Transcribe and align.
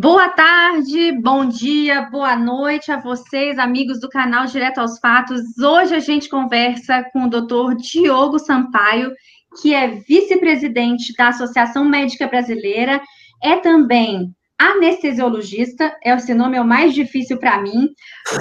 Boa 0.00 0.28
tarde, 0.28 1.10
bom 1.10 1.44
dia, 1.44 2.02
boa 2.02 2.36
noite 2.36 2.92
a 2.92 3.00
vocês, 3.00 3.58
amigos 3.58 4.00
do 4.00 4.08
canal 4.08 4.46
Direto 4.46 4.78
aos 4.78 4.96
Fatos. 5.00 5.40
Hoje 5.58 5.92
a 5.92 5.98
gente 5.98 6.28
conversa 6.28 7.02
com 7.12 7.24
o 7.24 7.28
doutor 7.28 7.74
Diogo 7.74 8.38
Sampaio, 8.38 9.10
que 9.60 9.74
é 9.74 9.88
vice-presidente 9.88 11.12
da 11.16 11.30
Associação 11.30 11.84
Médica 11.84 12.28
Brasileira, 12.28 13.02
é 13.42 13.56
também 13.56 14.32
anestesiologista, 14.56 15.92
esse 16.04 16.32
nome 16.32 16.56
é 16.56 16.60
o 16.60 16.64
mais 16.64 16.94
difícil 16.94 17.36
para 17.36 17.60
mim, 17.60 17.88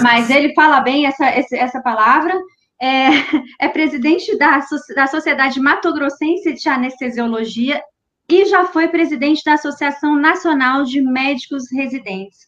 mas 0.04 0.30
ele 0.30 0.54
fala 0.54 0.80
bem 0.82 1.08
essa, 1.08 1.26
essa 1.26 1.82
palavra. 1.82 2.40
É, 2.80 3.08
é 3.66 3.68
presidente 3.68 4.38
da, 4.38 4.60
da 4.96 5.08
Sociedade 5.08 5.60
Matogrossense 5.60 6.54
de 6.54 6.70
Anestesiologia 6.70 7.82
e 8.30 8.46
já 8.46 8.66
foi 8.66 8.88
presidente 8.88 9.44
da 9.46 9.54
Associação 9.54 10.20
Nacional 10.20 10.84
de 10.84 11.02
Médicos 11.02 11.64
Residentes. 11.72 12.40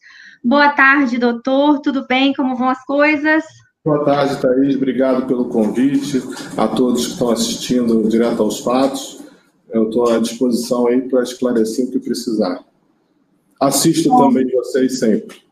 Boa 0.44 0.70
tarde, 0.70 1.18
doutor. 1.18 1.80
Tudo 1.80 2.06
bem? 2.06 2.34
Como 2.34 2.56
vão 2.56 2.68
as 2.68 2.84
coisas? 2.84 3.44
Boa 3.84 4.04
tarde, 4.04 4.40
Thaís. 4.40 4.76
Obrigado 4.76 5.26
pelo 5.26 5.46
convite. 5.48 6.22
A 6.56 6.68
todos 6.68 7.06
que 7.06 7.12
estão 7.12 7.30
assistindo 7.30 8.08
direto 8.08 8.42
aos 8.42 8.60
fatos. 8.60 9.22
Eu 9.70 9.88
estou 9.88 10.08
à 10.08 10.18
disposição 10.18 10.86
aí 10.86 11.02
para 11.02 11.22
esclarecer 11.22 11.86
o 11.86 11.90
que 11.90 11.98
precisar. 11.98 12.62
Assisto 13.58 14.08
Bom. 14.08 14.28
também 14.28 14.50
vocês 14.50 14.98
sempre. 14.98 15.42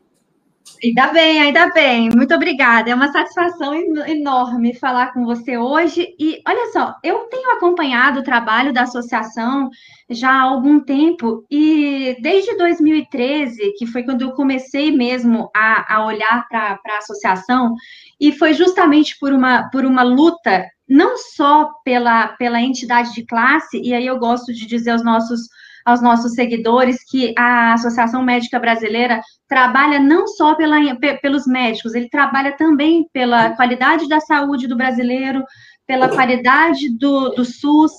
Ainda 0.82 1.08
bem, 1.08 1.40
ainda 1.40 1.70
bem. 1.70 2.08
Muito 2.14 2.34
obrigada. 2.34 2.90
É 2.90 2.94
uma 2.94 3.10
satisfação 3.10 3.74
enorme 3.74 4.74
falar 4.74 5.12
com 5.12 5.24
você 5.24 5.58
hoje. 5.58 6.14
E 6.18 6.40
olha 6.46 6.72
só, 6.72 6.94
eu 7.02 7.20
tenho 7.30 7.50
acompanhado 7.52 8.20
o 8.20 8.24
trabalho 8.24 8.72
da 8.72 8.82
associação 8.82 9.70
já 10.10 10.30
há 10.30 10.42
algum 10.42 10.80
tempo, 10.80 11.44
e 11.50 12.16
desde 12.22 12.56
2013, 12.56 13.74
que 13.76 13.86
foi 13.86 14.02
quando 14.02 14.22
eu 14.22 14.32
comecei 14.32 14.90
mesmo 14.90 15.50
a, 15.54 15.96
a 15.96 16.06
olhar 16.06 16.48
para 16.48 16.78
a 16.88 16.98
associação, 16.98 17.74
e 18.18 18.32
foi 18.32 18.54
justamente 18.54 19.18
por 19.18 19.32
uma, 19.32 19.68
por 19.70 19.84
uma 19.84 20.02
luta, 20.02 20.66
não 20.88 21.18
só 21.18 21.70
pela, 21.84 22.28
pela 22.38 22.60
entidade 22.60 23.12
de 23.12 23.26
classe, 23.26 23.78
e 23.82 23.92
aí 23.92 24.06
eu 24.06 24.18
gosto 24.18 24.52
de 24.52 24.66
dizer 24.66 24.92
aos 24.92 25.04
nossos 25.04 25.40
aos 25.88 26.02
nossos 26.02 26.34
seguidores 26.34 27.02
que 27.02 27.32
a 27.36 27.72
Associação 27.72 28.22
Médica 28.22 28.58
Brasileira 28.58 29.22
trabalha 29.48 29.98
não 29.98 30.26
só 30.26 30.54
pela, 30.54 30.76
pelos 31.22 31.46
médicos, 31.46 31.94
ele 31.94 32.10
trabalha 32.10 32.52
também 32.52 33.08
pela 33.10 33.56
qualidade 33.56 34.06
da 34.06 34.20
saúde 34.20 34.66
do 34.66 34.76
brasileiro, 34.76 35.42
pela 35.86 36.10
qualidade 36.10 36.90
do, 36.98 37.30
do 37.30 37.42
SUS 37.42 37.92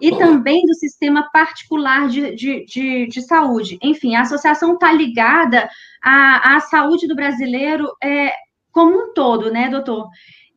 e 0.00 0.16
também 0.16 0.64
do 0.64 0.74
sistema 0.74 1.28
particular 1.32 2.08
de, 2.08 2.32
de, 2.36 2.64
de, 2.64 3.06
de 3.08 3.22
saúde. 3.22 3.76
Enfim, 3.82 4.14
a 4.14 4.20
associação 4.20 4.74
está 4.74 4.92
ligada 4.92 5.68
à, 6.00 6.56
à 6.56 6.60
saúde 6.60 7.08
do 7.08 7.16
brasileiro 7.16 7.88
é, 8.00 8.32
como 8.70 8.96
um 8.96 9.12
todo, 9.12 9.50
né, 9.50 9.68
doutor? 9.68 10.08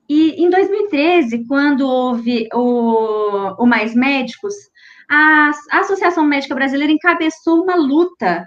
E 0.07 0.43
em 0.43 0.51
2013, 0.51 1.47
quando 1.47 1.87
houve 1.87 2.47
o, 2.53 3.55
o 3.57 3.65
Mais 3.65 3.95
Médicos, 3.95 4.53
a, 5.09 5.51
Associação 5.71 6.25
Médica 6.25 6.55
Brasileira 6.55 6.91
encabeçou 6.91 7.63
uma 7.63 7.75
luta 7.75 8.45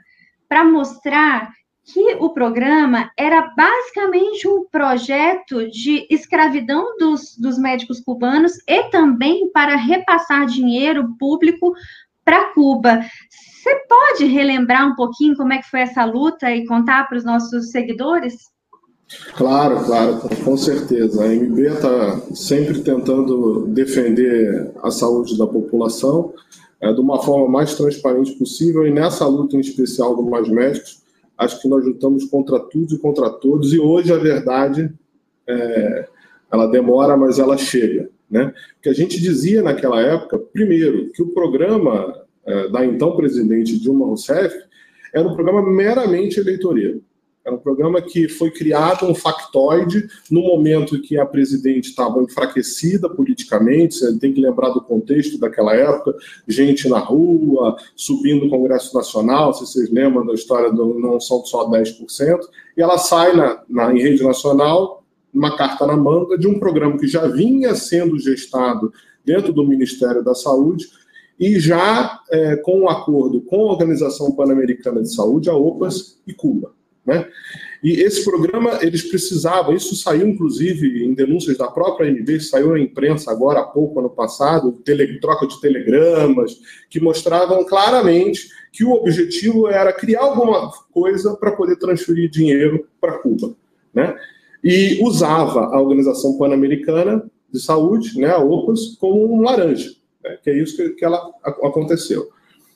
para 0.49 0.65
mostrar 0.65 1.53
que 1.85 2.17
o 2.21 2.31
programa 2.31 3.11
era 3.17 3.53
basicamente 3.57 4.47
um 4.47 4.67
projeto 4.71 5.71
de 5.71 6.07
escravidão 6.11 6.97
dos, 6.99 7.37
dos 7.39 7.59
médicos 7.59 8.01
cubanos 8.01 8.53
e 8.67 8.85
também 8.91 9.51
para 9.53 9.75
repassar 9.75 10.47
dinheiro 10.47 11.17
público 11.19 11.73
para 12.25 12.53
Cuba. 12.53 13.01
Você 13.31 13.75
pode 13.89 14.27
relembrar 14.27 14.87
um 14.87 14.95
pouquinho 14.95 15.37
como 15.37 15.53
é 15.53 15.59
que 15.59 15.71
foi 15.71 15.81
essa 15.81 16.05
luta 16.05 16.51
e 16.51 16.67
contar 16.67 17.09
para 17.09 17.17
os 17.17 17.25
nossos 17.25 17.71
seguidores? 17.71 18.35
Claro, 19.37 19.85
claro, 19.85 20.21
com 20.45 20.57
certeza. 20.57 21.25
A 21.25 21.29
MB 21.29 21.61
está 21.61 22.21
sempre 22.35 22.81
tentando 22.81 23.67
defender 23.69 24.71
a 24.83 24.91
saúde 24.91 25.39
da 25.39 25.47
população 25.47 26.35
é, 26.81 26.93
de 26.93 27.01
uma 27.01 27.23
forma 27.23 27.49
mais 27.49 27.75
transparente 27.75 28.33
possível, 28.33 28.87
e 28.87 28.91
nessa 28.91 29.27
luta 29.27 29.57
em 29.57 29.61
especial 29.61 30.15
do 30.15 30.23
Mais 30.23 30.49
Médicos, 30.49 31.03
acho 31.37 31.61
que 31.61 31.69
nós 31.69 31.85
lutamos 31.85 32.25
contra 32.27 32.61
tudo 32.61 32.95
e 32.95 32.99
contra 32.99 33.31
todos, 33.31 33.73
e 33.73 33.79
hoje 33.79 34.13
a 34.13 34.19
verdade, 34.19 34.93
é, 35.47 36.09
ela 36.53 36.67
demora, 36.67 37.17
mas 37.17 37.39
ela 37.39 37.57
chega. 37.57 38.11
Né? 38.31 38.53
O 38.79 38.83
que 38.83 38.89
a 38.91 38.95
gente 38.95 39.21
dizia 39.21 39.63
naquela 39.63 40.01
época, 40.01 40.39
primeiro, 40.39 41.11
que 41.11 41.23
o 41.23 41.29
programa 41.29 42.15
é, 42.45 42.69
da 42.69 42.85
então 42.85 43.17
presidente 43.17 43.79
Dilma 43.79 44.07
Rousseff 44.07 44.55
era 45.15 45.27
um 45.27 45.35
programa 45.35 45.63
meramente 45.63 46.39
eleitoreiro. 46.39 47.03
Era 47.49 47.57
um 47.57 47.61
programa 47.61 48.03
que 48.03 48.29
foi 48.29 48.51
criado 48.51 49.07
um 49.07 49.15
factoide 49.15 50.07
no 50.31 50.43
momento 50.43 51.01
que 51.01 51.17
a 51.19 51.25
presidente 51.25 51.89
estava 51.89 52.23
enfraquecida 52.23 53.09
politicamente. 53.09 53.95
Você 53.95 54.19
tem 54.19 54.35
que 54.35 54.41
lembrar 54.41 54.69
do 54.69 54.83
contexto 54.83 55.39
daquela 55.39 55.75
época: 55.75 56.15
gente 56.47 56.87
na 56.91 56.99
rua, 56.99 57.75
subindo 57.97 58.45
o 58.45 58.51
Congresso 58.51 58.95
Nacional. 58.95 59.55
Se 59.55 59.61
vocês 59.61 59.91
lembram 59.91 60.27
da 60.27 60.35
história 60.35 60.71
do 60.71 61.01
não 61.01 61.19
são 61.19 61.43
só 61.43 61.67
10%. 61.71 62.39
E 62.77 62.83
ela 62.83 62.99
sai 62.99 63.35
na, 63.35 63.63
na, 63.67 63.95
em 63.95 63.99
rede 63.99 64.23
nacional, 64.23 65.03
uma 65.33 65.57
carta 65.57 65.87
na 65.87 65.97
manga 65.97 66.37
de 66.37 66.47
um 66.47 66.59
programa 66.59 66.99
que 66.99 67.07
já 67.07 67.27
vinha 67.29 67.75
sendo 67.75 68.19
gestado 68.19 68.93
dentro 69.25 69.55
do 69.55 69.67
Ministério 69.67 70.23
da 70.23 70.35
Saúde 70.35 70.87
e 71.41 71.59
já 71.59 72.21
é, 72.31 72.57
com 72.57 72.81
um 72.81 72.91
acordo 72.91 73.41
com 73.41 73.57
a 73.57 73.73
Organização 73.73 74.33
Pan-Americana 74.33 75.01
de 75.01 75.15
Saúde, 75.15 75.49
a 75.49 75.55
OPAS 75.55 76.21
e 76.27 76.35
Cuba. 76.35 76.77
Né? 77.09 77.27
E 77.83 78.03
esse 78.03 78.23
programa, 78.23 78.81
eles 78.83 79.03
precisavam, 79.09 79.75
isso 79.75 79.97
saiu 79.97 80.29
inclusive 80.29 81.07
em 81.07 81.15
denúncias 81.15 81.57
da 81.57 81.67
própria 81.67 82.11
MB, 82.11 82.39
saiu 82.39 82.73
na 82.73 82.79
imprensa 82.79 83.31
agora 83.31 83.61
há 83.61 83.65
pouco, 83.65 83.99
ano 83.99 84.11
passado, 84.11 84.73
tele, 84.85 85.19
troca 85.19 85.47
de 85.47 85.59
telegramas, 85.59 86.59
que 86.91 87.01
mostravam 87.01 87.65
claramente 87.65 88.51
que 88.71 88.85
o 88.85 88.93
objetivo 88.93 89.69
era 89.69 89.91
criar 89.91 90.21
alguma 90.21 90.71
coisa 90.93 91.35
para 91.35 91.53
poder 91.53 91.77
transferir 91.77 92.29
dinheiro 92.29 92.87
para 93.01 93.17
Cuba. 93.21 93.57
Né? 93.95 94.15
E 94.63 95.01
usava 95.03 95.75
a 95.75 95.81
Organização 95.81 96.37
Pan-Americana 96.37 97.25
de 97.51 97.59
Saúde, 97.59 98.21
né, 98.21 98.29
a 98.29 98.39
OPAS, 98.39 98.99
como 99.01 99.35
um 99.35 99.41
laranja, 99.41 99.93
né, 100.23 100.37
que 100.43 100.51
é 100.51 100.63
isso 100.63 100.77
que, 100.77 100.91
que 100.91 101.05
ela 101.07 101.19
aconteceu. 101.43 102.29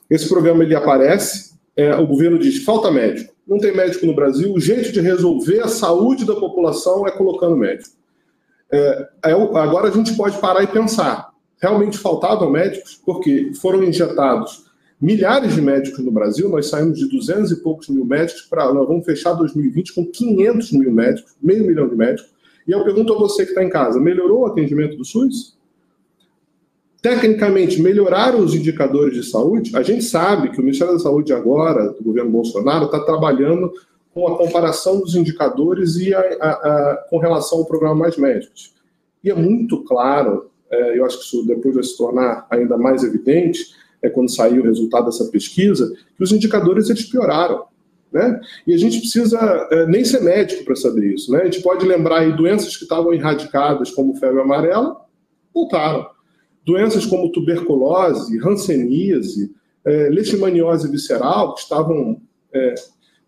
Esse 0.09 0.27
programa 0.27 0.65
ele 0.65 0.75
aparece, 0.75 1.53
é, 1.77 1.95
o 1.97 2.07
governo 2.07 2.39
diz 2.39 2.65
falta 2.65 2.91
médico 2.91 3.32
não 3.47 3.59
tem 3.59 3.75
médico 3.75 4.07
no 4.07 4.15
Brasil, 4.15 4.53
o 4.53 4.61
jeito 4.61 4.93
de 4.93 5.01
resolver 5.01 5.61
a 5.61 5.69
saúde 5.69 6.25
da 6.25 6.35
população 6.35 7.07
é 7.07 7.11
colocando 7.11 7.57
médico. 7.57 7.95
É, 8.71 9.09
é, 9.27 9.33
agora 9.33 9.89
a 9.89 9.91
gente 9.91 10.17
pode 10.17 10.39
parar 10.39 10.63
e 10.63 10.67
pensar: 10.67 11.31
realmente 11.61 11.99
faltavam 11.99 12.51
médicos? 12.51 13.01
Porque 13.05 13.53
foram 13.55 13.83
injetados 13.83 14.65
milhares 15.03 15.55
de 15.55 15.61
médicos 15.61 15.99
no 15.99 16.13
Brasil, 16.13 16.49
nós 16.49 16.69
saímos 16.69 16.97
de 16.97 17.09
200 17.09 17.51
e 17.51 17.57
poucos 17.57 17.89
mil 17.89 18.05
médicos 18.05 18.43
para. 18.43 18.73
Nós 18.73 18.87
vamos 18.87 19.05
fechar 19.05 19.33
2020 19.33 19.95
com 19.95 20.07
500 20.07 20.73
mil 20.73 20.93
médicos, 20.93 21.35
meio 21.43 21.67
milhão 21.67 21.89
de 21.89 21.97
médicos. 21.97 22.31
E 22.67 22.71
eu 22.71 22.85
pergunto 22.85 23.13
a 23.13 23.19
você 23.19 23.45
que 23.45 23.51
está 23.51 23.65
em 23.65 23.69
casa: 23.69 24.01
melhorou 24.01 24.43
o 24.43 24.47
atendimento 24.47 24.97
do 24.97 25.05
SUS? 25.05 25.57
Tecnicamente 27.03 27.83
melhoraram 27.83 28.39
os 28.39 28.55
indicadores 28.55 29.15
de 29.15 29.29
saúde, 29.29 29.77
a 29.77 29.83
gente 29.83 30.05
sabe 30.05 30.51
que 30.51 30.61
o 30.61 30.63
Ministério 30.63 30.95
da 30.95 31.01
Saúde 31.01 31.33
agora, 31.33 31.89
do 31.89 32.03
governo 32.03 32.31
Bolsonaro, 32.31 32.85
está 32.85 33.01
trabalhando 33.01 33.73
com 34.15 34.29
a 34.29 34.39
comparação 34.39 35.01
dos 35.01 35.17
indicadores 35.17 35.97
e 35.97 36.15
a, 36.15 36.21
a, 36.21 36.51
a, 36.51 37.07
com 37.11 37.19
relação 37.19 37.59
ao 37.59 37.67
programa 37.67 37.97
Mais 37.97 38.17
Médicos. 38.17 38.73
E 39.25 39.31
é 39.31 39.35
muito 39.35 39.83
claro, 39.83 40.51
é, 40.71 40.97
eu 40.97 41.05
acho 41.05 41.19
que 41.19 41.25
isso 41.25 41.45
depois 41.45 41.75
vai 41.75 41.83
se 41.83 41.97
tornar 41.97 42.47
ainda 42.49 42.79
mais 42.79 43.03
evidente, 43.03 43.75
é 44.01 44.09
quando 44.09 44.33
sair 44.33 44.61
o 44.61 44.65
resultado 44.65 45.07
dessa 45.07 45.25
pesquisa, 45.25 45.93
que 46.17 46.23
os 46.23 46.31
indicadores 46.31 46.89
eles 46.89 47.05
pioraram. 47.07 47.65
Né? 48.13 48.41
E 48.67 48.75
a 48.75 48.79
gente 48.79 49.01
precisa 49.01 49.39
é, 49.73 49.87
nem 49.87 50.05
ser 50.05 50.21
médico 50.21 50.65
para 50.65 50.77
saber 50.77 51.15
isso. 51.15 51.33
Né? 51.33 51.41
A 51.41 51.45
gente 51.47 51.63
pode 51.63 51.85
lembrar 51.85 52.21
aí 52.21 52.37
doenças 52.37 52.77
que 52.77 52.85
estavam 52.85 53.13
erradicadas, 53.13 53.91
como 53.91 54.15
febre 54.15 54.41
amarela, 54.41 55.01
voltaram 55.53 56.07
doenças 56.65 57.07
como 57.07 57.31
tuberculose, 57.31 58.39
hanseníase, 58.39 59.53
é, 59.85 60.09
leishmaniose 60.09 60.89
visceral, 60.89 61.55
que 61.55 61.61
estavam 61.61 62.21
é, 62.53 62.75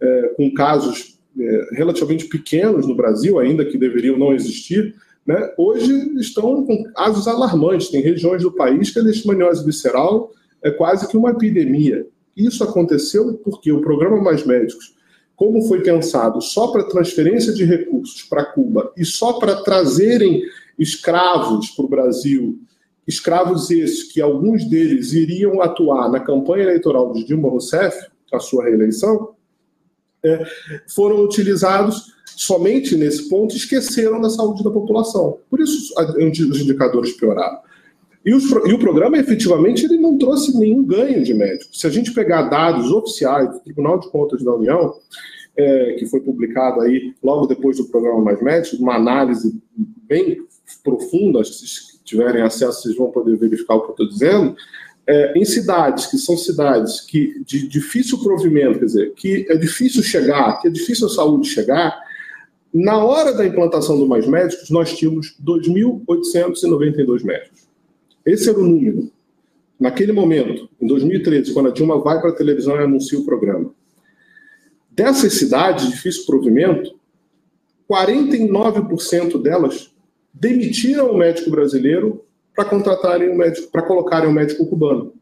é, 0.01 0.23
com 0.37 0.53
casos 0.53 1.19
é, 1.39 1.69
relativamente 1.73 2.27
pequenos 2.27 2.87
no 2.87 2.95
Brasil, 2.95 3.39
ainda 3.39 3.65
que 3.65 3.79
deveriam 3.79 4.17
não 4.17 4.33
existir, 4.33 4.95
né, 5.27 5.53
hoje 5.57 5.93
estão 6.19 6.65
com 6.65 6.85
casos 6.93 7.27
alarmantes. 7.27 7.89
Tem 7.89 8.03
regiões 8.03 8.43
do 8.43 8.53
país 8.53 8.91
que 8.91 8.99
a 8.99 9.03
leishmaniose 9.03 9.65
visceral 9.65 10.31
é 10.63 10.71
quase 10.71 11.09
que 11.09 11.17
uma 11.17 11.31
epidemia. 11.31 12.07
Isso 12.37 12.63
aconteceu 12.63 13.35
porque 13.43 13.73
o 13.73 13.81
programa 13.81 14.21
Mais 14.21 14.45
Médicos, 14.45 14.95
como 15.37 15.63
foi 15.63 15.83
pensado 15.83 16.41
só 16.41 16.69
para 16.69 16.89
transferência 16.89 17.53
de 17.53 17.65
recursos 17.65 18.23
para 18.23 18.45
Cuba 18.45 18.93
e 18.97 19.05
só 19.05 19.35
para 19.35 19.63
trazerem 19.63 20.43
escravos 20.79 21.71
para 21.71 21.85
o 21.85 21.89
Brasil 21.89 22.59
Escravos 23.07 23.71
esses 23.71 24.05
que 24.13 24.21
alguns 24.21 24.65
deles 24.65 25.13
iriam 25.13 25.61
atuar 25.61 26.11
na 26.11 26.21
campanha 26.21 26.65
eleitoral 26.65 27.13
de 27.13 27.25
Dilma 27.25 27.49
Rousseff, 27.49 28.09
a 28.33 28.41
sua 28.41 28.65
reeleição, 28.65 29.35
é, 30.25 30.45
foram 30.95 31.23
utilizados 31.23 32.15
somente 32.25 32.97
nesse 32.97 33.29
ponto, 33.29 33.55
esqueceram 33.55 34.21
da 34.21 34.31
saúde 34.31 34.65
da 34.65 34.71
população. 34.71 35.39
Por 35.49 35.61
isso 35.61 35.95
os 35.99 36.61
indicadores 36.61 37.13
pioraram. 37.13 37.59
E, 38.25 38.35
os, 38.35 38.51
e, 38.51 38.73
o 38.73 38.79
programa, 38.79 39.19
efetivamente, 39.19 39.85
ele 39.85 39.99
não 39.99 40.17
trouxe 40.17 40.59
nenhum 40.59 40.83
ganho 40.83 41.23
de 41.23 41.35
médicos. 41.35 41.79
Se 41.79 41.87
a 41.87 41.91
gente 41.91 42.13
pegar 42.13 42.45
dados 42.45 42.91
oficiais 42.91 43.51
do 43.51 43.61
Tribunal 43.61 44.01
de 44.01 44.09
Contas 44.09 44.43
da 44.43 44.55
União, 44.55 44.95
é, 45.57 45.97
que 45.99 46.07
foi 46.07 46.21
publicado 46.21 46.81
aí 46.81 47.15
logo 47.23 47.47
depois 47.47 47.77
do 47.77 47.85
programa 47.85 48.23
Mais 48.23 48.43
Médicos, 48.43 48.81
uma 48.81 48.97
análise 48.97 49.61
bem 50.09 50.39
profunda, 50.83 51.43
tiverem 52.05 52.43
acesso, 52.43 52.83
vocês 52.83 52.97
vão 52.97 53.11
poder 53.11 53.37
verificar 53.37 53.75
o 53.75 53.81
que 53.81 53.87
eu 53.89 53.93
estou 53.93 54.09
dizendo, 54.09 54.57
é, 55.07 55.39
em 55.39 55.45
cidades 55.45 56.07
que 56.07 56.17
são 56.17 56.37
cidades 56.37 57.01
que 57.01 57.43
de 57.45 57.67
difícil 57.67 58.19
provimento, 58.23 58.79
quer 58.79 58.85
dizer, 58.87 59.13
que 59.15 59.47
é 59.49 59.57
difícil 59.57 60.03
chegar, 60.03 60.61
que 60.61 60.69
é 60.69 60.71
difícil 60.71 61.07
a 61.07 61.11
saúde 61.11 61.49
chegar, 61.49 61.99
na 62.73 62.99
hora 63.05 63.33
da 63.33 63.47
implantação 63.47 63.97
do 63.97 64.07
Mais 64.07 64.27
Médicos, 64.27 64.69
nós 64.69 64.97
tínhamos 64.97 65.37
2.892 65.45 67.25
médicos. 67.25 67.69
Esse 68.27 68.49
era 68.49 68.59
o 68.59 68.67
número. 68.67 69.13
Naquele 69.79 70.11
momento, 70.11 70.69
em 70.81 70.87
2013, 70.87 71.53
quando 71.53 71.69
a 71.69 71.73
Dilma 71.73 72.01
vai 72.01 72.21
para 72.21 72.31
a 72.31 72.35
televisão 72.35 72.75
e 72.77 72.83
anuncia 72.83 73.19
o 73.19 73.25
programa. 73.25 73.73
Dessas 74.91 75.35
cidades 75.35 75.85
de 75.85 75.93
difícil 75.93 76.27
provimento, 76.27 76.99
49% 77.89 79.41
delas 79.41 79.94
demitiram 80.35 81.13
o 81.13 81.17
médico 81.17 81.51
brasileiro 81.51 82.25
para 82.55 82.65
contratarem 82.65 83.31
um 83.31 83.37
médico, 83.37 83.71
para 83.71 83.83
colocarem 83.83 84.29
um 84.29 84.33
médico 84.33 84.67
cubano. 84.67 85.13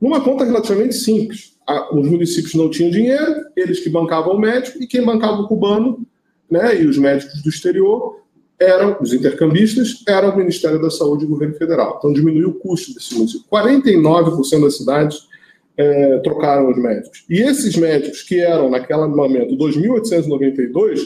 Numa 0.00 0.20
conta 0.20 0.44
relativamente 0.44 0.94
simples. 0.94 1.56
Os 1.92 2.08
municípios 2.08 2.54
não 2.54 2.70
tinham 2.70 2.90
dinheiro, 2.90 3.44
eles 3.54 3.80
que 3.80 3.90
bancavam 3.90 4.34
o 4.34 4.40
médico, 4.40 4.82
e 4.82 4.86
quem 4.86 5.04
bancava 5.04 5.42
o 5.42 5.48
cubano, 5.48 6.06
né, 6.50 6.80
e 6.80 6.86
os 6.86 6.96
médicos 6.96 7.42
do 7.42 7.48
exterior, 7.48 8.22
eram 8.58 8.96
os 9.00 9.12
intercambistas, 9.12 10.02
eram 10.08 10.30
o 10.30 10.36
Ministério 10.36 10.80
da 10.80 10.90
Saúde 10.90 11.24
e 11.24 11.26
o 11.26 11.30
governo 11.30 11.54
federal. 11.54 11.96
Então 11.98 12.12
diminuiu 12.12 12.48
o 12.48 12.54
custo 12.54 12.94
desse 12.94 13.14
município. 13.14 13.46
49% 13.50 14.62
das 14.62 14.76
cidades 14.78 15.28
é, 15.76 16.18
trocaram 16.18 16.70
os 16.70 16.76
médicos. 16.76 17.24
E 17.28 17.40
esses 17.40 17.76
médicos, 17.76 18.22
que 18.22 18.40
eram, 18.40 18.70
naquele 18.70 19.06
momento, 19.06 19.56
2.892, 19.56 21.02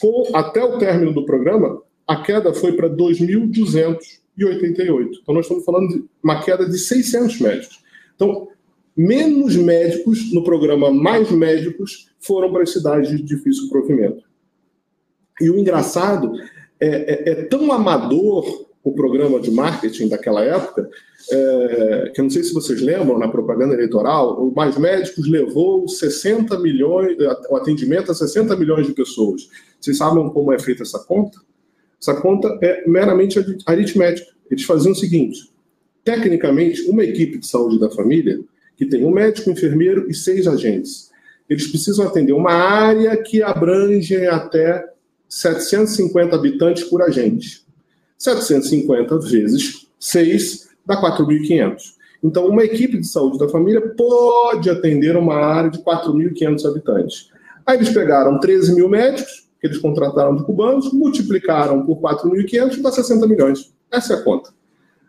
com, 0.00 0.30
até 0.34 0.64
o 0.64 0.78
término 0.78 1.12
do 1.12 1.24
programa, 1.24 1.80
a 2.06 2.22
queda 2.22 2.54
foi 2.54 2.72
para 2.72 2.88
2.288. 2.88 5.18
Então, 5.22 5.34
nós 5.34 5.46
estamos 5.46 5.64
falando 5.64 5.88
de 5.88 6.04
uma 6.22 6.42
queda 6.42 6.68
de 6.68 6.78
600 6.78 7.40
médicos. 7.40 7.82
Então, 8.14 8.48
menos 8.96 9.56
médicos 9.56 10.32
no 10.32 10.44
programa 10.44 10.90
Mais 10.90 11.30
Médicos 11.30 12.10
foram 12.20 12.52
para 12.52 12.62
as 12.62 12.72
cidades 12.72 13.10
de 13.10 13.22
difícil 13.22 13.68
provimento. 13.68 14.24
E 15.40 15.50
o 15.50 15.58
engraçado 15.58 16.32
é, 16.80 16.88
é, 16.88 17.30
é 17.30 17.34
tão 17.44 17.72
amador 17.72 18.66
o 18.86 18.92
programa 18.92 19.40
de 19.40 19.50
marketing 19.50 20.08
daquela 20.08 20.44
época, 20.44 20.88
é, 21.28 22.12
que 22.14 22.20
eu 22.20 22.22
não 22.22 22.30
sei 22.30 22.44
se 22.44 22.54
vocês 22.54 22.80
lembram, 22.80 23.18
na 23.18 23.26
propaganda 23.26 23.74
eleitoral, 23.74 24.40
o 24.40 24.54
Mais 24.54 24.78
Médicos 24.78 25.28
levou 25.28 25.88
60 25.88 26.56
milhões, 26.60 27.16
o 27.50 27.56
atendimento 27.56 28.12
a 28.12 28.14
60 28.14 28.54
milhões 28.54 28.86
de 28.86 28.92
pessoas. 28.92 29.48
Vocês 29.80 29.98
sabem 29.98 30.30
como 30.30 30.52
é 30.52 30.58
feita 30.60 30.84
essa 30.84 31.00
conta? 31.00 31.40
Essa 32.00 32.14
conta 32.20 32.58
é 32.62 32.86
meramente 32.88 33.38
aritmética. 33.66 34.28
Eles 34.50 34.64
faziam 34.64 34.92
o 34.92 34.96
seguinte: 34.96 35.50
tecnicamente, 36.04 36.82
uma 36.82 37.04
equipe 37.04 37.38
de 37.38 37.46
saúde 37.46 37.78
da 37.78 37.90
família, 37.90 38.40
que 38.76 38.86
tem 38.86 39.04
um 39.04 39.10
médico, 39.10 39.50
um 39.50 39.52
enfermeiro 39.52 40.08
e 40.08 40.14
seis 40.14 40.46
agentes, 40.46 41.10
eles 41.48 41.66
precisam 41.68 42.06
atender 42.06 42.32
uma 42.32 42.52
área 42.52 43.16
que 43.16 43.42
abrange 43.42 44.16
até 44.26 44.84
750 45.28 46.34
habitantes 46.34 46.84
por 46.84 47.02
agente. 47.02 47.64
750 48.18 49.18
vezes 49.20 49.86
6 49.98 50.68
dá 50.84 51.00
4.500. 51.00 51.96
Então, 52.22 52.46
uma 52.46 52.64
equipe 52.64 52.98
de 52.98 53.06
saúde 53.06 53.38
da 53.38 53.48
família 53.48 53.80
pode 53.80 54.70
atender 54.70 55.16
uma 55.16 55.34
área 55.34 55.70
de 55.70 55.78
4.500 55.78 56.64
habitantes. 56.68 57.30
Aí 57.64 57.76
eles 57.76 57.90
pegaram 57.90 58.40
13 58.40 58.74
mil 58.74 58.88
médicos, 58.88 59.45
que 59.66 59.72
eles 59.72 59.82
contrataram 59.82 60.36
de 60.36 60.44
cubanos, 60.44 60.92
multiplicaram 60.92 61.84
por 61.84 61.98
4.500 62.00 62.78
e 62.78 62.82
dá 62.82 62.92
60 62.92 63.26
milhões. 63.26 63.72
Essa 63.90 64.14
é 64.14 64.16
a 64.16 64.22
conta. 64.22 64.50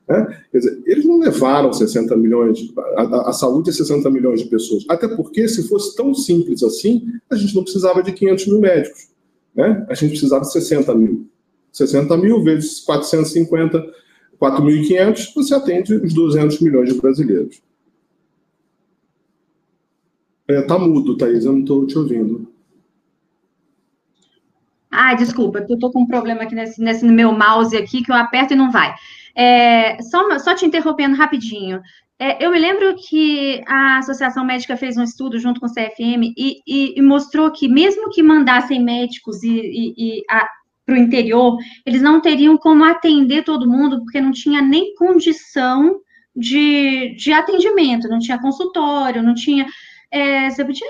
Né? 0.07 0.43
Quer 0.51 0.57
dizer, 0.57 0.83
eles 0.85 1.05
não 1.05 1.19
levaram 1.19 1.71
60 1.73 2.15
milhões, 2.15 2.73
a, 2.95 3.29
a, 3.29 3.33
saúde 3.33 3.69
é 3.69 3.73
60 3.73 4.09
milhões 4.09 4.41
de 4.41 4.47
pessoas. 4.47 4.85
Até 4.89 5.07
porque, 5.07 5.47
se 5.47 5.67
fosse 5.67 5.95
tão 5.95 6.13
simples 6.13 6.63
assim, 6.63 7.05
a 7.29 7.35
gente 7.35 7.53
não 7.55 7.63
precisava 7.63 8.01
de 8.01 8.13
500 8.13 8.47
mil 8.47 8.59
médicos. 8.59 9.09
Né? 9.53 9.85
A 9.89 9.93
gente 9.93 10.11
precisava 10.11 10.43
de 10.43 10.51
60 10.51 10.95
mil. 10.95 11.27
60 11.73 12.17
mil 12.17 12.43
vezes 12.43 12.79
450, 12.79 13.85
4.500, 14.41 15.33
você 15.35 15.53
atende 15.53 15.93
os 15.95 16.13
200 16.13 16.59
milhões 16.61 16.93
de 16.93 16.99
brasileiros. 16.99 17.61
É, 20.47 20.61
tá 20.61 20.79
mudo, 20.79 21.17
Thaís, 21.17 21.43
eu 21.43 21.51
não 21.51 21.59
estou 21.59 21.85
te 21.85 21.97
ouvindo. 21.97 22.47
Ah, 24.91 25.13
desculpa, 25.13 25.65
eu 25.67 25.75
estou 25.75 25.91
com 25.91 26.01
um 26.01 26.07
problema 26.07 26.43
aqui 26.43 26.55
nesse, 26.55 26.81
nesse 26.81 27.05
meu 27.05 27.31
mouse 27.31 27.75
aqui, 27.75 28.01
que 28.03 28.11
eu 28.11 28.15
aperto 28.15 28.53
e 28.53 28.57
não 28.57 28.71
vai. 28.71 28.93
É, 29.35 30.01
só, 30.01 30.39
só 30.39 30.55
te 30.55 30.65
interrompendo 30.65 31.15
rapidinho. 31.15 31.81
É, 32.19 32.43
eu 32.43 32.49
me 32.49 32.57
lembro 32.57 32.95
que 32.95 33.61
a 33.67 33.99
Associação 33.99 34.43
Médica 34.43 34.75
fez 34.75 34.97
um 34.97 35.03
estudo 35.03 35.37
junto 35.37 35.59
com 35.59 35.67
o 35.67 35.69
CFM 35.71 36.33
e, 36.35 36.61
e, 36.65 36.97
e 36.97 37.01
mostrou 37.01 37.51
que, 37.51 37.67
mesmo 37.67 38.09
que 38.09 38.23
mandassem 38.23 38.83
médicos 38.83 39.43
e, 39.43 40.23
para 40.85 40.95
o 40.95 40.97
interior, 40.97 41.57
eles 41.85 42.01
não 42.01 42.19
teriam 42.19 42.57
como 42.57 42.83
atender 42.83 43.43
todo 43.43 43.69
mundo, 43.69 43.99
porque 43.99 44.21
não 44.21 44.31
tinha 44.31 44.61
nem 44.61 44.95
condição 44.95 45.99
de, 46.35 47.13
de 47.15 47.31
atendimento, 47.33 48.07
não 48.07 48.19
tinha 48.19 48.41
consultório, 48.41 49.21
não 49.21 49.35
tinha. 49.35 49.67
É, 50.09 50.49
você 50.49 50.65
podia 50.65 50.87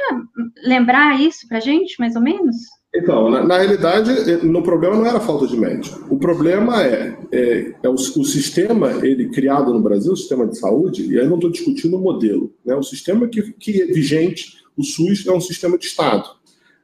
lembrar 0.64 1.20
isso 1.20 1.48
para 1.48 1.58
a 1.58 1.62
gente, 1.62 2.00
mais 2.00 2.16
ou 2.16 2.22
menos? 2.22 2.56
Então, 2.98 3.30
na, 3.30 3.44
na, 3.44 3.58
realidade, 3.58 4.12
no 4.46 4.64
problema 4.64 4.96
não 4.96 5.06
era 5.06 5.20
falta 5.20 5.46
de 5.46 5.56
médico. 5.56 6.04
O 6.10 6.18
problema 6.18 6.84
é, 6.84 7.18
é, 7.32 7.76
é 7.84 7.90
o, 7.90 7.94
o, 7.94 8.26
sistema 8.26 9.06
ele 9.06 9.30
criado 9.30 9.72
no 9.72 9.80
Brasil, 9.80 10.14
o 10.14 10.18
sistema 10.18 10.48
de 10.48 10.58
saúde, 10.58 11.14
e 11.14 11.20
aí 11.20 11.28
não 11.28 11.36
estou 11.36 11.52
discutindo 11.52 11.96
o 11.96 12.02
modelo. 12.02 12.52
Né? 12.66 12.76
O 12.76 12.84
sistema 12.84 13.28
que, 13.28 13.54
que 13.54 13.82
é 13.82 13.86
vigente, 13.86 14.58
o 14.76 14.84
SUS, 14.84 15.28
é 15.28 15.32
um 15.32 15.42
sistema 15.42 15.78
de 15.78 15.86
Estado. 15.86 16.28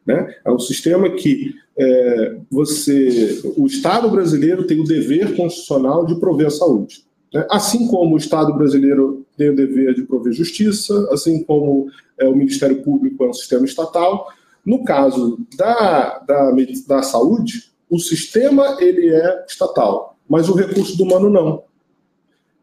Né? 0.06 0.36
É 0.46 0.52
um 0.52 0.60
sistema 0.60 1.10
que 1.10 1.56
é, 1.78 2.38
você, 2.52 3.42
o 3.58 3.66
Estado 3.66 4.10
brasileiro 4.10 4.68
tem 4.68 4.80
o 4.80 4.84
dever 4.84 5.36
constitucional 5.36 6.06
de 6.06 6.20
prover 6.20 6.48
a 6.48 6.52
saúde. 6.52 7.04
Né? 7.34 7.46
Assim 7.50 7.88
como 7.88 8.14
o 8.14 8.20
Estado 8.20 8.54
brasileiro 8.54 9.26
tem 9.36 9.50
o 9.50 9.56
dever 9.56 9.96
de 9.96 10.04
prover 10.04 10.34
justiça, 10.34 11.08
assim 11.12 11.44
como 11.44 11.88
é, 12.20 12.28
o 12.28 12.36
Ministério 12.36 12.84
Público 12.84 13.24
é 13.24 13.30
um 13.30 13.34
sistema 13.34 13.66
estatal. 13.66 14.28
No 14.65 14.84
caso 14.84 15.39
da, 15.58 16.20
da, 16.20 16.51
da 16.88 17.03
saúde, 17.03 17.72
o 17.89 18.00
sistema 18.00 18.77
ele 18.79 19.13
é 19.13 19.46
estatal, 19.48 20.17
mas 20.27 20.50
o 20.50 20.55
recurso 20.55 20.98
do 20.98 21.03
humano 21.03 21.29
não. 21.29 21.63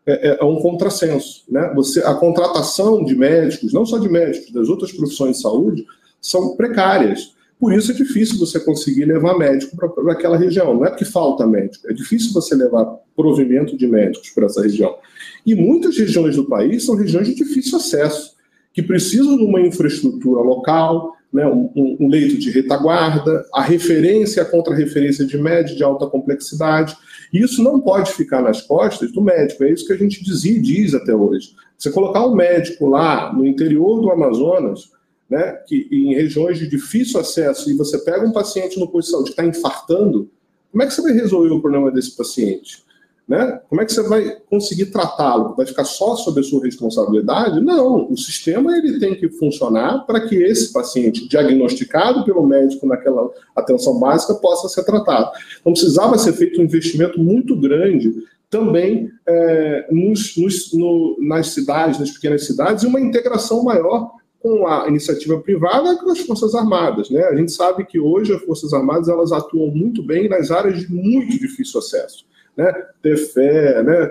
É, 0.07 0.31
é, 0.31 0.39
é, 0.41 0.45
um 0.45 0.57
contrassenso. 0.57 1.45
Né? 1.49 1.73
Você, 1.75 2.01
a 2.01 2.15
contratação 2.15 3.05
de 3.05 3.15
médicos, 3.15 3.73
não 3.73 3.85
só 3.85 3.99
de 3.99 4.09
médicos, 4.09 4.51
das 4.51 4.69
outras 4.69 4.91
profissões 4.91 5.37
de 5.37 5.43
saúde, 5.43 5.87
são 6.21 6.57
precárias. 6.57 7.35
Por 7.61 7.75
isso 7.75 7.93
é 7.93 7.95
difícil 7.95 8.39
você 8.39 8.59
conseguir 8.59 9.05
levar 9.05 9.37
médico 9.37 9.77
para 9.77 10.13
aquela 10.13 10.39
região. 10.39 10.75
Não 10.75 10.87
é 10.87 10.89
porque 10.89 11.05
falta 11.05 11.47
médico, 11.47 11.89
é 11.89 11.93
difícil 11.93 12.33
você 12.33 12.55
levar 12.55 12.87
provimento 13.15 13.77
de 13.77 13.87
médicos 13.87 14.31
para 14.31 14.47
essa 14.47 14.63
região. 14.63 14.97
E 15.45 15.55
muitas 15.55 15.97
regiões 15.97 16.37
do 16.37 16.47
país 16.47 16.87
são 16.87 16.97
regiões 16.97 17.29
de 17.29 17.35
difícil 17.35 17.77
acesso, 17.77 18.35
que 18.73 18.83
precisam 18.83 19.37
de 19.37 19.45
uma 19.45 19.61
infraestrutura 19.61 20.41
local, 20.41 21.15
né, 21.33 21.47
um, 21.47 21.71
um 22.01 22.09
leito 22.09 22.39
de 22.39 22.51
retaguarda, 22.51 23.45
a 23.55 23.63
referência, 23.63 24.43
a 24.43 24.47
contra-referência 24.47 25.25
de 25.25 25.39
médio 25.39 25.77
de 25.77 25.85
alta 25.85 26.07
complexidade. 26.07 26.97
E 27.33 27.41
isso 27.41 27.63
não 27.63 27.81
pode 27.81 28.13
ficar 28.13 28.43
nas 28.43 28.63
costas 28.63 29.13
do 29.13 29.23
médico, 29.23 29.65
é 29.65 29.71
isso 29.71 29.87
que 29.87 29.93
a 29.93 29.97
gente 29.97 30.25
dizia 30.25 30.53
e 30.53 30.61
diz 30.61 30.95
até 30.95 31.15
hoje. 31.15 31.55
Você 31.79 31.91
colocar 31.91 32.27
um 32.27 32.35
médico 32.35 32.87
lá 32.87 33.33
no 33.33 33.47
interior 33.47 34.01
do 34.01 34.11
Amazonas, 34.11 34.91
né, 35.29 35.53
que 35.67 35.89
em 35.93 36.15
regiões 36.15 36.59
de 36.59 36.67
difícil 36.67 37.21
acesso, 37.21 37.71
e 37.71 37.75
você 37.75 37.99
pega 37.99 38.27
um 38.27 38.33
paciente 38.33 38.79
no 38.81 38.89
posto 38.89 39.07
de 39.07 39.13
saúde 39.13 39.31
que 39.33 39.41
está 39.41 39.47
infartando, 39.47 40.29
como 40.73 40.83
é 40.83 40.87
que 40.87 40.93
você 40.93 41.03
vai 41.03 41.13
resolver 41.13 41.51
o 41.51 41.61
problema 41.61 41.91
desse 41.91 42.17
paciente? 42.17 42.85
Né? 43.31 43.61
Como 43.69 43.81
é 43.81 43.85
que 43.85 43.93
você 43.93 44.03
vai 44.03 44.39
conseguir 44.51 44.87
tratá-lo? 44.87 45.55
Vai 45.57 45.65
ficar 45.65 45.85
só 45.85 46.17
sob 46.17 46.41
a 46.41 46.43
sua 46.43 46.65
responsabilidade? 46.65 47.61
Não, 47.61 48.11
o 48.11 48.17
sistema 48.17 48.77
ele 48.77 48.99
tem 48.99 49.15
que 49.15 49.29
funcionar 49.29 50.05
para 50.05 50.27
que 50.27 50.35
esse 50.35 50.73
paciente, 50.73 51.29
diagnosticado 51.29 52.25
pelo 52.25 52.45
médico 52.45 52.89
naquela 52.89 53.31
atenção 53.55 54.01
básica, 54.01 54.35
possa 54.35 54.69
ser 54.69 54.83
tratado. 54.83 55.31
Então 55.61 55.73
precisava 55.73 56.19
ser 56.19 56.33
feito 56.33 56.61
um 56.61 56.65
investimento 56.65 57.21
muito 57.21 57.55
grande 57.55 58.13
também 58.51 59.09
é, 59.25 59.87
nos, 59.93 60.37
nos, 60.37 60.73
no, 60.73 61.17
nas 61.21 61.51
cidades, 61.51 62.01
nas 62.01 62.11
pequenas 62.11 62.45
cidades, 62.45 62.83
e 62.83 62.89
uma 62.89 63.01
integração 63.01 63.63
maior 63.63 64.11
com 64.41 64.67
a 64.67 64.89
iniciativa 64.89 65.39
privada 65.39 65.97
com 65.99 66.11
as 66.11 66.19
Forças 66.19 66.53
Armadas. 66.53 67.09
Né? 67.11 67.23
A 67.27 67.37
gente 67.37 67.53
sabe 67.53 67.85
que 67.85 68.01
hoje 68.01 68.35
as 68.35 68.43
Forças 68.43 68.73
Armadas 68.73 69.09
elas 69.09 69.31
atuam 69.31 69.69
muito 69.69 70.03
bem 70.03 70.29
nas 70.29 70.51
áreas 70.51 70.81
de 70.81 70.93
muito 70.93 71.39
difícil 71.39 71.79
acesso. 71.79 72.29
Né? 72.57 72.73
Tefé, 73.03 73.83
né? 73.83 74.11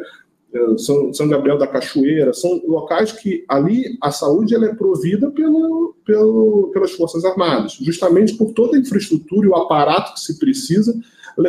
São, 0.77 1.13
São 1.13 1.29
Gabriel 1.29 1.59
da 1.59 1.67
Cachoeira, 1.67 2.33
são 2.33 2.59
locais 2.65 3.11
que 3.11 3.45
ali 3.47 3.97
a 4.01 4.09
saúde 4.09 4.55
ela 4.55 4.65
é 4.65 4.73
provida 4.73 5.29
pelo, 5.29 5.95
pelo, 6.03 6.71
pelas 6.73 6.91
Forças 6.93 7.23
Armadas, 7.23 7.73
justamente 7.73 8.33
por 8.33 8.51
toda 8.53 8.75
a 8.75 8.79
infraestrutura 8.79 9.45
e 9.45 9.49
o 9.49 9.55
aparato 9.55 10.15
que 10.15 10.19
se 10.19 10.39
precisa 10.39 10.99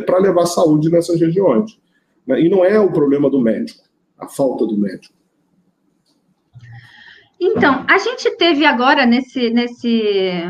para 0.04 0.18
levar 0.18 0.44
saúde 0.44 0.90
nessas 0.90 1.18
regiões. 1.18 1.78
Né? 2.26 2.42
E 2.42 2.50
não 2.50 2.62
é 2.62 2.78
o 2.78 2.92
problema 2.92 3.30
do 3.30 3.40
médico, 3.40 3.82
a 4.18 4.28
falta 4.28 4.66
do 4.66 4.76
médico. 4.76 5.14
Então, 7.40 7.86
a 7.88 7.96
gente 7.96 8.36
teve 8.36 8.66
agora 8.66 9.06
nesse, 9.06 9.48
nesse, 9.48 10.42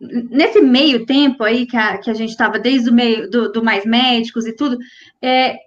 nesse 0.00 0.62
meio 0.62 1.04
tempo 1.04 1.44
aí 1.44 1.66
que 1.66 1.76
a, 1.76 1.98
que 1.98 2.10
a 2.10 2.14
gente 2.14 2.30
estava 2.30 2.58
desde 2.58 2.88
o 2.88 2.94
meio 2.94 3.30
do, 3.30 3.52
do 3.52 3.62
Mais 3.62 3.84
Médicos 3.84 4.46
e 4.46 4.56
tudo, 4.56 4.78
é, 5.20 5.58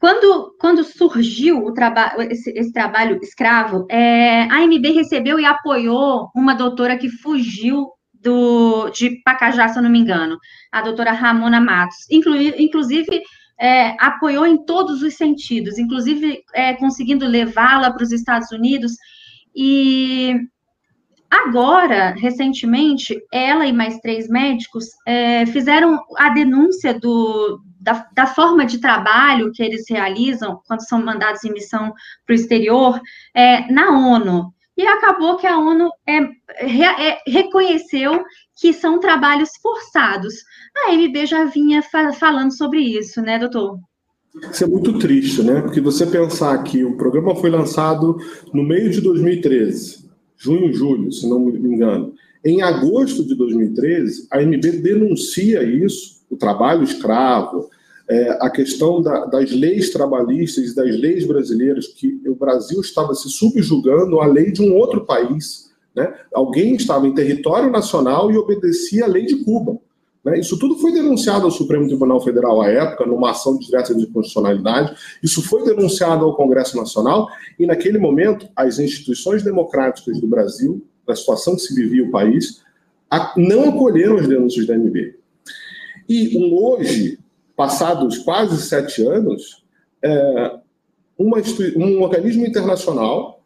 quando, 0.00 0.56
quando 0.58 0.82
surgiu 0.82 1.62
o 1.62 1.74
trabalho, 1.74 2.22
esse, 2.22 2.50
esse, 2.52 2.72
trabalho 2.72 3.18
escravo, 3.22 3.86
é, 3.90 4.44
a 4.44 4.56
AMB 4.56 4.86
recebeu 4.94 5.38
e 5.38 5.44
apoiou 5.44 6.30
uma 6.34 6.54
doutora 6.54 6.96
que 6.96 7.10
fugiu 7.10 7.86
do, 8.14 8.88
de 8.88 9.20
Pacajá, 9.22 9.68
se 9.68 9.78
eu 9.78 9.82
não 9.82 9.90
me 9.90 9.98
engano, 9.98 10.38
a 10.72 10.80
doutora 10.80 11.12
Ramona 11.12 11.60
Matos. 11.60 12.10
Inclu, 12.10 12.34
inclusive, 12.34 13.22
é, 13.60 13.94
apoiou 14.02 14.46
em 14.46 14.64
todos 14.64 15.02
os 15.02 15.14
sentidos, 15.14 15.78
inclusive 15.78 16.42
é, 16.54 16.72
conseguindo 16.72 17.26
levá-la 17.26 17.92
para 17.92 18.02
os 18.02 18.10
Estados 18.10 18.50
Unidos 18.50 18.92
e 19.54 20.34
agora, 21.30 22.14
recentemente, 22.16 23.20
ela 23.30 23.66
e 23.66 23.72
mais 23.72 23.98
três 23.98 24.28
médicos 24.30 24.86
é, 25.06 25.44
fizeram 25.44 26.00
a 26.16 26.30
denúncia 26.30 26.98
do, 26.98 27.60
da, 27.80 28.06
da, 28.12 28.26
forma 28.26 28.66
de 28.66 28.78
trabalho 28.78 29.50
que 29.52 29.62
eles 29.62 29.84
realizam 29.88 30.60
quando 30.66 30.86
são 30.86 31.02
mandados 31.02 31.42
em 31.44 31.52
missão 31.52 31.92
para 32.26 32.32
o 32.32 32.36
exterior 32.36 33.00
é, 33.34 33.72
na 33.72 33.90
ONU. 33.90 34.52
E 34.76 34.86
acabou 34.86 35.36
que 35.36 35.46
a 35.46 35.58
ONU 35.58 35.90
é, 36.06 36.20
re, 36.64 36.84
é, 36.84 37.18
reconheceu 37.26 38.22
que 38.60 38.72
são 38.72 39.00
trabalhos 39.00 39.50
forçados. 39.62 40.34
A 40.76 40.92
MB 40.92 41.26
já 41.26 41.44
vinha 41.46 41.82
fa 41.82 42.12
falando 42.12 42.56
sobre 42.56 42.80
isso, 42.80 43.20
né, 43.20 43.38
doutor? 43.38 43.78
Isso 44.50 44.64
é 44.64 44.66
muito 44.66 44.98
triste, 44.98 45.42
né? 45.42 45.60
Porque 45.60 45.80
você 45.80 46.06
pensar 46.06 46.62
que 46.62 46.84
o 46.84 46.96
programa 46.96 47.34
foi 47.34 47.50
lançado 47.50 48.16
no 48.54 48.62
meio 48.62 48.90
de 48.90 49.00
2013, 49.00 50.08
junho, 50.36 50.72
julho, 50.72 51.10
se 51.10 51.28
não 51.28 51.40
me 51.40 51.58
engano. 51.58 52.14
Em 52.44 52.62
agosto 52.62 53.24
de 53.24 53.34
2013, 53.34 54.28
a 54.30 54.40
MB 54.40 54.78
denuncia 54.82 55.62
isso, 55.62 56.19
o 56.30 56.36
trabalho 56.36 56.84
escravo, 56.84 57.68
é, 58.08 58.30
a 58.40 58.50
questão 58.50 59.00
da, 59.00 59.26
das 59.26 59.52
leis 59.52 59.90
trabalhistas 59.90 60.74
das 60.74 60.96
leis 60.98 61.26
brasileiras, 61.26 61.86
que 61.86 62.20
o 62.26 62.34
Brasil 62.34 62.80
estava 62.80 63.14
se 63.14 63.28
subjugando 63.30 64.20
à 64.20 64.26
lei 64.26 64.50
de 64.50 64.62
um 64.62 64.74
outro 64.76 65.04
país. 65.04 65.70
Né? 65.94 66.12
Alguém 66.34 66.74
estava 66.74 67.06
em 67.06 67.14
território 67.14 67.70
nacional 67.70 68.30
e 68.30 68.36
obedecia 68.36 69.04
à 69.04 69.08
lei 69.08 69.26
de 69.26 69.44
Cuba. 69.44 69.78
Né? 70.24 70.40
Isso 70.40 70.58
tudo 70.58 70.76
foi 70.78 70.92
denunciado 70.92 71.44
ao 71.44 71.52
Supremo 71.52 71.86
Tribunal 71.86 72.20
Federal 72.20 72.60
à 72.60 72.68
época, 72.68 73.06
numa 73.06 73.30
ação 73.30 73.56
direta 73.56 73.94
de 73.94 74.06
constitucionalidade. 74.08 74.94
Isso 75.22 75.40
foi 75.42 75.64
denunciado 75.64 76.24
ao 76.24 76.34
Congresso 76.34 76.76
Nacional 76.76 77.28
e, 77.58 77.64
naquele 77.64 77.98
momento, 77.98 78.48
as 78.56 78.80
instituições 78.80 79.44
democráticas 79.44 80.20
do 80.20 80.26
Brasil, 80.26 80.84
da 81.06 81.14
situação 81.14 81.54
que 81.54 81.62
se 81.62 81.74
vivia 81.74 82.04
o 82.04 82.10
país, 82.10 82.60
não 83.36 83.68
acolheram 83.68 84.16
as 84.16 84.26
denúncias 84.26 84.66
da 84.66 84.74
MB. 84.76 85.19
E 86.10 86.36
um, 86.36 86.52
hoje, 86.52 87.18
passados 87.56 88.18
quase 88.18 88.60
sete 88.60 89.02
anos, 89.06 89.64
é, 90.02 90.58
uma, 91.16 91.38
um 91.76 92.02
organismo 92.02 92.44
internacional 92.44 93.42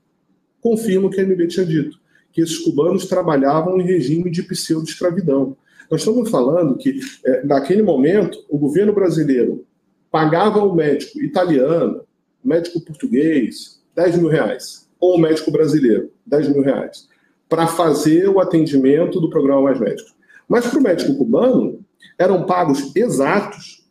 confirma 0.60 1.08
o 1.08 1.10
que 1.10 1.20
a 1.20 1.24
MB 1.24 1.46
tinha 1.46 1.66
dito, 1.66 2.00
que 2.32 2.40
esses 2.40 2.58
cubanos 2.58 3.06
trabalhavam 3.06 3.78
em 3.78 3.84
regime 3.84 4.30
de 4.30 4.42
pseudo-escravidão 4.42 5.56
nós 5.90 6.00
estamos 6.00 6.30
falando 6.30 6.76
que, 6.76 6.98
é, 7.24 7.44
naquele 7.44 7.82
momento, 7.82 8.44
o 8.48 8.58
governo 8.58 8.92
brasileiro 8.92 9.64
pagava 10.10 10.60
ao 10.60 10.74
médico 10.74 11.20
italiano, 11.20 12.02
médico 12.42 12.80
português, 12.80 13.82
10 13.94 14.18
mil 14.18 14.28
reais, 14.28 14.88
ou 14.98 15.16
o 15.16 15.20
médico 15.20 15.50
brasileiro, 15.50 16.10
10 16.26 16.48
mil 16.48 16.62
reais, 16.62 17.08
para 17.48 17.66
fazer 17.66 18.28
o 18.28 18.40
atendimento 18.40 19.20
do 19.20 19.28
programa 19.28 19.62
Mais 19.62 19.78
Médicos. 19.78 20.14
Mas 20.48 20.66
para 20.66 20.78
o 20.78 20.82
médico 20.82 21.16
cubano, 21.16 21.83
eram 22.18 22.46
pagos 22.46 22.94
exatos 22.94 23.84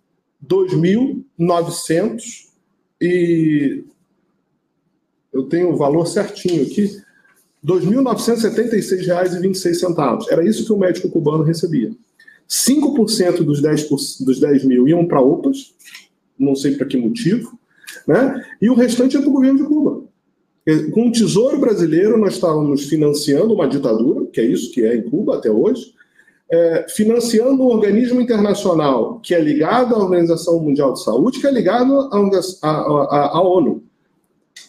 2.900 0.45 2.22
e 3.01 3.83
eu 5.31 5.43
tenho 5.43 5.72
o 5.72 5.75
valor 5.75 6.05
certinho 6.05 6.62
aqui, 6.63 6.86
R$ 6.86 7.01
2.976,26. 7.65 10.27
Era 10.29 10.48
isso 10.48 10.63
que 10.65 10.74
o 10.74 10.77
médico 10.77 11.10
cubano 11.10 11.43
recebia. 11.43 11.91
5% 12.48 13.43
dos 13.43 13.60
10, 13.62 13.89
dos 14.19 14.39
10 14.39 14.65
mil 14.65 14.88
iam 14.88 15.07
para 15.07 15.22
OPAs, 15.22 15.74
não 16.38 16.55
sei 16.55 16.75
para 16.75 16.86
que 16.86 16.98
motivo, 16.98 17.57
né? 18.07 18.45
e 18.62 18.69
o 18.69 18.75
restante 18.75 19.13
ia 19.13 19.22
para 19.22 19.29
o 19.29 19.33
governo 19.33 19.57
de 19.60 19.65
Cuba. 19.65 20.03
Com 20.91 21.07
o 21.07 21.12
Tesouro 21.12 21.60
Brasileiro, 21.60 22.17
nós 22.17 22.36
estávamos 22.36 22.83
financiando 22.83 23.53
uma 23.53 23.67
ditadura, 23.67 24.25
que 24.27 24.39
é 24.39 24.45
isso 24.45 24.72
que 24.72 24.81
é 24.83 24.95
em 24.95 25.01
Cuba 25.01 25.36
até 25.36 25.51
hoje, 25.51 25.93
é, 26.53 26.86
financiando 26.88 27.63
um 27.63 27.65
organismo 27.65 28.22
internacional 28.22 29.19
que 29.22 29.33
é 29.33 29.41
ligado 29.41 29.95
à 29.95 29.98
Organização 29.98 30.60
Mundial 30.60 30.93
de 30.93 31.03
Saúde, 31.03 31.39
que 31.39 31.48
é 31.48 31.51
ligado 31.51 32.12
à, 32.62 33.41
ONU, 33.41 33.81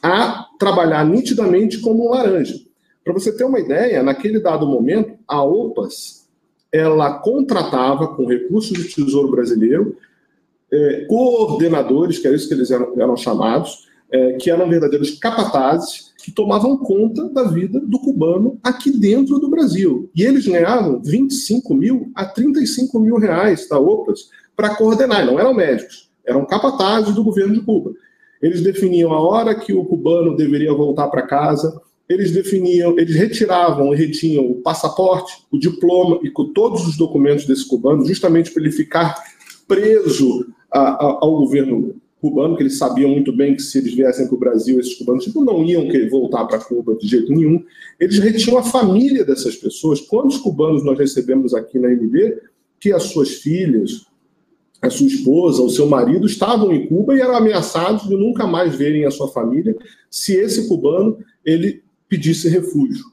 a 0.02 0.46
trabalhar 0.58 1.04
nitidamente 1.04 1.80
como 1.80 2.06
um 2.06 2.10
laranja. 2.10 2.58
Para 3.04 3.12
você 3.12 3.36
ter 3.36 3.44
uma 3.44 3.60
ideia, 3.60 4.02
naquele 4.02 4.40
dado 4.40 4.66
momento, 4.66 5.18
a 5.28 5.44
OPAS 5.44 6.26
ela 6.72 7.18
contratava 7.18 8.08
com 8.08 8.24
recursos 8.24 8.72
do 8.72 8.88
Tesouro 8.88 9.30
Brasileiro 9.30 9.94
é, 10.72 11.04
coordenadores, 11.04 12.18
que 12.18 12.26
é 12.26 12.34
isso 12.34 12.48
que 12.48 12.54
eles 12.54 12.70
eram, 12.70 12.98
eram 12.98 13.14
chamados, 13.14 13.86
é, 14.10 14.32
que 14.32 14.50
eram 14.50 14.70
verdadeiros 14.70 15.18
capatazes 15.18 16.13
que 16.24 16.32
tomavam 16.32 16.78
conta 16.78 17.28
da 17.28 17.44
vida 17.44 17.78
do 17.78 17.98
cubano 17.98 18.58
aqui 18.62 18.90
dentro 18.90 19.38
do 19.38 19.50
Brasil. 19.50 20.08
E 20.16 20.22
eles 20.22 20.46
ganhavam 20.46 20.98
25 21.02 21.74
mil 21.74 22.10
a 22.14 22.24
35 22.24 22.98
mil 22.98 23.18
reais 23.18 23.68
da 23.68 23.78
OPAS 23.78 24.30
para 24.56 24.74
coordenar, 24.74 25.26
não 25.26 25.38
eram 25.38 25.52
médicos, 25.52 26.08
eram 26.24 26.46
capatazes 26.46 27.14
do 27.14 27.22
governo 27.22 27.52
de 27.52 27.60
Cuba. 27.60 27.92
Eles 28.40 28.62
definiam 28.62 29.12
a 29.12 29.20
hora 29.20 29.54
que 29.54 29.74
o 29.74 29.84
cubano 29.84 30.34
deveria 30.34 30.72
voltar 30.72 31.08
para 31.08 31.26
casa, 31.26 31.78
eles 32.08 32.30
definiam, 32.30 32.98
eles 32.98 33.16
retiravam 33.16 33.92
e 33.92 33.96
retinham 33.96 34.50
o 34.50 34.62
passaporte, 34.62 35.44
o 35.52 35.58
diploma 35.58 36.20
e 36.22 36.30
com 36.30 36.54
todos 36.54 36.88
os 36.88 36.96
documentos 36.96 37.44
desse 37.44 37.68
cubano, 37.68 38.06
justamente 38.06 38.50
para 38.50 38.62
ele 38.62 38.72
ficar 38.72 39.14
preso 39.68 40.46
a, 40.72 40.80
a, 40.80 41.18
ao 41.20 41.36
governo 41.36 41.96
cubano, 42.24 42.56
que 42.56 42.62
eles 42.62 42.78
sabiam 42.78 43.10
muito 43.10 43.30
bem 43.30 43.54
que 43.54 43.60
se 43.60 43.76
eles 43.76 43.92
viessem 43.92 44.26
para 44.26 44.34
o 44.34 44.38
Brasil, 44.38 44.80
esses 44.80 44.94
cubanos 44.94 45.24
tipo, 45.24 45.44
não 45.44 45.62
iam 45.62 45.86
querer 45.88 46.08
voltar 46.08 46.46
para 46.46 46.58
Cuba 46.58 46.94
de 46.94 47.06
jeito 47.06 47.30
nenhum. 47.30 47.62
Eles 48.00 48.18
retinham 48.18 48.56
a 48.56 48.62
família 48.62 49.26
dessas 49.26 49.54
pessoas. 49.56 50.00
Quantos 50.00 50.38
cubanos 50.38 50.82
nós 50.82 50.98
recebemos 50.98 51.52
aqui 51.52 51.78
na 51.78 51.90
MB 51.90 52.38
que 52.80 52.92
as 52.92 53.02
suas 53.02 53.28
filhas, 53.34 54.06
a 54.80 54.88
sua 54.88 55.06
esposa, 55.06 55.62
o 55.62 55.68
seu 55.68 55.86
marido 55.86 56.26
estavam 56.26 56.72
em 56.72 56.86
Cuba 56.86 57.14
e 57.14 57.20
eram 57.20 57.36
ameaçados 57.36 58.08
de 58.08 58.16
nunca 58.16 58.46
mais 58.46 58.74
verem 58.74 59.04
a 59.04 59.10
sua 59.10 59.28
família 59.28 59.76
se 60.10 60.34
esse 60.34 60.66
cubano 60.66 61.18
ele 61.44 61.82
pedisse 62.08 62.48
refúgio. 62.48 63.04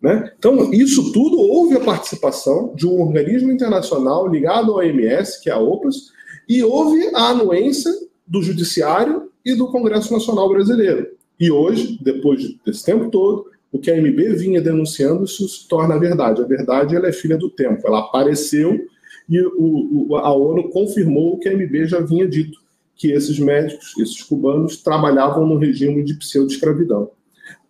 Né? 0.00 0.32
Então, 0.38 0.72
isso 0.72 1.12
tudo 1.12 1.40
houve 1.40 1.76
a 1.76 1.80
participação 1.80 2.72
de 2.76 2.86
um 2.86 3.02
organismo 3.02 3.50
internacional 3.50 4.28
ligado 4.28 4.70
ao 4.70 4.78
OMS, 4.78 5.42
que 5.42 5.50
é 5.50 5.52
a 5.52 5.58
OPAS, 5.58 6.12
e 6.48 6.62
houve 6.62 7.10
a 7.14 7.30
anuência 7.30 7.92
do 8.30 8.42
Judiciário 8.42 9.28
e 9.44 9.54
do 9.54 9.66
Congresso 9.66 10.12
Nacional 10.12 10.48
Brasileiro. 10.48 11.08
E 11.38 11.50
hoje, 11.50 11.98
depois 12.00 12.54
desse 12.64 12.84
tempo 12.84 13.10
todo, 13.10 13.46
o 13.72 13.78
que 13.78 13.90
a 13.90 13.96
MB 14.00 14.34
vinha 14.36 14.60
denunciando, 14.60 15.24
isso 15.24 15.48
se 15.48 15.68
torna 15.68 15.98
verdade. 15.98 16.40
A 16.40 16.46
verdade 16.46 16.94
ela 16.94 17.08
é 17.08 17.12
filha 17.12 17.36
do 17.36 17.50
tempo. 17.50 17.86
Ela 17.86 18.00
apareceu 18.00 18.80
e 19.28 19.40
o, 19.40 20.06
o, 20.08 20.16
a 20.16 20.32
ONU 20.32 20.70
confirmou 20.70 21.34
o 21.34 21.38
que 21.38 21.48
a 21.48 21.52
MB 21.52 21.86
já 21.86 22.00
vinha 22.00 22.26
dito, 22.26 22.58
que 22.96 23.12
esses 23.12 23.38
médicos, 23.38 23.92
esses 23.98 24.22
cubanos, 24.22 24.76
trabalhavam 24.78 25.46
no 25.46 25.58
regime 25.58 26.04
de 26.04 26.14
pseudo-escravidão 26.14 27.10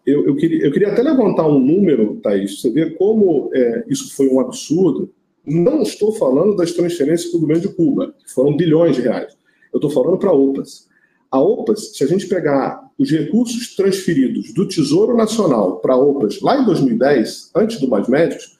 eu, 0.05 0.27
eu, 0.27 0.37
queria, 0.37 0.65
eu 0.65 0.73
queria 0.73 0.89
até 0.89 1.03
levantar 1.03 1.47
um 1.47 1.59
número, 1.59 2.17
Thaís, 2.17 2.61
você 2.61 2.71
vê 2.71 2.91
como 2.91 3.51
é, 3.55 3.85
isso 3.89 4.15
foi 4.15 4.29
um 4.29 4.41
absurdo. 4.41 5.11
Não 5.47 5.83
estou 5.83 6.13
falando 6.13 6.57
das 6.57 6.73
transferências 6.73 7.31
para 7.31 7.39
o 7.39 7.41
governo 7.41 7.63
de 7.63 7.69
Cuba, 7.69 8.15
que 8.19 8.33
foram 8.33 8.57
bilhões 8.57 8.97
de 8.97 9.03
reais. 9.03 9.37
Eu 9.73 9.79
estou 9.79 9.91
falando 9.91 10.19
para 10.19 10.33
OPAS. 10.33 10.89
A 11.31 11.39
OPAS, 11.41 11.97
se 11.97 12.03
a 12.03 12.07
gente 12.07 12.27
pegar 12.27 12.91
os 12.99 13.11
recursos 13.11 13.77
transferidos 13.77 14.53
do 14.53 14.67
Tesouro 14.67 15.17
Nacional 15.17 15.77
para 15.77 15.97
OPAS 15.97 16.41
lá 16.41 16.61
em 16.61 16.65
2010, 16.65 17.53
antes 17.55 17.81
do 17.81 17.89
Mais 17.89 18.09
Médicos, 18.09 18.59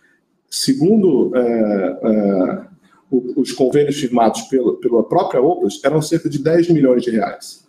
segundo 0.49 1.33
é, 1.35 1.99
é, 2.03 2.63
os 3.11 3.53
convênios 3.53 3.97
firmados 3.97 4.43
pela, 4.43 4.77
pela 4.77 5.03
própria 5.03 5.43
OPAS, 5.43 5.81
eram 5.85 6.01
cerca 6.01 6.29
de 6.29 6.39
10 6.39 6.71
milhões 6.71 7.03
de 7.03 7.11
reais. 7.11 7.69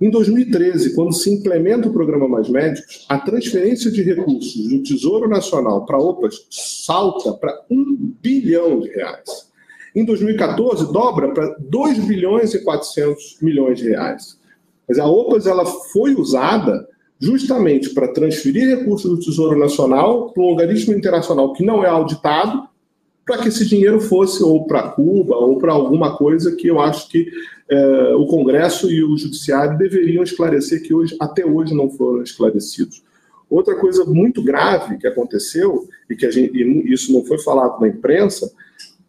Em 0.00 0.10
2013, 0.10 0.96
quando 0.96 1.12
se 1.12 1.32
implementa 1.32 1.88
o 1.88 1.92
programa 1.92 2.26
Mais 2.26 2.48
Médicos, 2.48 3.06
a 3.08 3.18
transferência 3.18 3.88
de 3.88 4.02
recursos 4.02 4.68
do 4.68 4.82
Tesouro 4.82 5.28
Nacional 5.28 5.86
para 5.86 5.96
OPAS 5.96 6.46
salta 6.50 7.32
para 7.34 7.64
1 7.70 8.16
bilhão 8.20 8.80
de 8.80 8.88
reais. 8.88 9.51
Em 9.94 10.04
2014, 10.04 10.92
dobra 10.92 11.32
para 11.32 11.54
2 11.58 11.98
bilhões 12.00 12.54
e 12.54 12.62
400 12.62 13.38
milhões 13.42 13.78
de 13.78 13.90
reais. 13.90 14.38
Mas 14.88 14.98
a 14.98 15.06
OPAS 15.06 15.46
ela 15.46 15.64
foi 15.66 16.14
usada 16.14 16.88
justamente 17.20 17.90
para 17.90 18.08
transferir 18.08 18.78
recursos 18.78 19.10
do 19.10 19.20
Tesouro 19.20 19.58
Nacional 19.58 20.30
para 20.32 20.42
um 20.42 20.46
organismo 20.46 20.92
internacional 20.92 21.52
que 21.52 21.64
não 21.64 21.84
é 21.84 21.88
auditado, 21.88 22.66
para 23.24 23.38
que 23.38 23.48
esse 23.48 23.64
dinheiro 23.64 24.00
fosse 24.00 24.42
ou 24.42 24.66
para 24.66 24.88
Cuba 24.88 25.36
ou 25.36 25.56
para 25.58 25.72
alguma 25.72 26.16
coisa 26.16 26.56
que 26.56 26.66
eu 26.66 26.80
acho 26.80 27.08
que 27.08 27.30
é, 27.68 28.14
o 28.14 28.26
Congresso 28.26 28.90
e 28.90 29.04
o 29.04 29.16
Judiciário 29.16 29.78
deveriam 29.78 30.24
esclarecer, 30.24 30.82
que 30.82 30.92
hoje, 30.92 31.16
até 31.20 31.46
hoje 31.46 31.74
não 31.74 31.88
foram 31.88 32.22
esclarecidos. 32.22 33.02
Outra 33.48 33.76
coisa 33.76 34.04
muito 34.04 34.42
grave 34.42 34.98
que 34.98 35.06
aconteceu, 35.06 35.86
e 36.10 36.16
que 36.16 36.28
gente, 36.30 36.56
e 36.56 36.92
isso 36.92 37.12
não 37.12 37.24
foi 37.24 37.38
falado 37.38 37.80
na 37.80 37.86
imprensa, 37.86 38.50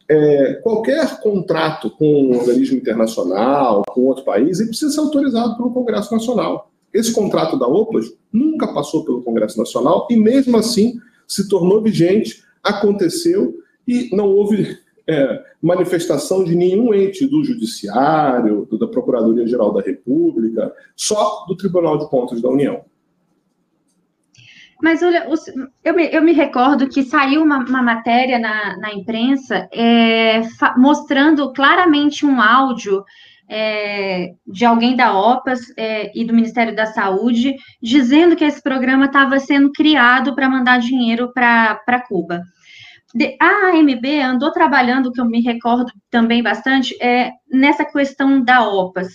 é, 0.09 0.53
qualquer 0.55 1.19
contrato 1.21 1.89
com 1.89 2.05
um 2.05 2.37
organismo 2.37 2.77
internacional, 2.77 3.83
com 3.87 4.01
outro 4.01 4.23
país, 4.23 4.59
ele 4.59 4.69
precisa 4.69 4.91
ser 4.91 4.99
autorizado 4.99 5.55
pelo 5.55 5.71
Congresso 5.71 6.13
Nacional. 6.13 6.71
Esse 6.93 7.11
contrato 7.11 7.57
da 7.57 7.67
OPAS 7.67 8.13
nunca 8.31 8.71
passou 8.73 9.03
pelo 9.03 9.23
Congresso 9.23 9.57
Nacional 9.57 10.07
e, 10.09 10.15
mesmo 10.15 10.57
assim, 10.57 10.99
se 11.27 11.47
tornou 11.47 11.81
vigente, 11.81 12.43
aconteceu 12.61 13.57
e 13.87 14.09
não 14.15 14.29
houve 14.29 14.77
é, 15.07 15.43
manifestação 15.61 16.43
de 16.43 16.55
nenhum 16.55 16.93
ente 16.93 17.25
do 17.25 17.43
Judiciário, 17.43 18.67
da 18.71 18.87
Procuradoria-Geral 18.87 19.73
da 19.73 19.81
República, 19.81 20.73
só 20.95 21.45
do 21.47 21.55
Tribunal 21.55 21.97
de 21.97 22.07
Contas 22.09 22.41
da 22.41 22.49
União. 22.49 22.81
Mas 24.83 25.01
olha, 25.01 25.25
eu 25.81 25.95
me, 25.95 26.09
eu 26.13 26.21
me 26.21 26.33
recordo 26.33 26.89
que 26.89 27.03
saiu 27.03 27.41
uma, 27.41 27.59
uma 27.59 27.81
matéria 27.81 28.37
na, 28.37 28.75
na 28.75 28.93
imprensa 28.93 29.65
é, 29.71 30.41
mostrando 30.75 31.53
claramente 31.53 32.25
um 32.25 32.41
áudio 32.41 33.01
é, 33.49 34.33
de 34.45 34.65
alguém 34.65 34.93
da 34.93 35.17
OPAS 35.17 35.61
é, 35.77 36.11
e 36.13 36.25
do 36.25 36.33
Ministério 36.33 36.75
da 36.75 36.85
Saúde 36.85 37.55
dizendo 37.81 38.35
que 38.35 38.43
esse 38.43 38.61
programa 38.61 39.05
estava 39.05 39.39
sendo 39.39 39.71
criado 39.71 40.35
para 40.35 40.49
mandar 40.49 40.81
dinheiro 40.81 41.31
para 41.31 42.03
Cuba. 42.05 42.41
A 43.39 43.69
AMB 43.69 44.05
andou 44.21 44.51
trabalhando, 44.51 45.13
que 45.13 45.21
eu 45.21 45.25
me 45.25 45.39
recordo 45.39 45.93
também 46.09 46.43
bastante, 46.43 46.93
é, 47.01 47.31
nessa 47.49 47.85
questão 47.85 48.43
da 48.43 48.67
OPAS. 48.67 49.07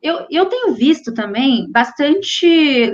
Eu, 0.00 0.26
eu 0.30 0.46
tenho 0.46 0.72
visto 0.72 1.12
também 1.12 1.70
bastante 1.70 2.90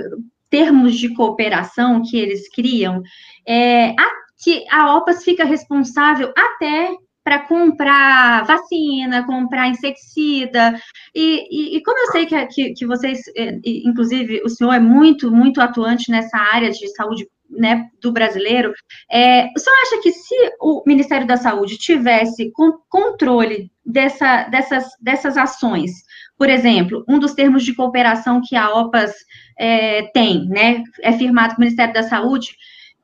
termos 0.49 0.97
de 0.97 1.13
cooperação 1.13 2.01
que 2.01 2.17
eles 2.17 2.49
criam, 2.49 3.01
é, 3.47 3.89
a, 3.89 4.11
que 4.43 4.65
a 4.69 4.95
OPAS 4.95 5.23
fica 5.23 5.43
responsável 5.43 6.33
até 6.35 6.91
para 7.23 7.39
comprar 7.39 8.45
vacina, 8.45 9.25
comprar 9.25 9.67
inseticida. 9.67 10.79
E, 11.13 11.73
e, 11.73 11.77
e, 11.77 11.83
como 11.83 11.99
eu 11.99 12.11
sei 12.13 12.25
que, 12.25 12.45
que, 12.45 12.73
que 12.73 12.85
vocês, 12.87 13.19
é, 13.35 13.59
inclusive, 13.65 14.41
o 14.45 14.49
senhor 14.49 14.71
é 14.71 14.79
muito, 14.79 15.29
muito 15.29 15.59
atuante 15.59 16.09
nessa 16.09 16.37
área 16.37 16.71
de 16.71 16.87
saúde 16.95 17.27
né, 17.49 17.89
do 18.01 18.13
brasileiro, 18.13 18.73
é, 19.11 19.47
o 19.55 19.59
senhor 19.59 19.75
acha 19.81 20.01
que 20.01 20.11
se 20.11 20.35
o 20.61 20.83
Ministério 20.85 21.27
da 21.27 21.37
Saúde 21.37 21.77
tivesse 21.77 22.51
controle 22.89 23.71
dessa, 23.85 24.43
dessas, 24.43 24.85
dessas 25.01 25.37
ações, 25.37 25.91
por 26.37 26.49
exemplo, 26.49 27.03
um 27.07 27.17
dos 27.17 27.33
termos 27.33 27.63
de 27.63 27.73
cooperação 27.73 28.41
que 28.43 28.55
a 28.55 28.69
OPAS 28.69 29.13
é, 29.57 30.03
tem, 30.13 30.47
né, 30.47 30.83
é 31.01 31.11
firmado 31.13 31.55
com 31.55 31.61
o 31.61 31.63
Ministério 31.63 31.93
da 31.93 32.03
Saúde, 32.03 32.55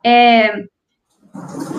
é 0.03 0.65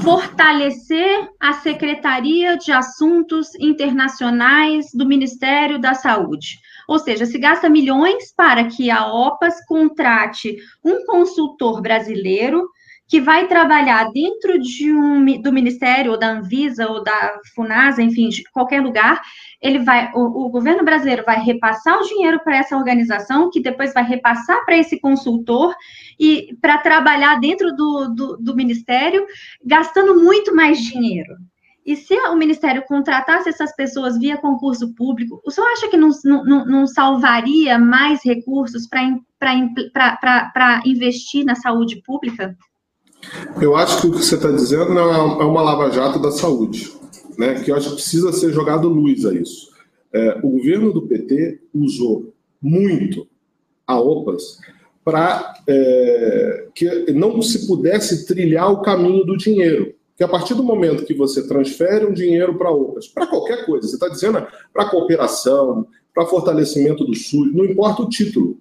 fortalecer 0.02 1.28
a 1.38 1.52
Secretaria 1.54 2.56
de 2.56 2.72
Assuntos 2.72 3.54
Internacionais 3.60 4.86
do 4.92 5.06
Ministério 5.06 5.78
da 5.78 5.94
Saúde. 5.94 6.58
Ou 6.88 6.98
seja, 6.98 7.24
se 7.24 7.38
gasta 7.38 7.68
milhões 7.68 8.34
para 8.36 8.64
que 8.64 8.90
a 8.90 9.06
OPAS 9.06 9.64
contrate 9.66 10.56
um 10.84 11.06
consultor 11.06 11.80
brasileiro 11.80 12.68
que 13.06 13.20
vai 13.20 13.46
trabalhar 13.46 14.10
dentro 14.12 14.58
de 14.58 14.92
um, 14.92 15.40
do 15.40 15.52
Ministério, 15.52 16.12
ou 16.12 16.18
da 16.18 16.30
Anvisa, 16.30 16.88
ou 16.88 17.02
da 17.02 17.38
FUNASA, 17.54 18.02
enfim, 18.02 18.28
de 18.28 18.42
qualquer 18.50 18.80
lugar, 18.80 19.20
ele 19.60 19.80
vai, 19.80 20.10
o, 20.14 20.46
o 20.46 20.48
governo 20.48 20.84
brasileiro 20.84 21.22
vai 21.24 21.38
repassar 21.38 21.98
o 21.98 22.06
dinheiro 22.06 22.40
para 22.42 22.56
essa 22.56 22.76
organização, 22.76 23.50
que 23.50 23.60
depois 23.60 23.92
vai 23.92 24.04
repassar 24.04 24.64
para 24.64 24.76
esse 24.76 24.98
consultor, 24.98 25.74
e 26.18 26.56
para 26.60 26.78
trabalhar 26.78 27.38
dentro 27.40 27.74
do, 27.74 28.08
do, 28.14 28.36
do 28.38 28.56
Ministério, 28.56 29.26
gastando 29.64 30.14
muito 30.22 30.54
mais 30.54 30.78
dinheiro. 30.78 31.36
E 31.84 31.96
se 31.96 32.14
o 32.14 32.36
Ministério 32.36 32.82
contratasse 32.86 33.50
essas 33.50 33.76
pessoas 33.76 34.18
via 34.18 34.38
concurso 34.38 34.94
público, 34.94 35.42
o 35.44 35.50
senhor 35.50 35.66
acha 35.68 35.88
que 35.88 35.98
não, 35.98 36.08
não, 36.24 36.64
não 36.64 36.86
salvaria 36.86 37.78
mais 37.78 38.24
recursos 38.24 38.88
para 38.88 40.82
investir 40.86 41.44
na 41.44 41.54
saúde 41.54 42.00
pública? 42.02 42.56
Eu 43.60 43.76
acho 43.76 44.00
que 44.00 44.06
o 44.06 44.12
que 44.12 44.18
você 44.18 44.34
está 44.34 44.50
dizendo 44.50 44.98
é, 44.98 45.02
é 45.02 45.44
uma 45.44 45.62
lava-jato 45.62 46.18
da 46.18 46.30
saúde, 46.30 46.92
né? 47.38 47.62
que 47.62 47.70
eu 47.70 47.76
acho 47.76 47.90
que 47.90 47.94
precisa 47.96 48.32
ser 48.32 48.52
jogado 48.52 48.88
luz 48.88 49.24
a 49.24 49.34
isso. 49.34 49.72
É, 50.12 50.38
o 50.42 50.50
governo 50.50 50.92
do 50.92 51.02
PT 51.02 51.60
usou 51.74 52.32
muito 52.62 53.26
a 53.86 54.00
OPAS 54.00 54.58
para 55.04 55.54
é, 55.68 56.68
que 56.74 57.12
não 57.12 57.42
se 57.42 57.66
pudesse 57.66 58.26
trilhar 58.26 58.72
o 58.72 58.80
caminho 58.80 59.24
do 59.24 59.36
dinheiro. 59.36 59.94
Que 60.16 60.24
a 60.24 60.28
partir 60.28 60.54
do 60.54 60.62
momento 60.62 61.04
que 61.04 61.12
você 61.12 61.46
transfere 61.46 62.06
um 62.06 62.12
dinheiro 62.12 62.56
para 62.56 62.70
OPAS, 62.70 63.08
para 63.08 63.26
qualquer 63.26 63.66
coisa, 63.66 63.86
você 63.86 63.96
está 63.96 64.08
dizendo 64.08 64.46
para 64.72 64.88
cooperação, 64.88 65.86
para 66.14 66.26
fortalecimento 66.26 67.04
do 67.04 67.14
SUS, 67.14 67.52
não 67.52 67.64
importa 67.64 68.02
o 68.02 68.08
título. 68.08 68.56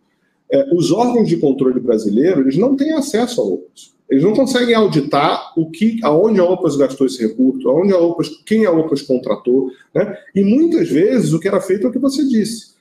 É, 0.51 0.73
os 0.73 0.91
órgãos 0.91 1.29
de 1.29 1.37
controle 1.37 1.79
brasileiros 1.79 2.39
eles 2.39 2.57
não 2.57 2.75
têm 2.75 2.93
acesso 2.93 3.39
a 3.39 3.45
OPAS. 3.45 3.93
Eles 4.13 4.23
não 4.23 4.35
conseguem 4.35 4.75
auditar 4.75 5.53
o 5.57 5.71
que, 5.71 5.99
aonde 6.03 6.39
a 6.39 6.45
OPAS 6.45 6.75
gastou 6.75 7.07
esse 7.07 7.19
recurso, 7.19 7.67
aonde 7.67 7.93
a 7.93 7.97
OPAS, 7.97 8.29
quem 8.45 8.63
a 8.63 8.71
OPAS 8.71 9.01
contratou, 9.01 9.71
né? 9.91 10.15
E 10.35 10.43
muitas 10.43 10.87
vezes 10.87 11.33
o 11.33 11.39
que 11.39 11.47
era 11.47 11.59
feito 11.59 11.87
é 11.87 11.89
o 11.89 11.91
que 11.91 11.97
você 11.97 12.23
disse. 12.23 12.75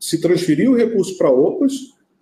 Se 0.00 0.18
transferia 0.18 0.70
o 0.70 0.74
recurso 0.74 1.18
para 1.18 1.28
a 1.28 1.30
OPAS 1.30 1.74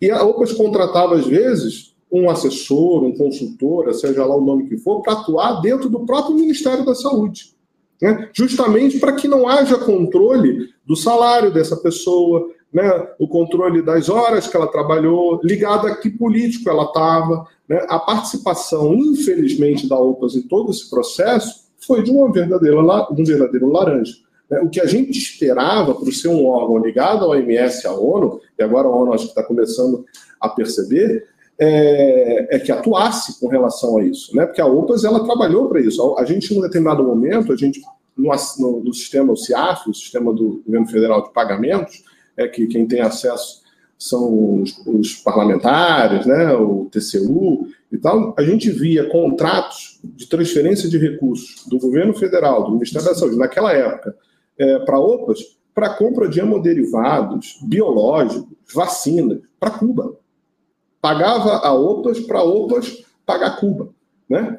e 0.02 0.10
a 0.10 0.20
OPAS 0.24 0.52
contratava 0.52 1.14
às 1.14 1.24
vezes 1.28 1.94
um 2.10 2.28
assessor, 2.28 3.04
um 3.04 3.16
consultor, 3.16 3.94
seja 3.94 4.26
lá 4.26 4.34
o 4.34 4.44
nome 4.44 4.68
que 4.68 4.76
for, 4.78 5.00
para 5.00 5.12
atuar 5.12 5.60
dentro 5.60 5.88
do 5.88 6.04
próprio 6.04 6.34
Ministério 6.34 6.84
da 6.84 6.96
Saúde. 6.96 7.54
Né? 8.02 8.30
Justamente 8.32 8.98
para 8.98 9.12
que 9.12 9.28
não 9.28 9.46
haja 9.46 9.78
controle 9.78 10.70
do 10.84 10.96
salário 10.96 11.54
dessa 11.54 11.76
pessoa, 11.76 12.50
né, 12.76 13.08
o 13.18 13.26
controle 13.26 13.80
das 13.80 14.10
horas 14.10 14.46
que 14.46 14.54
ela 14.54 14.66
trabalhou, 14.66 15.40
ligado 15.42 15.86
a 15.86 15.96
que 15.96 16.10
político 16.10 16.68
ela 16.68 16.84
estava. 16.84 17.46
Né? 17.66 17.82
A 17.88 17.98
participação, 17.98 18.94
infelizmente, 18.94 19.88
da 19.88 19.98
OPAS 19.98 20.36
em 20.36 20.42
todo 20.42 20.70
esse 20.70 20.90
processo 20.90 21.68
foi 21.78 22.02
de 22.02 22.10
uma 22.10 22.30
verdadeira, 22.30 22.76
de 23.10 23.22
um 23.22 23.24
verdadeiro 23.24 23.72
laranja. 23.72 24.12
Né? 24.50 24.60
O 24.60 24.68
que 24.68 24.78
a 24.78 24.84
gente 24.84 25.16
esperava 25.18 25.94
por 25.94 26.12
ser 26.12 26.28
um 26.28 26.46
órgão 26.46 26.76
ligado 26.76 27.24
ao 27.24 27.30
OMS, 27.30 27.86
à 27.86 27.94
ONU, 27.94 28.42
e 28.58 28.62
agora 28.62 28.86
a 28.86 28.90
ONU 28.90 29.14
acho 29.14 29.24
que 29.24 29.30
está 29.30 29.42
começando 29.42 30.04
a 30.38 30.46
perceber, 30.46 31.26
é, 31.58 32.56
é, 32.56 32.58
que 32.58 32.70
atuasse 32.70 33.40
com 33.40 33.48
relação 33.48 33.96
a 33.96 34.04
isso, 34.04 34.36
né? 34.36 34.44
Porque 34.44 34.60
a 34.60 34.66
OPAS 34.66 35.02
ela 35.02 35.24
trabalhou 35.24 35.66
para 35.70 35.80
isso. 35.80 36.14
A 36.18 36.24
gente, 36.26 36.52
em 36.52 36.58
um 36.58 36.60
determinado 36.60 37.02
momento, 37.02 37.50
a 37.50 37.56
gente 37.56 37.80
no, 38.14 38.30
no, 38.58 38.84
no 38.84 38.92
sistema 38.92 39.32
o 39.32 39.36
CIAF, 39.36 39.88
o 39.88 39.94
sistema 39.94 40.34
do 40.34 40.62
governo 40.66 40.86
federal 40.86 41.22
de 41.22 41.32
pagamentos, 41.32 42.04
é 42.36 42.46
que 42.46 42.66
quem 42.66 42.86
tem 42.86 43.00
acesso 43.00 43.62
são 43.98 44.60
os, 44.60 44.78
os, 44.86 45.14
parlamentares, 45.14 46.26
né, 46.26 46.52
o 46.54 46.88
TCU 46.90 47.68
e 47.90 47.96
tal, 47.96 48.34
a 48.36 48.42
gente 48.42 48.70
via 48.70 49.08
contratos 49.08 49.98
de 50.04 50.26
transferência 50.28 50.88
de 50.88 50.98
recursos 50.98 51.66
do 51.66 51.78
governo 51.78 52.12
federal, 52.12 52.64
do 52.64 52.72
Ministério 52.72 53.08
da 53.08 53.14
Saúde, 53.14 53.36
naquela 53.36 53.72
época, 53.72 54.14
é, 54.58 54.78
para 54.80 54.98
OPAS, 54.98 55.38
para 55.74 55.94
compra 55.94 56.28
de 56.28 56.40
hemoderivados, 56.40 57.58
biológicos, 57.62 58.56
vacinas, 58.74 59.40
para 59.58 59.70
Cuba. 59.70 60.16
Pagava 61.00 61.58
a 61.58 61.72
OPAS 61.72 62.20
para 62.20 62.42
OPAS 62.42 63.04
pagar 63.24 63.58
Cuba. 63.58 63.90
Né? 64.28 64.58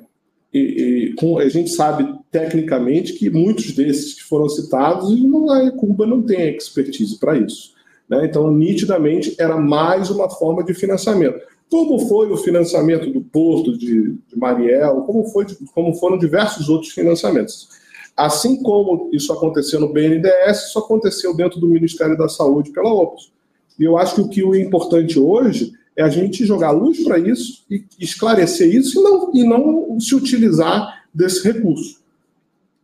E, 0.53 0.59
e 0.59 1.13
com, 1.13 1.37
a 1.37 1.49
gente 1.49 1.69
sabe 1.69 2.07
tecnicamente 2.31 3.13
que 3.13 3.29
muitos 3.29 3.71
desses 3.73 4.13
que 4.13 4.23
foram 4.23 4.47
citados, 4.47 5.09
não, 5.21 5.49
a 5.51 5.71
Cuba 5.71 6.05
não 6.05 6.21
tem 6.21 6.55
expertise 6.55 7.19
para 7.19 7.37
isso. 7.37 7.73
Né? 8.09 8.25
Então, 8.25 8.51
nitidamente, 8.51 9.35
era 9.37 9.57
mais 9.57 10.09
uma 10.09 10.29
forma 10.29 10.63
de 10.63 10.73
financiamento. 10.73 11.39
Como 11.69 11.99
foi 12.07 12.31
o 12.31 12.37
financiamento 12.37 13.11
do 13.11 13.21
Porto 13.21 13.77
de, 13.77 14.13
de 14.13 14.37
Mariel, 14.37 15.01
como, 15.01 15.25
foi, 15.25 15.45
como 15.73 15.93
foram 15.95 16.17
diversos 16.17 16.69
outros 16.69 16.93
financiamentos. 16.93 17.67
Assim 18.15 18.63
como 18.63 19.09
isso 19.11 19.31
aconteceu 19.33 19.79
no 19.79 19.91
BNDES, 19.91 20.69
isso 20.69 20.79
aconteceu 20.79 21.35
dentro 21.35 21.59
do 21.59 21.67
Ministério 21.67 22.17
da 22.17 22.29
Saúde 22.29 22.71
pela 22.71 22.91
OPS. 22.91 23.31
E 23.77 23.83
eu 23.83 23.97
acho 23.97 24.15
que 24.15 24.21
o 24.21 24.29
que 24.29 24.57
é 24.57 24.61
importante 24.61 25.19
hoje 25.19 25.73
é 25.97 26.03
a 26.03 26.09
gente 26.09 26.45
jogar 26.45 26.69
luz 26.69 27.03
para 27.03 27.17
isso 27.17 27.65
e 27.69 27.83
esclarecer 27.99 28.71
isso 28.73 28.99
e 28.99 29.03
não, 29.03 29.31
e 29.33 29.43
não 29.43 29.99
se 29.99 30.13
utilizar 30.13 31.03
desse 31.11 31.43
recurso. 31.43 31.99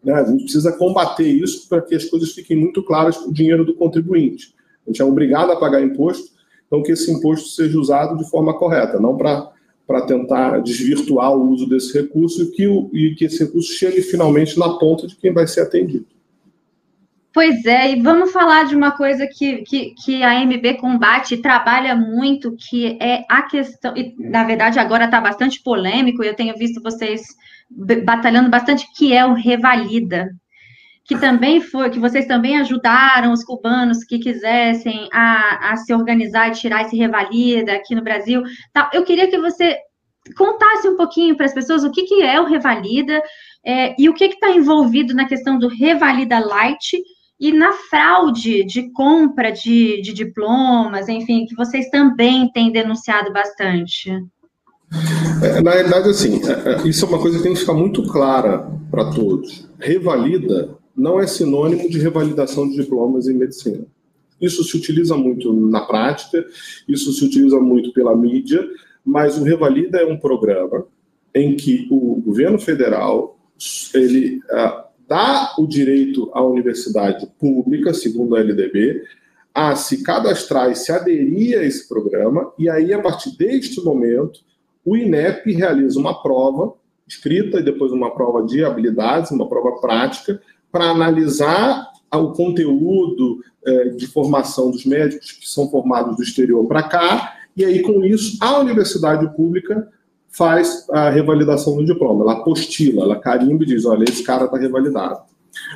Né? 0.04 0.14
A 0.14 0.24
gente 0.24 0.46
precisa 0.46 0.72
combater 0.72 1.28
isso 1.28 1.70
para 1.70 1.80
que 1.80 1.94
as 1.94 2.06
coisas 2.06 2.32
fiquem 2.32 2.58
muito 2.58 2.82
claras 2.82 3.16
para 3.16 3.30
o 3.30 3.34
dinheiro 3.34 3.64
do 3.64 3.76
contribuinte. 3.76 4.56
A 4.86 4.90
gente 4.90 5.02
é 5.02 5.06
obrigado 5.06 5.52
a 5.52 5.56
pagar 5.56 5.84
imposto, 5.84 6.34
então 6.66 6.82
que 6.82 6.92
esse 6.92 7.12
imposto 7.12 7.50
seja 7.50 7.80
usado 7.80 8.18
de 8.18 8.28
forma 8.30 8.58
correta, 8.58 9.00
não 9.00 9.16
para 9.16 10.02
tentar 10.08 10.60
desvirtuar 10.64 11.32
o 11.38 11.52
uso 11.52 11.70
desse 11.70 11.94
recurso 11.94 12.42
e 12.42 12.48
que, 12.48 12.68
o, 12.68 12.90
e 12.92 13.14
que 13.14 13.26
esse 13.26 13.46
recurso 13.46 13.72
chegue 13.74 14.02
finalmente 14.02 14.58
na 14.58 14.70
ponta 14.80 15.06
de 15.06 15.16
quem 15.16 15.32
vai 15.32 15.46
ser 15.46 15.62
atendido. 15.62 16.08
Pois 17.34 17.66
é, 17.66 17.92
e 17.92 18.00
vamos 18.00 18.32
falar 18.32 18.66
de 18.66 18.76
uma 18.76 18.92
coisa 18.92 19.26
que, 19.26 19.64
que, 19.64 19.96
que 19.96 20.22
a 20.22 20.46
MB 20.46 20.76
combate 20.76 21.34
e 21.34 21.42
trabalha 21.42 21.96
muito, 21.96 22.56
que 22.56 22.96
é 23.02 23.26
a 23.28 23.42
questão, 23.42 23.98
e 23.98 24.14
na 24.20 24.44
verdade 24.44 24.78
agora 24.78 25.06
está 25.06 25.20
bastante 25.20 25.60
polêmico, 25.64 26.24
eu 26.24 26.36
tenho 26.36 26.56
visto 26.56 26.80
vocês 26.80 27.24
batalhando 28.06 28.52
bastante, 28.52 28.86
que 28.96 29.14
é 29.14 29.26
o 29.26 29.34
Revalida, 29.34 30.30
que 31.06 31.18
também 31.18 31.60
foi, 31.60 31.90
que 31.90 32.00
vocês 32.00 32.28
também 32.28 32.58
ajudaram 32.60 33.34
os 33.34 33.44
cubanos 33.44 34.04
que 34.04 34.20
quisessem 34.20 35.10
a, 35.12 35.72
a 35.72 35.76
se 35.78 35.92
organizar 35.92 36.50
e 36.50 36.52
tirar 36.52 36.84
esse 36.84 36.96
Revalida 36.96 37.74
aqui 37.74 37.96
no 37.96 38.04
Brasil. 38.04 38.44
Eu 38.94 39.04
queria 39.04 39.28
que 39.28 39.40
você 39.40 39.76
contasse 40.38 40.88
um 40.88 40.96
pouquinho 40.96 41.36
para 41.36 41.48
as 41.48 41.54
pessoas 41.54 41.84
o 41.84 41.92
que, 41.92 42.04
que 42.04 42.22
é 42.22 42.40
o 42.40 42.46
Revalida 42.46 43.24
é, 43.66 43.96
e 43.98 44.08
o 44.08 44.14
que 44.14 44.26
está 44.26 44.52
envolvido 44.52 45.16
na 45.16 45.28
questão 45.28 45.58
do 45.58 45.68
Revalida 45.68 46.38
Light 46.38 47.02
e 47.44 47.52
na 47.52 47.74
fraude 47.74 48.64
de 48.64 48.90
compra 48.92 49.52
de, 49.52 50.02
de 50.02 50.14
diplomas, 50.14 51.10
enfim, 51.10 51.46
que 51.46 51.54
vocês 51.54 51.90
também 51.90 52.50
têm 52.54 52.72
denunciado 52.72 53.34
bastante. 53.34 54.10
É, 55.44 55.60
na 55.62 55.72
realidade, 55.72 56.08
assim, 56.08 56.40
é, 56.42 56.70
é, 56.70 56.88
isso 56.88 57.04
é 57.04 57.08
uma 57.10 57.20
coisa 57.20 57.36
que 57.36 57.44
tem 57.44 57.54
que 57.54 57.60
ficar 57.60 57.74
muito 57.74 58.08
clara 58.08 58.72
para 58.90 59.12
todos. 59.12 59.70
Revalida 59.78 60.78
não 60.96 61.20
é 61.20 61.28
sinônimo 61.28 61.90
de 61.90 62.00
revalidação 62.00 62.66
de 62.70 62.78
diplomas 62.78 63.28
em 63.28 63.34
medicina. 63.34 63.86
Isso 64.40 64.64
se 64.64 64.78
utiliza 64.78 65.18
muito 65.18 65.52
na 65.52 65.82
prática, 65.82 66.46
isso 66.88 67.12
se 67.12 67.26
utiliza 67.26 67.60
muito 67.60 67.92
pela 67.92 68.16
mídia, 68.16 68.66
mas 69.06 69.38
o 69.38 69.44
Revalida 69.44 69.98
é 69.98 70.06
um 70.06 70.18
programa 70.18 70.86
em 71.36 71.58
que 71.58 71.90
o 71.92 72.22
governo 72.22 72.58
federal 72.58 73.38
ele 73.94 74.40
dá 75.08 75.54
o 75.58 75.68
direito 75.68 76.30
à 76.34 76.44
universidade 76.44 77.28
pública, 77.40 77.94
segundo 77.94 78.36
a 78.36 78.40
LDB, 78.40 79.04
a 79.54 79.76
se 79.76 80.04
cadastrar 80.04 80.72
e 80.72 80.76
se 80.76 80.92
aderir 80.92 81.60
a 81.60 81.64
esse 81.64 81.88
programa, 81.88 82.52
e 82.58 82.70
aí, 82.70 82.92
a 82.92 83.02
partir 83.02 83.38
deste 83.38 83.84
momento, 83.84 84.40
o 84.84 84.98
INEP 84.98 85.54
realiza 85.54 86.00
uma 86.00 86.22
prova 86.22 86.74
escrita 87.08 87.60
e 87.60 87.64
depois 87.64 87.92
uma 87.92 88.14
prova 88.14 88.46
de 88.46 88.64
habilidades, 88.64 89.32
uma 89.32 89.48
prova 89.48 89.80
prática, 89.80 90.42
para 90.72 90.90
analisar 90.90 91.92
o 92.12 92.32
conteúdo 92.32 93.44
eh, 93.66 93.90
de 93.90 94.08
formação 94.08 94.72
dos 94.72 94.86
médicos 94.86 95.32
que 95.32 95.48
são 95.48 95.70
formados 95.70 96.16
do 96.16 96.24
exterior 96.24 96.66
para 96.68 96.84
cá, 96.84 97.38
e 97.56 97.64
aí, 97.64 97.82
com 97.82 98.04
isso, 98.04 98.38
a 98.42 98.60
universidade 98.60 99.36
pública 99.36 99.88
faz 100.36 100.88
a 100.90 101.10
revalidação 101.10 101.78
do 101.78 101.86
diploma. 101.86 102.24
Ela 102.24 102.34
apostila, 102.34 103.04
ela 103.04 103.20
carimba 103.20 103.64
e 103.64 103.68
diz: 103.68 103.86
olha, 103.86 104.04
esse 104.04 104.24
cara 104.24 104.46
está 104.46 104.58
revalidado. 104.58 105.22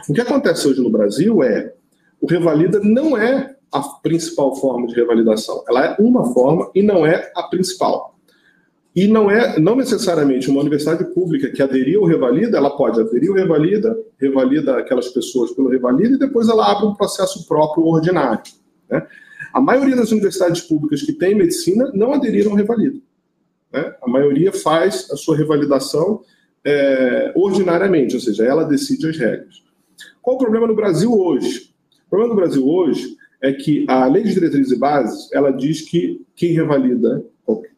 O 0.09 0.13
que 0.13 0.21
acontece 0.21 0.67
hoje 0.67 0.81
no 0.81 0.89
Brasil 0.89 1.43
é 1.43 1.73
o 2.19 2.27
revalida 2.27 2.79
não 2.83 3.15
é 3.15 3.55
a 3.71 3.81
principal 3.81 4.55
forma 4.55 4.87
de 4.87 4.95
revalidação. 4.95 5.63
Ela 5.67 5.85
é 5.85 5.95
uma 5.99 6.33
forma 6.33 6.69
e 6.73 6.81
não 6.81 7.05
é 7.05 7.31
a 7.35 7.43
principal. 7.43 8.17
E 8.95 9.07
não 9.07 9.29
é 9.29 9.59
não 9.59 9.75
necessariamente 9.75 10.49
uma 10.49 10.61
universidade 10.61 11.05
pública 11.13 11.51
que 11.51 11.61
aderiu 11.61 12.01
ao 12.01 12.07
Revalida, 12.07 12.57
ela 12.57 12.75
pode 12.75 12.99
aderir 12.99 13.29
ao 13.29 13.35
Revalida, 13.35 13.95
revalida 14.19 14.75
aquelas 14.75 15.09
pessoas 15.09 15.51
pelo 15.51 15.69
Revalida 15.69 16.15
e 16.15 16.17
depois 16.17 16.49
ela 16.49 16.71
abre 16.71 16.87
um 16.87 16.95
processo 16.95 17.47
próprio 17.47 17.85
ordinário. 17.85 18.41
Né? 18.89 19.05
A 19.53 19.61
maioria 19.61 19.95
das 19.95 20.11
universidades 20.11 20.61
públicas 20.61 21.03
que 21.03 21.13
têm 21.13 21.35
medicina 21.35 21.91
não 21.93 22.11
aderiram 22.11 22.51
ao 22.51 22.57
Revalida. 22.57 22.97
Né? 23.71 23.93
A 24.01 24.10
maioria 24.10 24.51
faz 24.51 25.10
a 25.12 25.17
sua 25.17 25.36
revalidação 25.36 26.21
é, 26.65 27.32
ordinariamente, 27.36 28.15
ou 28.15 28.21
seja, 28.21 28.43
ela 28.43 28.63
decide 28.63 29.08
as 29.08 29.17
regras. 29.17 29.63
Qual 30.21 30.36
o 30.36 30.39
problema 30.39 30.67
no 30.67 30.75
Brasil 30.75 31.12
hoje? 31.13 31.71
O 32.06 32.10
problema 32.10 32.34
no 32.34 32.39
Brasil 32.39 32.67
hoje 32.67 33.15
é 33.41 33.53
que 33.53 33.86
a 33.88 34.06
Lei 34.06 34.23
de 34.23 34.34
Diretrizes 34.34 34.71
e 34.71 34.80
Bases 34.80 35.32
ela 35.32 35.51
diz 35.51 35.82
que 35.82 36.25
quem 36.36 36.53
revalida 36.53 37.23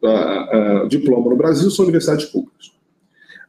a, 0.04 0.86
diploma 0.88 1.30
no 1.30 1.36
Brasil 1.36 1.70
são 1.70 1.84
universidades 1.84 2.26
públicas. 2.26 2.72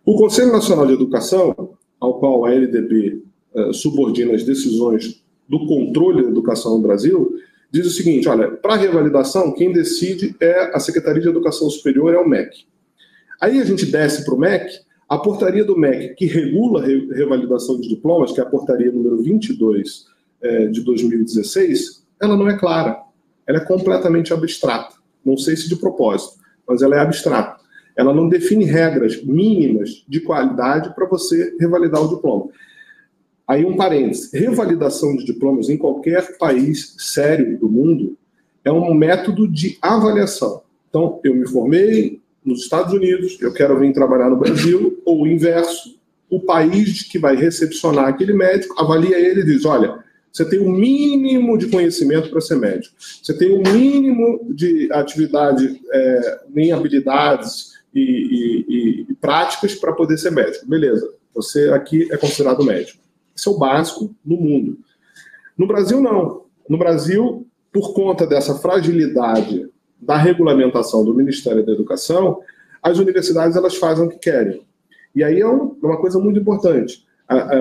O 0.06 0.16
Conselho 0.16 0.52
Nacional 0.52 0.86
de 0.86 0.94
Educação, 0.94 1.76
ao 2.00 2.20
qual 2.20 2.46
a 2.46 2.54
LDB 2.54 3.24
uh, 3.54 3.74
subordina 3.74 4.34
as 4.34 4.44
decisões 4.44 5.24
do 5.48 5.66
controle 5.66 6.24
da 6.24 6.30
educação 6.30 6.78
no 6.78 6.84
Brasil, 6.84 7.36
diz 7.72 7.88
o 7.88 7.92
seguinte: 7.92 8.28
olha, 8.28 8.52
para 8.52 8.76
revalidação, 8.76 9.54
quem 9.54 9.72
decide 9.72 10.36
é 10.40 10.76
a 10.76 10.80
Secretaria 10.80 11.22
de 11.22 11.30
Educação 11.30 11.70
Superior, 11.70 12.14
é 12.14 12.18
o 12.18 12.28
MEC. 12.28 12.66
Aí 13.40 13.60
a 13.60 13.66
gente 13.66 13.86
desce 13.86 14.24
para 14.26 14.36
o 14.36 14.40
MEC, 14.40 14.80
a 15.10 15.18
portaria 15.18 15.64
do 15.64 15.78
MEC, 15.78 16.16
que 16.16 16.26
regula 16.26 16.84
a 16.84 16.86
revalidação 16.86 17.80
de 17.80 17.88
diplomas, 17.88 18.32
que 18.32 18.40
é 18.40 18.44
a 18.44 18.46
portaria 18.46 18.92
número 18.92 19.22
22 19.24 20.06
é, 20.42 20.68
de 20.68 20.82
2016, 20.82 22.06
ela 22.22 22.38
não 22.38 22.50
é 22.50 22.58
clara. 22.58 23.02
Ela 23.48 23.58
é 23.58 23.66
completamente 23.66 24.34
abstrata. 24.34 24.96
Não 25.26 25.38
sei 25.38 25.56
se 25.56 25.68
de 25.68 25.76
propósito, 25.76 26.40
mas 26.68 26.82
ela 26.82 26.96
é 26.96 27.00
abstrata. 27.00 27.60
Ela 27.96 28.14
não 28.14 28.30
define 28.30 28.64
regras 28.64 29.22
mínimas 29.24 30.06
de 30.08 30.20
qualidade 30.22 30.94
para 30.96 31.08
você 31.08 31.56
revalidar 31.60 32.02
o 32.02 32.08
diploma. 32.08 32.48
Aí 33.52 33.66
um 33.66 33.76
parênteses, 33.76 34.32
revalidação 34.32 35.14
de 35.14 35.26
diplomas 35.26 35.68
em 35.68 35.76
qualquer 35.76 36.38
país 36.38 36.96
sério 36.98 37.60
do 37.60 37.68
mundo 37.68 38.18
é 38.64 38.72
um 38.72 38.94
método 38.94 39.46
de 39.46 39.78
avaliação. 39.82 40.62
Então, 40.88 41.20
eu 41.22 41.36
me 41.36 41.46
formei 41.46 42.22
nos 42.46 42.62
Estados 42.62 42.94
Unidos, 42.94 43.38
eu 43.42 43.52
quero 43.52 43.78
vir 43.78 43.92
trabalhar 43.92 44.30
no 44.30 44.38
Brasil, 44.38 45.02
ou 45.04 45.24
o 45.24 45.28
inverso, 45.28 46.00
o 46.30 46.40
país 46.40 47.04
que 47.04 47.20
vai 47.20 47.36
recepcionar 47.36 48.08
aquele 48.08 48.32
médico 48.32 48.80
avalia 48.80 49.20
ele 49.20 49.42
e 49.42 49.46
diz, 49.46 49.66
olha, 49.66 50.00
você 50.32 50.46
tem 50.46 50.60
o 50.60 50.70
um 50.70 50.72
mínimo 50.72 51.58
de 51.58 51.68
conhecimento 51.68 52.30
para 52.30 52.40
ser 52.40 52.56
médico, 52.56 52.96
você 53.22 53.38
tem 53.38 53.52
o 53.52 53.60
um 53.60 53.74
mínimo 53.74 54.48
de 54.50 54.88
atividade 54.94 55.78
é, 55.92 56.40
em 56.56 56.72
habilidades 56.72 57.74
e, 57.94 58.00
e, 58.00 59.06
e 59.10 59.14
práticas 59.16 59.76
para 59.76 59.92
poder 59.92 60.18
ser 60.18 60.32
médico. 60.32 60.66
Beleza, 60.66 61.14
você 61.36 61.68
aqui 61.72 62.08
é 62.14 62.16
considerado 62.16 62.64
médico. 62.64 63.01
Isso 63.42 63.50
é 63.50 63.54
o 63.54 63.58
básico 63.58 64.16
no 64.24 64.38
mundo. 64.38 64.78
No 65.58 65.66
Brasil, 65.66 66.00
não. 66.00 66.44
No 66.70 66.78
Brasil, 66.78 67.48
por 67.74 67.92
conta 67.92 68.28
dessa 68.28 68.54
fragilidade 68.54 69.68
da 70.00 70.16
regulamentação 70.16 71.04
do 71.04 71.12
Ministério 71.12 71.66
da 71.66 71.72
Educação, 71.72 72.42
as 72.84 73.00
universidades 73.00 73.58
elas 73.58 73.76
fazem 73.78 74.06
o 74.06 74.10
que 74.10 74.20
querem. 74.20 74.62
E 75.16 75.24
aí 75.24 75.38
é, 75.38 75.42
é 75.42 75.48
uma 75.48 75.98
coisa 75.98 76.20
muito 76.20 76.40
importante. 76.40 77.04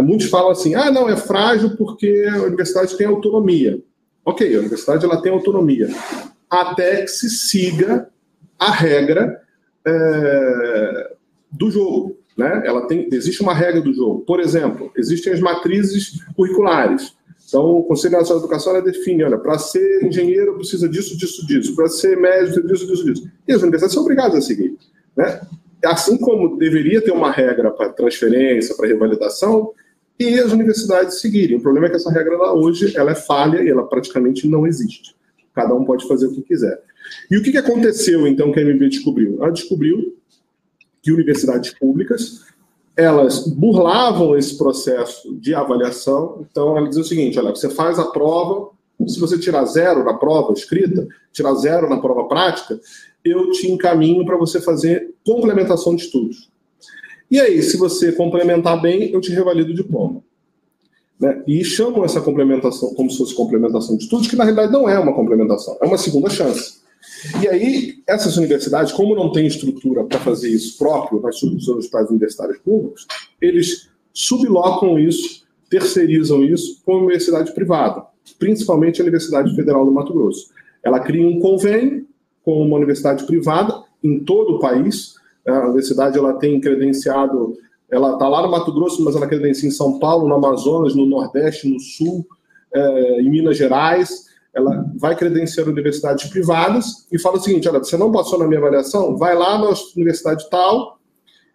Muitos 0.04 0.28
falam 0.28 0.50
assim, 0.50 0.74
ah, 0.74 0.90
não, 0.90 1.08
é 1.08 1.16
frágil 1.16 1.74
porque 1.78 2.28
a 2.30 2.42
universidade 2.42 2.94
tem 2.98 3.06
autonomia. 3.06 3.82
Ok, 4.22 4.54
a 4.54 4.58
universidade 4.58 5.02
ela 5.02 5.22
tem 5.22 5.32
autonomia, 5.32 5.88
até 6.50 7.00
que 7.02 7.08
se 7.08 7.30
siga 7.30 8.10
a 8.58 8.70
regra 8.70 9.40
é, 9.86 11.16
do 11.50 11.70
jogo. 11.70 12.19
Né? 12.40 12.62
Ela 12.64 12.86
tem, 12.86 13.06
existe 13.12 13.42
uma 13.42 13.52
regra 13.52 13.82
do 13.82 13.92
jogo. 13.92 14.20
Por 14.20 14.40
exemplo, 14.40 14.90
existem 14.96 15.30
as 15.30 15.40
matrizes 15.40 16.24
curriculares. 16.34 17.14
Então, 17.46 17.66
o 17.66 17.82
Conselho 17.82 18.16
Nacional 18.16 18.38
de 18.38 18.46
Educação 18.46 18.82
define, 18.82 19.24
olha, 19.24 19.36
para 19.36 19.58
ser 19.58 20.02
engenheiro 20.02 20.54
precisa 20.54 20.88
disso, 20.88 21.18
disso, 21.18 21.46
disso. 21.46 21.76
Para 21.76 21.86
ser 21.88 22.16
médico, 22.16 22.66
disso, 22.66 22.86
disso, 22.86 23.04
disso. 23.04 23.30
E 23.46 23.52
as 23.52 23.60
universidades 23.60 23.92
são 23.92 24.02
obrigadas 24.02 24.36
a 24.36 24.40
seguir. 24.40 24.74
Né? 25.14 25.38
Assim 25.84 26.16
como 26.16 26.56
deveria 26.56 27.02
ter 27.02 27.10
uma 27.10 27.30
regra 27.30 27.70
para 27.70 27.90
transferência, 27.90 28.74
para 28.74 28.88
revalidação, 28.88 29.72
e 30.18 30.38
as 30.38 30.50
universidades 30.50 31.20
seguirem. 31.20 31.58
O 31.58 31.60
problema 31.60 31.88
é 31.88 31.90
que 31.90 31.96
essa 31.96 32.10
regra 32.10 32.38
lá 32.38 32.54
hoje 32.54 32.96
ela 32.96 33.10
é 33.10 33.14
falha 33.14 33.62
e 33.62 33.68
ela 33.68 33.86
praticamente 33.86 34.48
não 34.48 34.66
existe. 34.66 35.14
Cada 35.54 35.74
um 35.74 35.84
pode 35.84 36.08
fazer 36.08 36.26
o 36.26 36.32
que 36.32 36.40
quiser. 36.40 36.80
E 37.30 37.36
o 37.36 37.42
que 37.42 37.56
aconteceu, 37.58 38.26
então, 38.26 38.50
que 38.50 38.60
a 38.60 38.64
MB 38.64 38.88
descobriu? 38.88 39.36
Ela 39.42 39.50
descobriu 39.50 40.16
que 41.02 41.12
universidades 41.12 41.72
públicas 41.78 42.50
elas 42.96 43.46
burlavam 43.46 44.36
esse 44.36 44.56
processo 44.56 45.34
de 45.36 45.54
avaliação. 45.54 46.44
Então, 46.50 46.76
ela 46.76 46.88
dizia 46.88 47.02
o 47.02 47.06
seguinte: 47.06 47.38
olha, 47.38 47.50
você 47.50 47.70
faz 47.70 47.98
a 47.98 48.04
prova 48.04 48.70
Se 49.06 49.18
você 49.18 49.38
tirar 49.38 49.64
zero 49.64 50.04
na 50.04 50.14
prova 50.14 50.52
escrita, 50.52 51.08
tirar 51.32 51.54
zero 51.54 51.88
na 51.88 51.98
prova 51.98 52.24
prática, 52.24 52.78
eu 53.24 53.50
te 53.50 53.70
encaminho 53.70 54.24
para 54.26 54.36
você 54.36 54.60
fazer 54.60 55.14
complementação 55.24 55.94
de 55.96 56.04
estudos. 56.04 56.50
E 57.30 57.40
aí, 57.40 57.62
se 57.62 57.78
você 57.78 58.12
complementar 58.12 58.80
bem, 58.80 59.10
eu 59.10 59.20
te 59.20 59.30
revalido 59.30 59.70
o 59.70 59.74
diploma. 59.74 60.22
Né? 61.18 61.42
E 61.46 61.64
chamam 61.64 62.04
essa 62.04 62.20
complementação 62.20 62.94
como 62.94 63.10
se 63.10 63.18
fosse 63.18 63.34
complementação 63.34 63.96
de 63.96 64.04
estudos, 64.04 64.26
que 64.26 64.36
na 64.36 64.44
realidade 64.44 64.72
não 64.72 64.88
é 64.88 64.98
uma 64.98 65.14
complementação, 65.14 65.78
é 65.80 65.86
uma 65.86 65.98
segunda 65.98 66.28
chance. 66.28 66.79
E 67.42 67.48
aí, 67.48 68.02
essas 68.06 68.36
universidades, 68.36 68.92
como 68.92 69.14
não 69.14 69.32
têm 69.32 69.46
estrutura 69.46 70.04
para 70.04 70.18
fazer 70.18 70.48
isso 70.50 70.78
próprio 70.78 71.20
nas 71.20 71.38
suas 71.38 71.66
universidades 71.66 72.10
universitárias 72.10 72.58
públicas, 72.58 73.06
eles 73.40 73.88
sublocam 74.12 74.98
isso, 74.98 75.44
terceirizam 75.68 76.44
isso 76.44 76.82
com 76.84 76.94
a 76.94 76.98
universidade 76.98 77.52
privada, 77.54 78.04
principalmente 78.38 79.00
a 79.00 79.04
Universidade 79.04 79.54
Federal 79.54 79.84
do 79.84 79.92
Mato 79.92 80.12
Grosso. 80.12 80.50
Ela 80.82 81.00
cria 81.00 81.26
um 81.26 81.38
convênio 81.40 82.06
com 82.44 82.62
uma 82.62 82.76
universidade 82.76 83.24
privada 83.24 83.82
em 84.02 84.20
todo 84.20 84.56
o 84.56 84.58
país. 84.58 85.14
A 85.46 85.66
universidade 85.66 86.18
ela 86.18 86.34
tem 86.34 86.60
credenciado, 86.60 87.56
ela 87.90 88.14
está 88.14 88.28
lá 88.28 88.42
no 88.42 88.50
Mato 88.50 88.72
Grosso, 88.72 89.04
mas 89.04 89.14
ela 89.14 89.26
credencia 89.26 89.68
em 89.68 89.72
São 89.72 89.98
Paulo, 89.98 90.28
no 90.28 90.34
Amazonas, 90.34 90.94
no 90.94 91.06
Nordeste, 91.06 91.68
no 91.68 91.78
Sul, 91.80 92.26
é, 92.72 93.20
em 93.20 93.30
Minas 93.30 93.56
Gerais. 93.56 94.29
Ela 94.54 94.84
vai 94.96 95.14
credenciando 95.16 95.70
universidades 95.70 96.28
privadas 96.28 97.06
e 97.10 97.18
fala 97.18 97.36
o 97.36 97.40
seguinte: 97.40 97.68
olha, 97.68 97.78
você 97.78 97.96
não 97.96 98.10
passou 98.10 98.38
na 98.38 98.46
minha 98.46 98.58
avaliação, 98.58 99.16
vai 99.16 99.36
lá 99.36 99.58
na 99.58 99.72
universidade 99.96 100.48
tal 100.50 101.00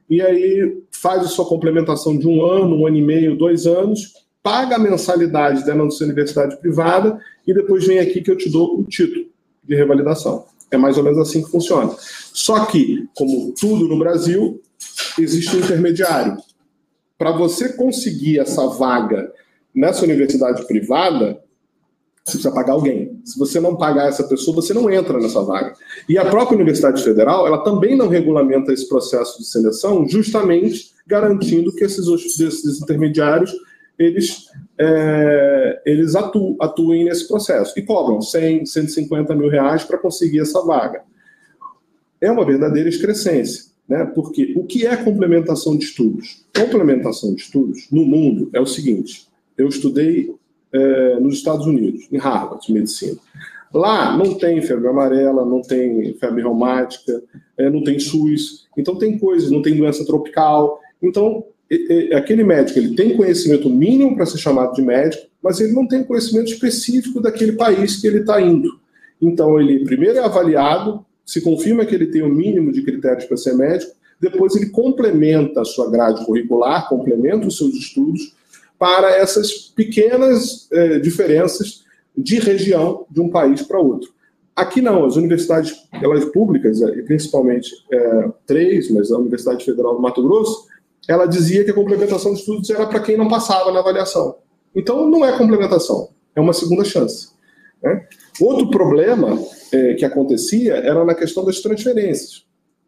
e 0.09 0.21
aí 0.21 0.83
faz 0.91 1.23
a 1.23 1.27
sua 1.27 1.45
complementação 1.45 2.17
de 2.17 2.27
um 2.27 2.45
ano, 2.45 2.75
um 2.75 2.87
ano 2.87 2.97
e 2.97 3.01
meio, 3.01 3.37
dois 3.37 3.65
anos, 3.65 4.13
paga 4.41 4.75
a 4.75 4.79
mensalidade 4.79 5.65
dentro 5.65 5.85
da 5.85 5.91
sua 5.91 6.05
universidade 6.05 6.57
privada 6.57 7.19
e 7.45 7.53
depois 7.53 7.85
vem 7.85 7.99
aqui 7.99 8.21
que 8.21 8.29
eu 8.29 8.37
te 8.37 8.49
dou 8.49 8.79
o 8.79 8.83
título 8.83 9.25
de 9.63 9.75
revalidação. 9.75 10.45
É 10.69 10.77
mais 10.77 10.97
ou 10.97 11.03
menos 11.03 11.17
assim 11.17 11.43
que 11.43 11.49
funciona. 11.49 11.95
Só 11.97 12.65
que, 12.65 13.07
como 13.15 13.53
tudo 13.59 13.87
no 13.87 13.97
Brasil, 13.97 14.61
existe 15.19 15.55
um 15.55 15.59
intermediário. 15.59 16.37
Para 17.17 17.31
você 17.31 17.73
conseguir 17.73 18.39
essa 18.39 18.67
vaga 18.67 19.31
nessa 19.73 20.03
universidade 20.03 20.65
privada, 20.67 21.41
você 22.25 22.37
precisa 22.37 22.51
pagar 22.51 22.73
alguém. 22.73 23.21
Se 23.23 23.37
você 23.37 23.59
não 23.59 23.75
pagar 23.75 24.09
essa 24.09 24.23
pessoa, 24.23 24.55
você 24.55 24.73
não 24.73 24.89
entra 24.89 25.19
nessa 25.19 25.43
vaga. 25.43 25.73
E 26.09 26.17
a 26.17 26.25
própria 26.25 26.55
Universidade 26.55 27.03
Federal, 27.03 27.45
ela 27.45 27.59
também 27.59 27.95
não 27.95 28.07
regulamenta 28.07 28.73
esse 28.73 28.89
processo 28.89 29.37
de 29.37 29.45
seleção, 29.45 30.07
justamente 30.07 30.91
garantindo 31.05 31.71
que 31.71 31.83
esses, 31.83 32.07
esses 32.07 32.81
intermediários 32.81 33.53
eles, 33.97 34.49
é, 34.77 35.81
eles 35.85 36.15
atu, 36.15 36.55
atuem 36.59 37.05
nesse 37.05 37.27
processo 37.27 37.77
e 37.77 37.83
cobram 37.83 38.21
100, 38.21 38.65
150 38.65 39.35
mil 39.35 39.49
reais 39.49 39.83
para 39.83 39.97
conseguir 39.97 40.39
essa 40.39 40.61
vaga. 40.65 41.03
É 42.19 42.29
uma 42.31 42.45
verdadeira 42.45 42.89
excrescência, 42.89 43.65
né? 43.87 44.03
porque 44.03 44.53
o 44.55 44.63
que 44.65 44.85
é 44.85 44.97
complementação 44.97 45.77
de 45.77 45.85
estudos? 45.85 46.45
Complementação 46.57 47.33
de 47.33 47.41
estudos 47.41 47.87
no 47.91 48.03
mundo 48.03 48.49
é 48.53 48.59
o 48.59 48.65
seguinte: 48.65 49.27
eu 49.57 49.67
estudei 49.67 50.33
é, 50.75 51.19
nos 51.19 51.35
Estados 51.35 51.65
Unidos, 51.65 52.07
em 52.11 52.17
Harvard, 52.17 52.71
medicina. 52.71 53.17
Lá 53.73 54.15
não 54.17 54.35
tem 54.35 54.61
febre 54.61 54.87
amarela, 54.87 55.45
não 55.45 55.61
tem 55.61 56.13
febre 56.15 56.41
reumática, 56.41 57.21
é, 57.57 57.69
não 57.69 57.83
tem 57.83 57.99
SUS, 57.99 58.67
então 58.77 58.97
tem 58.97 59.17
coisas, 59.17 59.51
não 59.51 59.61
tem 59.61 59.75
doença 59.75 60.05
tropical. 60.05 60.79
Então, 61.01 61.45
aquele 62.15 62.43
médico 62.43 62.79
ele 62.79 62.95
tem 62.95 63.17
conhecimento 63.17 63.69
mínimo 63.69 64.15
para 64.15 64.25
ser 64.25 64.37
chamado 64.37 64.73
de 64.73 64.81
médico, 64.81 65.27
mas 65.41 65.59
ele 65.59 65.73
não 65.73 65.87
tem 65.87 66.03
conhecimento 66.03 66.51
específico 66.51 67.21
daquele 67.21 67.53
país 67.53 67.99
que 67.99 68.07
ele 68.07 68.19
está 68.19 68.41
indo. 68.41 68.79
Então, 69.21 69.59
ele 69.59 69.83
primeiro 69.83 70.17
é 70.17 70.23
avaliado, 70.23 71.05
se 71.25 71.41
confirma 71.41 71.85
que 71.85 71.95
ele 71.95 72.07
tem 72.07 72.21
o 72.21 72.29
mínimo 72.29 72.71
de 72.71 72.81
critérios 72.81 73.25
para 73.25 73.37
ser 73.37 73.55
médico, 73.55 73.93
depois 74.19 74.55
ele 74.55 74.67
complementa 74.67 75.61
a 75.61 75.65
sua 75.65 75.89
grade 75.89 76.25
curricular, 76.25 76.87
complementa 76.87 77.47
os 77.47 77.57
seus 77.57 77.73
estudos 77.73 78.33
para 78.77 79.15
essas 79.15 79.53
pequenas 79.53 80.67
eh, 80.71 80.99
diferenças 80.99 81.83
de 82.17 82.39
região 82.39 83.05
de 83.09 83.21
um 83.21 83.29
país 83.29 83.61
para 83.61 83.79
outro. 83.79 84.13
Aqui 84.55 84.81
não, 84.81 85.03
as 85.03 85.17
universidades 85.17 85.73
elas 85.91 86.25
públicas, 86.25 86.81
eh, 86.81 87.01
principalmente 87.01 87.69
é, 87.91 88.29
três, 88.45 88.89
mas 88.89 89.11
a 89.11 89.17
Universidade 89.17 89.65
Federal 89.65 89.95
do 89.95 90.01
Mato 90.01 90.23
Grosso, 90.23 90.67
ela 91.07 91.25
dizia 91.25 91.63
que 91.63 91.71
a 91.71 91.73
complementação 91.73 92.33
de 92.33 92.39
estudos 92.39 92.69
era 92.69 92.85
para 92.87 93.01
quem 93.01 93.17
não 93.17 93.27
passava 93.27 93.71
na 93.71 93.79
avaliação. 93.79 94.37
Então, 94.73 95.09
não 95.09 95.25
é 95.25 95.37
complementação, 95.37 96.09
é 96.35 96.39
uma 96.39 96.53
segunda 96.53 96.85
chance. 96.85 97.29
Né? 97.83 98.07
Outro 98.39 98.69
problema 98.69 99.37
é, 99.71 99.93
que 99.93 100.05
acontecia 100.05 100.75
era 100.75 101.03
na 101.03 101.13
questão 101.13 101.43
das 101.43 101.59
transferências. 101.59 102.44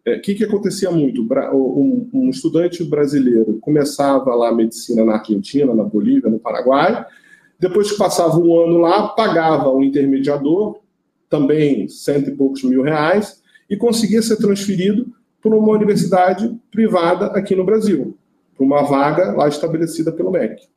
O 0.08 0.10
é, 0.10 0.20
que, 0.20 0.36
que 0.36 0.46
acontecia 0.46 0.90
muito? 0.90 1.22
Um, 1.54 2.10
um, 2.14 2.30
estudante 2.30 2.82
brasileiro 2.82 3.60
começava 3.60 4.34
lá 4.34 4.48
a 4.48 4.56
medicina 4.56 5.04
na 5.04 5.16
Argentina, 5.16 5.76
na 5.76 5.84
Bolívia, 5.84 6.30
no 6.30 6.40
Paraguai, 6.40 7.06
depois 7.60 7.92
que 7.92 7.98
passava 7.98 8.38
um 8.38 8.58
ano 8.58 8.78
lá, 8.78 9.10
pagava 9.10 9.70
um 9.70 9.84
intermediador, 9.84 10.80
também 11.30 11.90
cento 11.90 12.30
e 12.30 12.36
poucos 12.36 12.64
mil 12.64 12.84
reais, 12.84 13.44
e 13.70 13.76
conseguia 13.76 14.22
ser 14.22 14.38
transferido 14.38 15.14
para 15.42 15.54
uma 15.54 15.74
universidade 15.74 16.58
privada 16.72 17.26
aqui 17.28 17.54
no 17.54 17.66
Brasil, 17.66 18.18
para 18.56 18.66
uma 18.66 18.84
vaga 18.84 19.34
lá 19.34 19.50
estabelecida 19.50 20.10
pelo 20.14 20.32
MEC. 20.32 20.70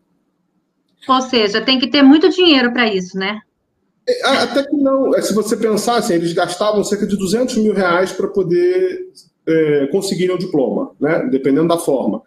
Ou 1.06 1.20
seja, 1.22 1.60
tem 1.60 1.78
que 1.78 1.88
ter 1.88 2.02
muito 2.02 2.28
dinheiro 2.30 2.72
para 2.72 2.92
isso, 2.92 3.16
né? 3.16 3.40
É, 4.10 4.26
até 4.26 4.62
que 4.62 4.76
não. 4.76 5.14
É, 5.14 5.22
se 5.22 5.34
você 5.34 5.56
pensar, 5.56 5.96
assim, 5.96 6.14
eles 6.14 6.32
gastavam 6.32 6.82
cerca 6.84 7.06
de 7.06 7.16
200 7.16 7.56
mil 7.56 7.72
reais 7.72 8.12
para 8.12 8.28
poder 8.28 9.08
é, 9.46 9.86
conseguirem 9.88 10.34
o 10.34 10.38
diploma, 10.38 10.92
né? 11.00 11.28
dependendo 11.30 11.68
da 11.68 11.78
forma. 11.78 12.22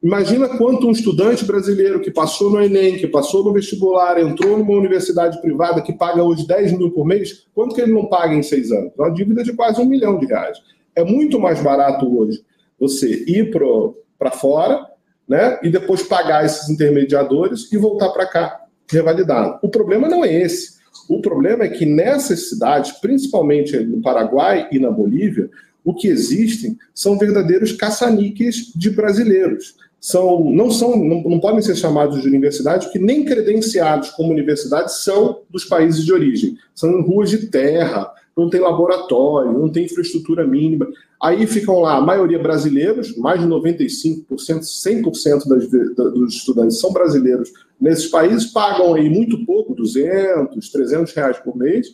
Imagina 0.00 0.48
quanto 0.56 0.86
um 0.86 0.92
estudante 0.92 1.44
brasileiro 1.44 2.00
que 2.00 2.10
passou 2.10 2.50
no 2.50 2.62
Enem, 2.62 2.98
que 2.98 3.08
passou 3.08 3.44
no 3.44 3.52
vestibular, 3.52 4.20
entrou 4.20 4.56
numa 4.56 4.78
universidade 4.78 5.40
privada 5.40 5.82
que 5.82 5.92
paga 5.92 6.22
hoje 6.22 6.46
10 6.46 6.78
mil 6.78 6.92
por 6.92 7.04
mês, 7.04 7.46
quanto 7.52 7.74
que 7.74 7.80
ele 7.80 7.92
não 7.92 8.06
paga 8.06 8.32
em 8.32 8.42
seis 8.42 8.70
anos? 8.70 8.92
Uma 8.96 9.10
dívida 9.10 9.42
de 9.42 9.52
quase 9.54 9.80
um 9.80 9.84
milhão 9.84 10.16
de 10.18 10.26
reais. 10.26 10.58
É 10.94 11.02
muito 11.02 11.40
mais 11.40 11.60
barato 11.60 12.06
hoje 12.16 12.44
você 12.78 13.24
ir 13.26 13.50
para 13.50 14.30
fora 14.30 14.86
né, 15.28 15.58
e 15.64 15.68
depois 15.68 16.04
pagar 16.04 16.44
esses 16.44 16.68
intermediadores 16.68 17.72
e 17.72 17.76
voltar 17.76 18.10
para 18.10 18.26
cá 18.26 18.64
revalidado. 18.88 19.58
O 19.62 19.68
problema 19.68 20.08
não 20.08 20.24
é 20.24 20.32
esse. 20.32 20.77
O 21.08 21.20
problema 21.22 21.64
é 21.64 21.68
que 21.68 21.86
nessas 21.86 22.50
cidades, 22.50 22.92
principalmente 22.92 23.78
no 23.78 24.02
Paraguai 24.02 24.68
e 24.70 24.78
na 24.78 24.90
Bolívia, 24.90 25.50
o 25.82 25.94
que 25.94 26.06
existem 26.06 26.76
são 26.94 27.18
verdadeiros 27.18 27.72
caça-níqueis 27.72 28.72
de 28.74 28.90
brasileiros. 28.90 29.74
São, 30.00 30.50
não, 30.50 30.70
são, 30.70 30.96
não, 30.96 31.22
não 31.22 31.40
podem 31.40 31.60
ser 31.60 31.74
chamados 31.74 32.22
de 32.22 32.28
universidades, 32.28 32.86
porque 32.86 33.00
nem 33.00 33.24
credenciados 33.24 34.10
como 34.10 34.32
universidades 34.32 35.02
são 35.02 35.40
dos 35.50 35.64
países 35.64 36.04
de 36.04 36.12
origem. 36.12 36.56
São 36.74 37.02
ruas 37.02 37.30
de 37.30 37.48
terra, 37.48 38.12
não 38.36 38.48
tem 38.48 38.60
laboratório, 38.60 39.52
não 39.52 39.68
tem 39.68 39.86
infraestrutura 39.86 40.46
mínima. 40.46 40.86
Aí 41.20 41.44
ficam 41.48 41.80
lá 41.80 41.96
a 41.96 42.00
maioria 42.00 42.38
brasileiros, 42.38 43.16
mais 43.16 43.40
de 43.40 43.46
95%, 43.48 44.24
100% 44.36 45.48
das, 45.48 45.68
dos 46.12 46.34
estudantes 46.34 46.78
são 46.78 46.92
brasileiros 46.92 47.52
nesses 47.80 48.06
países, 48.06 48.46
pagam 48.46 48.94
aí 48.94 49.10
muito 49.10 49.44
pouco, 49.44 49.74
200, 49.74 50.70
300 50.70 51.12
reais 51.12 51.38
por 51.38 51.56
mês, 51.56 51.88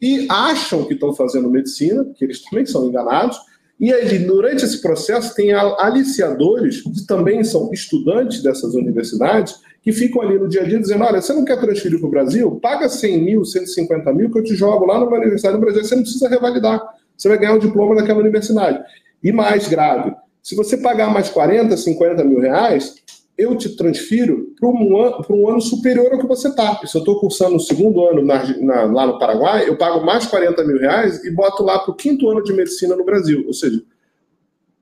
e 0.00 0.26
acham 0.30 0.84
que 0.84 0.94
estão 0.94 1.14
fazendo 1.14 1.50
medicina, 1.50 2.04
que 2.16 2.24
eles 2.24 2.42
também 2.42 2.64
são 2.64 2.86
enganados, 2.86 3.38
e 3.78 3.92
aí, 3.92 4.18
durante 4.20 4.64
esse 4.64 4.80
processo, 4.80 5.34
tem 5.34 5.52
aliciadores, 5.52 6.82
que 6.82 7.06
também 7.06 7.42
são 7.42 7.72
estudantes 7.72 8.42
dessas 8.42 8.74
universidades, 8.74 9.56
que 9.82 9.92
ficam 9.92 10.22
ali 10.22 10.38
no 10.38 10.48
dia 10.48 10.62
a 10.62 10.64
dia 10.64 10.78
dizendo: 10.78 11.04
olha, 11.04 11.20
você 11.20 11.32
não 11.32 11.44
quer 11.44 11.60
transferir 11.60 11.98
para 11.98 12.06
o 12.06 12.10
Brasil? 12.10 12.58
Paga 12.62 12.88
100 12.88 13.22
mil, 13.22 13.44
150 13.44 14.12
mil, 14.12 14.30
que 14.30 14.38
eu 14.38 14.44
te 14.44 14.54
jogo 14.54 14.86
lá 14.86 14.98
numa 14.98 15.16
universidade 15.16 15.56
no 15.56 15.60
Brasil. 15.60 15.84
Você 15.84 15.96
não 15.96 16.02
precisa 16.02 16.28
revalidar. 16.28 16.80
Você 17.16 17.28
vai 17.28 17.38
ganhar 17.38 17.54
o 17.54 17.58
diploma 17.58 17.94
daquela 17.94 18.20
universidade. 18.20 18.80
E 19.22 19.32
mais 19.32 19.68
grave, 19.68 20.14
se 20.42 20.54
você 20.54 20.76
pagar 20.76 21.12
mais 21.12 21.28
40, 21.28 21.76
50 21.76 22.24
mil 22.24 22.40
reais, 22.40 22.94
eu 23.36 23.56
te 23.56 23.76
transfiro 23.76 24.54
para 24.58 24.68
um, 24.68 24.96
ano, 24.96 25.26
um 25.30 25.48
ano 25.48 25.60
superior 25.60 26.12
ao 26.12 26.18
que 26.18 26.26
você 26.26 26.48
está. 26.48 26.80
Se 26.86 26.96
eu 26.96 27.00
estou 27.00 27.18
cursando 27.18 27.56
o 27.56 27.60
segundo 27.60 28.06
ano 28.06 28.24
na, 28.24 28.44
na, 28.60 28.84
lá 28.84 29.06
no 29.06 29.18
Paraguai, 29.18 29.68
eu 29.68 29.76
pago 29.76 30.04
mais 30.04 30.26
40 30.26 30.64
mil 30.64 30.78
reais 30.78 31.24
e 31.24 31.30
boto 31.30 31.62
lá 31.64 31.78
para 31.78 31.90
o 31.90 31.96
quinto 31.96 32.28
ano 32.28 32.42
de 32.42 32.52
medicina 32.52 32.94
no 32.94 33.04
Brasil. 33.04 33.44
Ou 33.46 33.52
seja, 33.52 33.82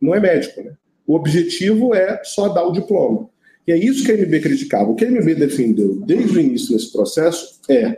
não 0.00 0.14
é 0.14 0.20
médico, 0.20 0.62
né? 0.62 0.72
O 1.06 1.14
objetivo 1.14 1.94
é 1.94 2.20
só 2.24 2.48
dar 2.48 2.64
o 2.64 2.72
diploma. 2.72 3.28
E 3.66 3.72
é 3.72 3.76
isso 3.76 4.04
que 4.04 4.12
a 4.12 4.16
MB 4.16 4.40
criticava. 4.40 4.90
O 4.90 4.94
que 4.94 5.04
a 5.04 5.10
MB 5.10 5.34
defendeu 5.34 5.94
desde 5.96 6.36
o 6.36 6.40
início 6.40 6.74
desse 6.74 6.92
processo 6.92 7.60
é 7.68 7.96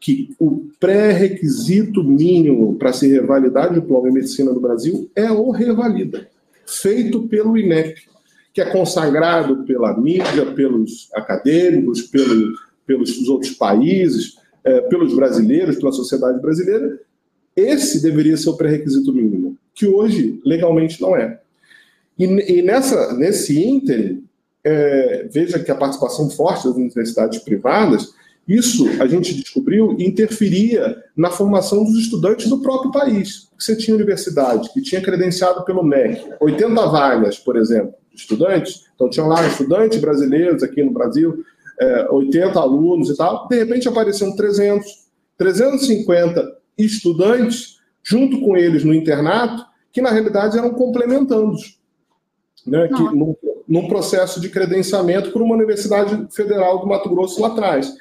que 0.00 0.34
o 0.38 0.68
pré-requisito 0.78 2.04
mínimo 2.04 2.74
para 2.74 2.92
se 2.92 3.08
revalidar 3.08 3.70
o 3.70 3.80
diploma 3.80 4.08
em 4.08 4.12
medicina 4.12 4.52
no 4.52 4.60
Brasil 4.60 5.10
é 5.16 5.30
o 5.30 5.50
revalida, 5.50 6.28
feito 6.66 7.26
pelo 7.26 7.56
INEP, 7.56 8.06
que 8.54 8.60
é 8.60 8.64
consagrado 8.66 9.64
pela 9.64 9.98
mídia, 10.00 10.46
pelos 10.54 11.10
acadêmicos, 11.12 12.02
pelo, 12.02 12.54
pelos 12.86 13.28
outros 13.28 13.50
países, 13.50 14.36
é, 14.62 14.80
pelos 14.82 15.12
brasileiros, 15.14 15.76
pela 15.76 15.90
sociedade 15.90 16.40
brasileira, 16.40 17.00
esse 17.56 18.00
deveria 18.00 18.36
ser 18.36 18.50
o 18.50 18.56
pré-requisito 18.56 19.12
mínimo, 19.12 19.58
que 19.74 19.88
hoje 19.88 20.40
legalmente 20.44 21.02
não 21.02 21.16
é. 21.16 21.40
E, 22.16 22.24
e 22.24 22.62
nessa, 22.62 23.12
nesse 23.14 23.60
ínterim, 23.60 24.24
é, 24.62 25.28
veja 25.30 25.58
que 25.58 25.70
a 25.70 25.74
participação 25.74 26.30
forte 26.30 26.68
das 26.68 26.76
universidades 26.76 27.40
privadas, 27.40 28.14
isso 28.46 28.86
a 29.00 29.06
gente 29.06 29.34
descobriu 29.34 29.96
interferia 29.98 31.02
na 31.16 31.30
formação 31.30 31.82
dos 31.82 31.98
estudantes 31.98 32.48
do 32.48 32.60
próprio 32.60 32.92
país. 32.92 33.48
Você 33.58 33.74
tinha 33.74 33.96
universidade 33.96 34.72
que 34.72 34.80
tinha 34.80 35.00
credenciado 35.00 35.64
pelo 35.64 35.82
MEC 35.82 36.24
80 36.40 36.86
vagas, 36.86 37.38
por 37.38 37.56
exemplo, 37.56 37.94
estudantes, 38.14 38.84
então 38.94 39.10
tinham 39.10 39.28
lá 39.28 39.46
estudantes 39.46 40.00
brasileiros 40.00 40.62
aqui 40.62 40.82
no 40.82 40.92
Brasil, 40.92 41.44
é, 41.80 42.08
80 42.10 42.58
alunos 42.58 43.10
e 43.10 43.16
tal, 43.16 43.48
de 43.48 43.56
repente 43.56 43.88
apareciam 43.88 44.34
300, 44.34 44.86
350 45.36 46.56
estudantes 46.78 47.78
junto 48.02 48.40
com 48.40 48.56
eles 48.56 48.84
no 48.84 48.94
internato, 48.94 49.64
que 49.92 50.00
na 50.00 50.10
realidade 50.10 50.58
eram 50.58 50.70
complementandos, 50.70 51.78
né, 52.66 52.88
que, 52.88 53.02
num, 53.02 53.34
num 53.66 53.88
processo 53.88 54.40
de 54.40 54.48
credenciamento 54.48 55.30
por 55.30 55.42
uma 55.42 55.54
Universidade 55.54 56.26
Federal 56.34 56.80
do 56.80 56.86
Mato 56.86 57.08
Grosso 57.08 57.40
lá 57.40 57.48
atrás. 57.48 57.92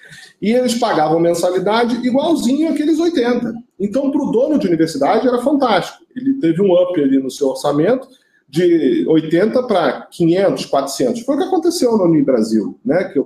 E 0.42 0.52
eles 0.52 0.76
pagavam 0.76 1.20
mensalidade 1.20 2.06
igualzinho 2.06 2.70
aqueles 2.70 3.00
80. 3.00 3.54
Então, 3.80 4.12
para 4.12 4.22
o 4.22 4.32
dono 4.32 4.60
de 4.60 4.68
universidade 4.68 5.28
era 5.28 5.42
fantástico. 5.42 6.04
Ele 6.16 6.34
teve 6.40 6.62
um 6.62 6.74
up 6.74 7.02
ali 7.02 7.22
no 7.22 7.32
seu 7.32 7.50
orçamento, 7.50 8.08
de 8.54 9.04
80 9.08 9.64
para 9.64 10.02
500, 10.12 10.68
400. 10.68 11.22
Foi 11.24 11.34
o 11.34 11.38
que 11.40 11.44
aconteceu 11.46 11.98
no 11.98 12.04
Unibrasil, 12.04 12.80
né, 12.86 13.06
que, 13.06 13.20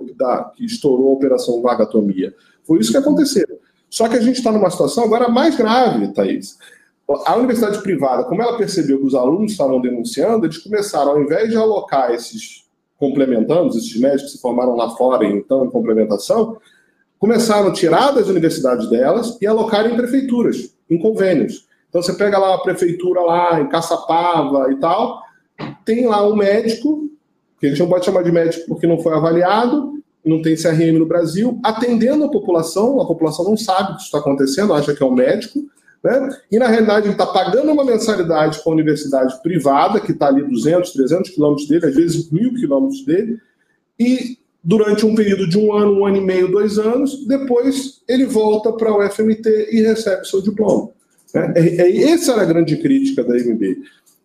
que 0.56 0.64
estourou 0.64 1.10
a 1.10 1.12
operação 1.12 1.60
vagatomia. 1.60 2.34
Foi 2.64 2.78
isso 2.78 2.90
que 2.90 2.96
aconteceu. 2.96 3.46
Só 3.90 4.08
que 4.08 4.16
a 4.16 4.22
gente 4.22 4.36
está 4.36 4.50
numa 4.50 4.70
situação 4.70 5.04
agora 5.04 5.28
mais 5.28 5.54
grave, 5.54 6.14
Thaís. 6.14 6.56
A 7.26 7.36
universidade 7.36 7.82
privada, 7.82 8.24
como 8.24 8.40
ela 8.40 8.56
percebeu 8.56 9.00
que 9.00 9.06
os 9.06 9.14
alunos 9.14 9.52
estavam 9.52 9.82
denunciando, 9.82 10.46
eles 10.46 10.56
começaram, 10.56 11.10
ao 11.10 11.20
invés 11.20 11.50
de 11.50 11.58
alocar 11.58 12.10
esses 12.10 12.64
complementandos, 12.96 13.76
esses 13.76 14.00
médicos 14.00 14.30
que 14.30 14.36
se 14.38 14.40
formaram 14.40 14.74
lá 14.74 14.96
fora, 14.96 15.26
então, 15.26 15.66
em 15.66 15.70
complementação, 15.70 16.56
começaram 17.18 17.68
a 17.68 17.72
tirar 17.72 18.12
das 18.12 18.28
universidades 18.28 18.88
delas 18.88 19.36
e 19.42 19.46
alocar 19.46 19.84
em 19.86 19.94
prefeituras, 19.94 20.74
em 20.88 20.98
convênios. 20.98 21.67
Então 21.88 22.02
você 22.02 22.12
pega 22.12 22.38
lá 22.38 22.54
a 22.54 22.58
prefeitura 22.58 23.20
lá 23.20 23.60
em 23.60 23.68
Caçapava 23.68 24.70
e 24.70 24.76
tal, 24.76 25.22
tem 25.84 26.06
lá 26.06 26.26
um 26.26 26.36
médico, 26.36 27.08
que 27.58 27.66
a 27.66 27.70
gente 27.70 27.80
não 27.80 27.88
pode 27.88 28.04
chamar 28.04 28.22
de 28.22 28.30
médico 28.30 28.66
porque 28.68 28.86
não 28.86 29.00
foi 29.00 29.14
avaliado, 29.14 29.94
não 30.24 30.42
tem 30.42 30.54
CRM 30.54 30.98
no 30.98 31.06
Brasil, 31.06 31.58
atendendo 31.64 32.24
a 32.24 32.30
população, 32.30 33.00
a 33.00 33.06
população 33.06 33.44
não 33.44 33.56
sabe 33.56 33.92
o 33.92 33.96
que 33.96 34.02
está 34.02 34.18
acontecendo, 34.18 34.74
acha 34.74 34.94
que 34.94 35.02
é 35.02 35.06
um 35.06 35.14
médico, 35.14 35.60
né? 36.04 36.28
E 36.50 36.58
na 36.58 36.68
realidade 36.68 37.06
ele 37.06 37.14
está 37.14 37.26
pagando 37.26 37.72
uma 37.72 37.84
mensalidade 37.84 38.62
com 38.62 38.70
a 38.70 38.74
universidade 38.74 39.40
privada, 39.42 40.00
que 40.00 40.12
está 40.12 40.28
ali 40.28 40.42
200, 40.44 40.92
300 40.92 41.30
quilômetros 41.30 41.66
dele, 41.66 41.86
às 41.86 41.94
vezes 41.94 42.30
mil 42.30 42.54
quilômetros 42.54 43.04
dele, 43.04 43.40
e 43.98 44.38
durante 44.62 45.06
um 45.06 45.14
período 45.14 45.48
de 45.48 45.58
um 45.58 45.72
ano, 45.72 46.00
um 46.00 46.06
ano 46.06 46.18
e 46.18 46.20
meio, 46.20 46.50
dois 46.50 46.78
anos, 46.78 47.26
depois 47.26 48.02
ele 48.06 48.26
volta 48.26 48.72
para 48.72 48.92
o 48.92 49.10
FMT 49.10 49.70
e 49.72 49.82
recebe 49.82 50.26
seu 50.26 50.42
diploma. 50.42 50.90
Né? 51.34 51.52
É, 51.56 51.82
é, 51.82 52.02
essa 52.10 52.32
era 52.32 52.42
a 52.42 52.46
grande 52.46 52.76
crítica 52.76 53.24
da 53.24 53.34
MB. 53.34 53.82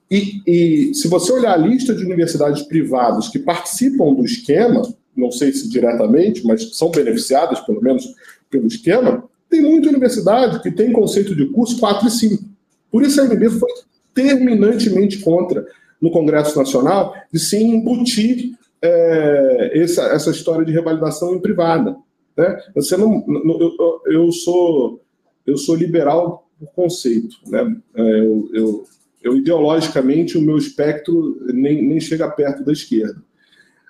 E, 0.09 0.41
e, 0.45 0.93
se 0.93 1.07
você 1.07 1.31
olhar 1.31 1.53
a 1.53 1.57
lista 1.57 1.93
de 1.95 2.05
universidades 2.05 2.61
privadas 2.63 3.29
que 3.29 3.39
participam 3.39 4.13
do 4.13 4.23
esquema, 4.23 4.83
não 5.15 5.31
sei 5.31 5.51
se 5.53 5.69
diretamente, 5.69 6.45
mas 6.45 6.75
são 6.77 6.91
beneficiadas, 6.91 7.59
pelo 7.61 7.81
menos, 7.81 8.13
pelo 8.49 8.67
esquema, 8.67 9.27
tem 9.49 9.61
muita 9.61 9.89
universidade 9.89 10.61
que 10.61 10.71
tem 10.71 10.91
conceito 10.91 11.35
de 11.35 11.45
curso 11.47 11.79
4 11.79 12.07
e 12.07 12.11
5. 12.11 12.43
Por 12.91 13.03
isso 13.03 13.21
a 13.21 13.25
MB 13.25 13.49
foi 13.49 13.71
terminantemente 14.13 15.19
contra, 15.19 15.65
no 16.01 16.11
Congresso 16.11 16.57
Nacional, 16.57 17.15
de 17.31 17.39
se 17.39 17.57
embutir 17.57 18.51
é, 18.81 19.71
essa, 19.81 20.03
essa 20.07 20.29
história 20.31 20.65
de 20.65 20.71
revalidação 20.71 21.35
em 21.35 21.39
privada. 21.39 21.95
Né? 22.37 22.59
Você 22.75 22.97
não, 22.97 23.23
eu, 23.27 24.01
eu, 24.07 24.31
sou, 24.31 25.01
eu 25.45 25.57
sou 25.57 25.75
liberal 25.75 26.42
por 26.63 26.83
conceito. 26.83 27.35
Né? 27.47 27.75
É, 27.95 28.19
eu, 28.19 28.49
eu, 28.53 28.87
eu, 29.21 29.37
ideologicamente, 29.37 30.37
o 30.37 30.41
meu 30.41 30.57
espectro 30.57 31.37
nem, 31.53 31.85
nem 31.85 31.99
chega 31.99 32.29
perto 32.29 32.63
da 32.63 32.71
esquerda. 32.71 33.21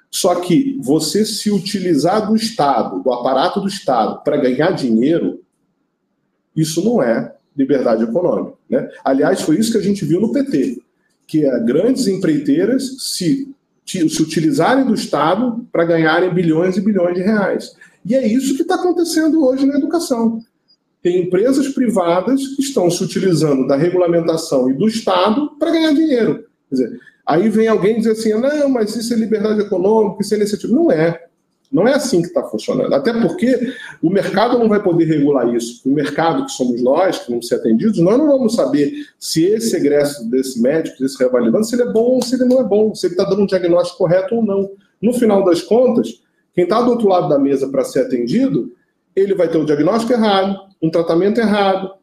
Só 0.10 0.36
que 0.36 0.78
você 0.82 1.26
se 1.26 1.52
utilizar 1.52 2.28
do 2.28 2.36
Estado, 2.36 3.02
do 3.02 3.12
aparato 3.12 3.60
do 3.60 3.68
Estado, 3.68 4.24
para 4.24 4.38
ganhar 4.38 4.72
dinheiro, 4.72 5.42
isso 6.56 6.84
não 6.84 7.02
é 7.02 7.36
liberdade 7.58 8.04
econômica. 8.04 8.56
Né? 8.70 8.90
Aliás, 9.04 9.42
foi 9.42 9.58
isso 9.58 9.72
que 9.72 9.78
a 9.78 9.84
gente 9.84 10.06
viu 10.06 10.22
no 10.22 10.32
PT, 10.32 10.82
que 11.26 11.46
é 11.46 11.60
grandes 11.62 12.08
empreiteiras 12.08 12.96
se, 13.00 13.52
se 13.86 14.22
utilizarem 14.22 14.86
do 14.86 14.94
Estado 14.94 15.68
para 15.72 15.86
ganharem 15.86 16.34
bilhões 16.34 16.78
e 16.78 16.82
bilhões 16.82 17.16
de 17.16 17.22
reais. 17.22 17.76
E 18.06 18.14
é 18.14 18.28
isso 18.28 18.56
que 18.56 18.62
está 18.62 18.76
acontecendo 18.76 19.44
hoje 19.44 19.66
na 19.66 19.78
educação 19.78 20.44
tem 21.04 21.20
empresas 21.20 21.68
privadas 21.68 22.48
que 22.56 22.62
estão 22.62 22.89
se 22.89 23.04
utilizando 23.04 23.68
da 23.68 23.76
regulamentação 23.76 24.72
e 24.72 24.74
do 24.74 24.88
Estado 24.88 25.52
para 25.60 25.70
ganhar 25.70 25.94
dinheiro. 25.94 26.46
Quer 26.70 26.76
dizer, 26.76 27.00
aí 27.26 27.50
vem 27.50 27.68
alguém 27.68 27.98
dizer 27.98 28.12
assim, 28.12 28.34
não, 28.34 28.70
mas 28.70 28.96
isso 28.96 29.13
é 29.13 29.18
liberdade 29.18 29.60
econômica, 29.60 30.22
isso 30.22 30.34
é 30.34 30.38
iniciativa. 30.38 30.74
Não 30.74 30.89
é. 30.89 31.26
Não 31.70 31.86
é 31.88 31.94
assim 31.94 32.22
que 32.22 32.28
está 32.28 32.44
funcionando. 32.44 32.94
Até 32.94 33.12
porque 33.12 33.74
o 34.02 34.10
mercado 34.10 34.58
não 34.58 34.70
vai 34.70 34.82
poder 34.82 35.06
regular 35.06 35.54
isso. 35.54 35.82
O 35.89 35.94
mercado, 35.94 36.46
que 36.46 36.52
somos 36.52 36.82
nós, 36.82 37.20
que 37.20 37.32
vamos 37.32 37.48
ser 37.48 37.56
atendidos, 37.56 37.98
nós 37.98 38.18
não 38.18 38.28
vamos 38.28 38.56
saber 38.56 38.94
se 39.20 39.44
esse 39.44 39.76
egresso 39.76 40.30
desse 40.30 40.62
médico, 40.62 41.00
desse 41.00 41.18
revalidante, 41.22 41.68
se 41.68 41.76
ele 41.76 41.82
é 41.82 41.92
bom 41.92 42.13
ou 42.13 42.22
se 42.22 42.36
ele 42.36 42.46
não 42.46 42.62
é 42.62 42.63
bom, 42.63 42.96
se 42.96 43.08
ele 43.08 43.16
está 43.16 43.26
dando 43.26 43.42
um 43.42 43.48
diagnóstico 43.48 43.98
correto 43.98 44.36
ou 44.36 44.46
não. 44.46 44.72
No 45.02 45.12
final 45.13 45.44
das 45.44 45.62
contas, 45.62 46.22
quem 46.54 46.63
está 46.63 46.82
do 46.82 46.92
outro 46.92 47.10
lado 47.10 47.28
da 47.28 47.39
mesa 47.39 47.68
para 47.68 47.84
ser 47.84 48.02
atendido, 48.02 48.72
ele 49.15 49.36
vai 49.36 49.47
ter 49.47 49.58
o 49.58 49.65
diagnóstico 49.65 50.13
errado, 50.13 50.58
um 50.82 50.89
tratamento 50.89 51.39
errado, 51.39 51.93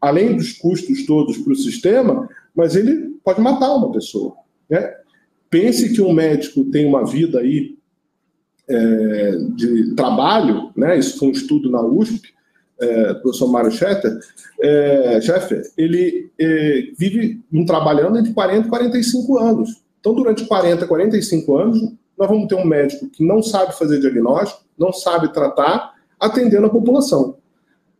além 0.00 0.36
dos 0.36 0.52
custos 0.52 1.06
todos 1.06 1.38
para 1.38 1.52
o 1.52 1.56
sistema, 1.56 2.28
mas 2.54 2.74
ele 2.76 3.16
pode 3.24 3.40
matar 3.40 3.74
uma 3.74 3.92
pessoa. 3.92 4.34
Né? 4.68 4.94
Pense 5.48 5.92
que 5.92 6.00
um 6.00 6.12
médico 6.12 6.64
tem 6.64 6.86
uma 6.86 7.04
vida 7.04 7.40
aí 7.40 7.76
é, 8.68 9.36
de 9.54 9.94
trabalho, 9.94 10.70
né? 10.76 10.98
isso 10.98 11.18
foi 11.18 11.28
um 11.28 11.32
estudo 11.32 11.70
na 11.70 11.82
USP, 11.82 12.32
é, 12.80 13.14
professor 13.14 13.48
Mário 13.48 13.70
Schetter, 13.70 14.18
é, 14.60 15.20
ele 15.76 16.30
é, 16.38 16.88
vive 16.98 17.40
um 17.52 17.64
trabalhando 17.64 18.18
entre 18.18 18.32
40 18.32 18.66
e 18.66 18.70
45 18.70 19.38
anos. 19.38 19.82
Então, 20.00 20.14
durante 20.14 20.44
40, 20.46 20.86
45 20.86 21.56
anos, 21.56 21.80
nós 22.18 22.28
vamos 22.28 22.48
ter 22.48 22.56
um 22.56 22.64
médico 22.64 23.08
que 23.08 23.24
não 23.24 23.40
sabe 23.42 23.78
fazer 23.78 24.00
diagnóstico, 24.00 24.64
não 24.76 24.92
sabe 24.92 25.32
tratar, 25.32 25.94
atendendo 26.22 26.66
a 26.66 26.70
população. 26.70 27.36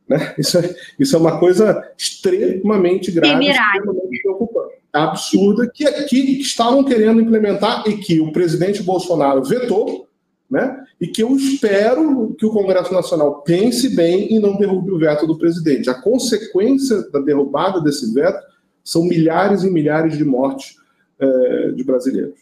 Né? 0.09 0.35
Isso, 0.39 0.59
é, 0.59 0.75
isso 0.99 1.17
é 1.17 1.19
uma 1.19 1.39
coisa 1.39 1.83
extremamente 1.97 3.11
grave, 3.11 3.49
extremamente 3.49 4.23
preocupante, 4.23 4.75
absurda, 4.93 5.71
que 5.73 5.87
aqui 5.87 6.41
estavam 6.41 6.85
querendo 6.85 7.21
implementar 7.21 7.85
e 7.87 7.97
que 7.97 8.21
o 8.21 8.33
presidente 8.33 8.83
Bolsonaro 8.83 9.43
vetou, 9.43 10.07
né? 10.51 10.85
e 11.01 11.07
que 11.07 11.23
eu 11.23 11.35
espero 11.35 12.35
que 12.39 12.47
o 12.47 12.51
Congresso 12.51 12.93
Nacional 12.93 13.43
pense 13.43 13.95
bem 13.95 14.33
e 14.33 14.39
não 14.39 14.57
derrube 14.57 14.93
o 14.93 14.99
veto 14.99 15.27
do 15.27 15.39
presidente. 15.39 15.91
A 15.91 15.95
consequência 15.95 17.11
da 17.11 17.19
derrubada 17.19 17.81
desse 17.81 18.13
veto 18.13 18.41
são 18.85 19.05
milhares 19.05 19.63
e 19.63 19.71
milhares 19.71 20.17
de 20.17 20.25
mortes 20.25 20.77
é, 21.19 21.71
de 21.73 21.83
brasileiros. 21.85 22.39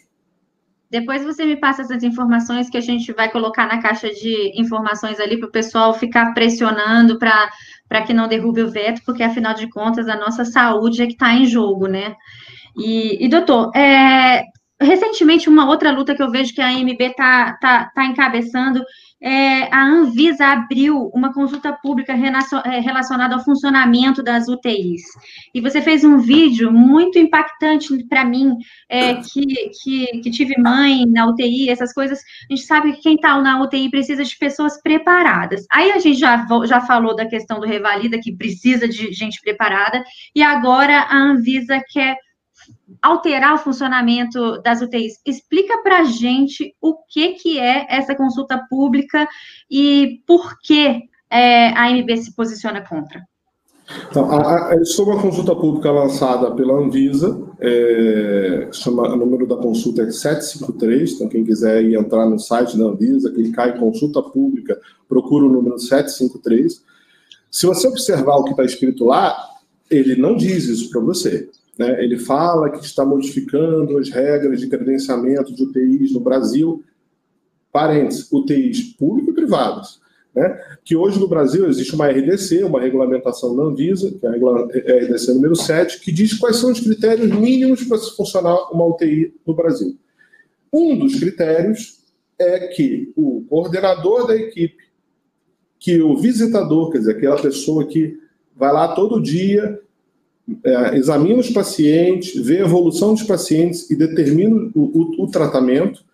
Depois 0.90 1.24
você 1.24 1.44
me 1.44 1.57
passa 1.57 1.83
essas 1.83 2.03
informações 2.03 2.68
que 2.68 2.76
a 2.76 2.81
gente 2.81 3.12
vai 3.12 3.31
colocar 3.31 3.66
na 3.66 3.81
caixa 3.81 4.11
de 4.11 4.61
informações 4.61 5.20
ali 5.20 5.38
para 5.38 5.48
o 5.48 5.53
pessoal 5.53 5.94
ficar 5.94 6.35
pressionando 6.35 7.16
para 7.16 8.03
que 8.05 8.12
não 8.12 8.26
derrube 8.26 8.62
o 8.62 8.70
veto, 8.70 9.01
porque 9.07 9.22
afinal 9.22 9.55
de 9.55 9.68
contas 9.68 10.09
a 10.09 10.16
nossa 10.16 10.45
saúde 10.45 11.03
é 11.03 11.07
que 11.07 11.12
está 11.12 11.32
em 11.32 11.47
jogo, 11.47 11.86
né? 11.86 12.16
E, 12.76 13.24
e 13.24 13.28
doutor, 13.28 13.70
é, 13.76 14.43
recentemente 14.80 15.49
uma 15.49 15.68
outra 15.68 15.93
luta 15.93 16.14
que 16.14 16.22
eu 16.22 16.30
vejo 16.30 16.55
que 16.55 16.61
a 16.61 16.68
AMB 16.68 17.01
está 17.01 17.53
tá, 17.61 17.91
tá 17.95 18.05
encabeçando 18.07 18.82
é, 19.23 19.75
a 19.75 19.85
Anvisa 19.85 20.47
abriu 20.47 21.11
uma 21.12 21.33
consulta 21.33 21.73
pública 21.73 22.12
é, 22.12 22.81
relacionada 22.81 23.35
ao 23.35 23.45
funcionamento 23.45 24.23
das 24.23 24.49
UTIs. 24.49 25.03
E 25.55 25.61
você 25.61 25.83
fez 25.83 26.05
um 26.05 26.18
vídeo 26.18 26.73
muito 26.73 27.18
impactante 27.18 28.03
para 28.05 28.25
mim, 28.25 28.57
é, 28.89 29.16
que, 29.16 29.71
que, 29.83 30.21
que, 30.23 30.31
tive 30.31 30.59
mãe 30.59 31.05
na 31.07 31.27
UTI, 31.27 31.68
essas 31.68 31.93
coisas. 31.93 32.21
A 32.21 32.55
gente 32.55 32.66
sabe 32.66 32.93
que 32.95 33.03
quem 33.03 33.14
está 33.16 33.39
na 33.41 33.62
UTI 33.62 33.91
precisa 33.91 34.25
de 34.25 34.37
pessoas 34.39 34.81
preparadas. 34.81 35.66
Aí 35.71 35.93
a 35.93 35.99
gente 35.99 36.18
já, 36.18 36.47
já 36.64 36.81
falou 36.81 37.14
da 37.14 37.27
questão 37.27 37.61
do 37.61 37.66
Revalida, 37.66 38.18
que 38.18 38.35
precisa 38.35 38.89
de 38.89 39.12
gente 39.12 39.41
preparada, 39.43 40.03
e 40.35 40.43
agora 40.43 41.01
a 41.01 41.16
Anvisa 41.16 41.83
quer 41.93 42.16
alterar 43.03 43.55
o 43.55 43.59
funcionamento 43.59 44.61
das 44.62 44.80
UTIs. 44.80 45.20
Explica 45.24 45.78
para 45.82 46.01
a 46.01 46.05
gente 46.05 46.74
o 46.80 46.97
que, 47.09 47.32
que 47.34 47.59
é 47.59 47.86
essa 47.88 48.14
consulta 48.14 48.59
pública 48.68 49.28
e 49.70 50.20
por 50.26 50.59
que 50.61 51.03
é, 51.30 51.68
a 51.68 51.86
AMB 51.86 52.16
se 52.16 52.34
posiciona 52.34 52.80
contra? 52.80 53.22
Então, 54.09 54.30
a, 54.30 54.72
a, 54.72 54.86
foi 54.95 55.05
uma 55.05 55.20
consulta 55.20 55.55
pública 55.55 55.91
lançada 55.91 56.51
pela 56.53 56.74
Anvisa, 56.74 57.41
é, 57.59 58.68
chama, 58.72 59.12
o 59.12 59.16
número 59.16 59.47
da 59.47 59.57
consulta 59.57 60.03
é 60.03 60.11
753, 60.11 61.12
então 61.12 61.28
quem 61.28 61.45
quiser 61.45 61.84
ir 61.84 61.97
entrar 61.97 62.28
no 62.28 62.38
site 62.38 62.78
da 62.78 62.84
Anvisa, 62.84 63.32
clicar 63.32 63.68
em 63.68 63.80
consulta 63.80 64.22
pública, 64.22 64.78
procura 65.09 65.45
o 65.45 65.49
número 65.49 65.78
753. 65.78 66.82
Se 67.51 67.66
você 67.66 67.88
observar 67.88 68.36
o 68.36 68.45
que 68.45 68.53
está 68.53 68.64
escrito 68.64 69.05
lá, 69.05 69.36
ele 69.91 70.14
não 70.14 70.36
diz 70.36 70.66
isso 70.66 70.88
para 70.91 71.01
você. 71.01 71.49
Né? 71.79 72.03
Ele 72.03 72.18
fala 72.18 72.71
que 72.71 72.85
está 72.85 73.05
modificando 73.05 73.99
as 73.99 74.11
regras 74.11 74.61
de 74.61 74.68
credenciamento 74.68 75.55
de 75.55 75.62
UTIs 75.62 76.12
no 76.12 76.21
Brasil, 76.21 76.85
parênteses, 77.73 78.31
UTIs 78.31 78.95
públicos 78.95 79.33
e 79.33 79.35
privados. 79.35 80.01
Né? 80.35 80.61
Que 80.85 80.95
hoje 80.95 81.18
no 81.18 81.29
Brasil 81.29 81.68
existe 81.68 81.95
uma 81.95 82.09
RDC, 82.09 82.62
uma 82.64 82.81
regulamentação 82.81 83.57
da 83.57 83.64
Anvisa, 83.64 84.11
que 84.11 84.27
é 84.27 84.29
a 84.29 85.05
RDC 85.05 85.35
número 85.35 85.57
7, 85.57 86.01
que 86.01 86.12
diz 86.12 86.35
quais 86.35 86.57
são 86.57 86.71
os 86.71 86.81
critérios 86.81 87.31
mínimos 87.31 87.83
para 87.85 87.99
se 87.99 88.14
funcionar 88.16 88.71
uma 88.73 88.87
UTI 88.87 89.35
no 89.47 89.55
Brasil. 89.55 89.97
Um 90.73 90.97
dos 90.97 91.18
critérios 91.18 92.01
é 92.39 92.68
que 92.68 93.12
o 93.16 93.45
coordenador 93.49 94.27
da 94.27 94.37
equipe, 94.37 94.85
que 95.79 96.01
o 96.01 96.16
visitador, 96.16 96.91
quer 96.91 96.99
dizer, 96.99 97.16
aquela 97.16 97.41
pessoa 97.41 97.87
que 97.87 98.18
vai 98.55 98.73
lá 98.73 98.95
todo 98.95 99.21
dia, 99.21 99.81
é, 100.64 100.98
os 101.38 101.51
pacientes, 101.51 102.34
vê 102.44 102.59
a 102.59 102.64
evolução 102.64 103.14
dos 103.14 103.22
pacientes 103.22 103.90
e 103.90 103.96
determina 103.96 104.70
o, 104.74 104.80
o, 104.80 105.24
o 105.24 105.26
tratamento, 105.26 106.05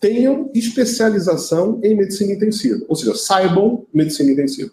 tenham 0.00 0.50
especialização 0.54 1.80
em 1.82 1.96
medicina 1.96 2.32
intensiva, 2.32 2.84
ou 2.88 2.96
seja, 2.96 3.14
saibam 3.14 3.84
medicina 3.92 4.30
intensiva. 4.30 4.70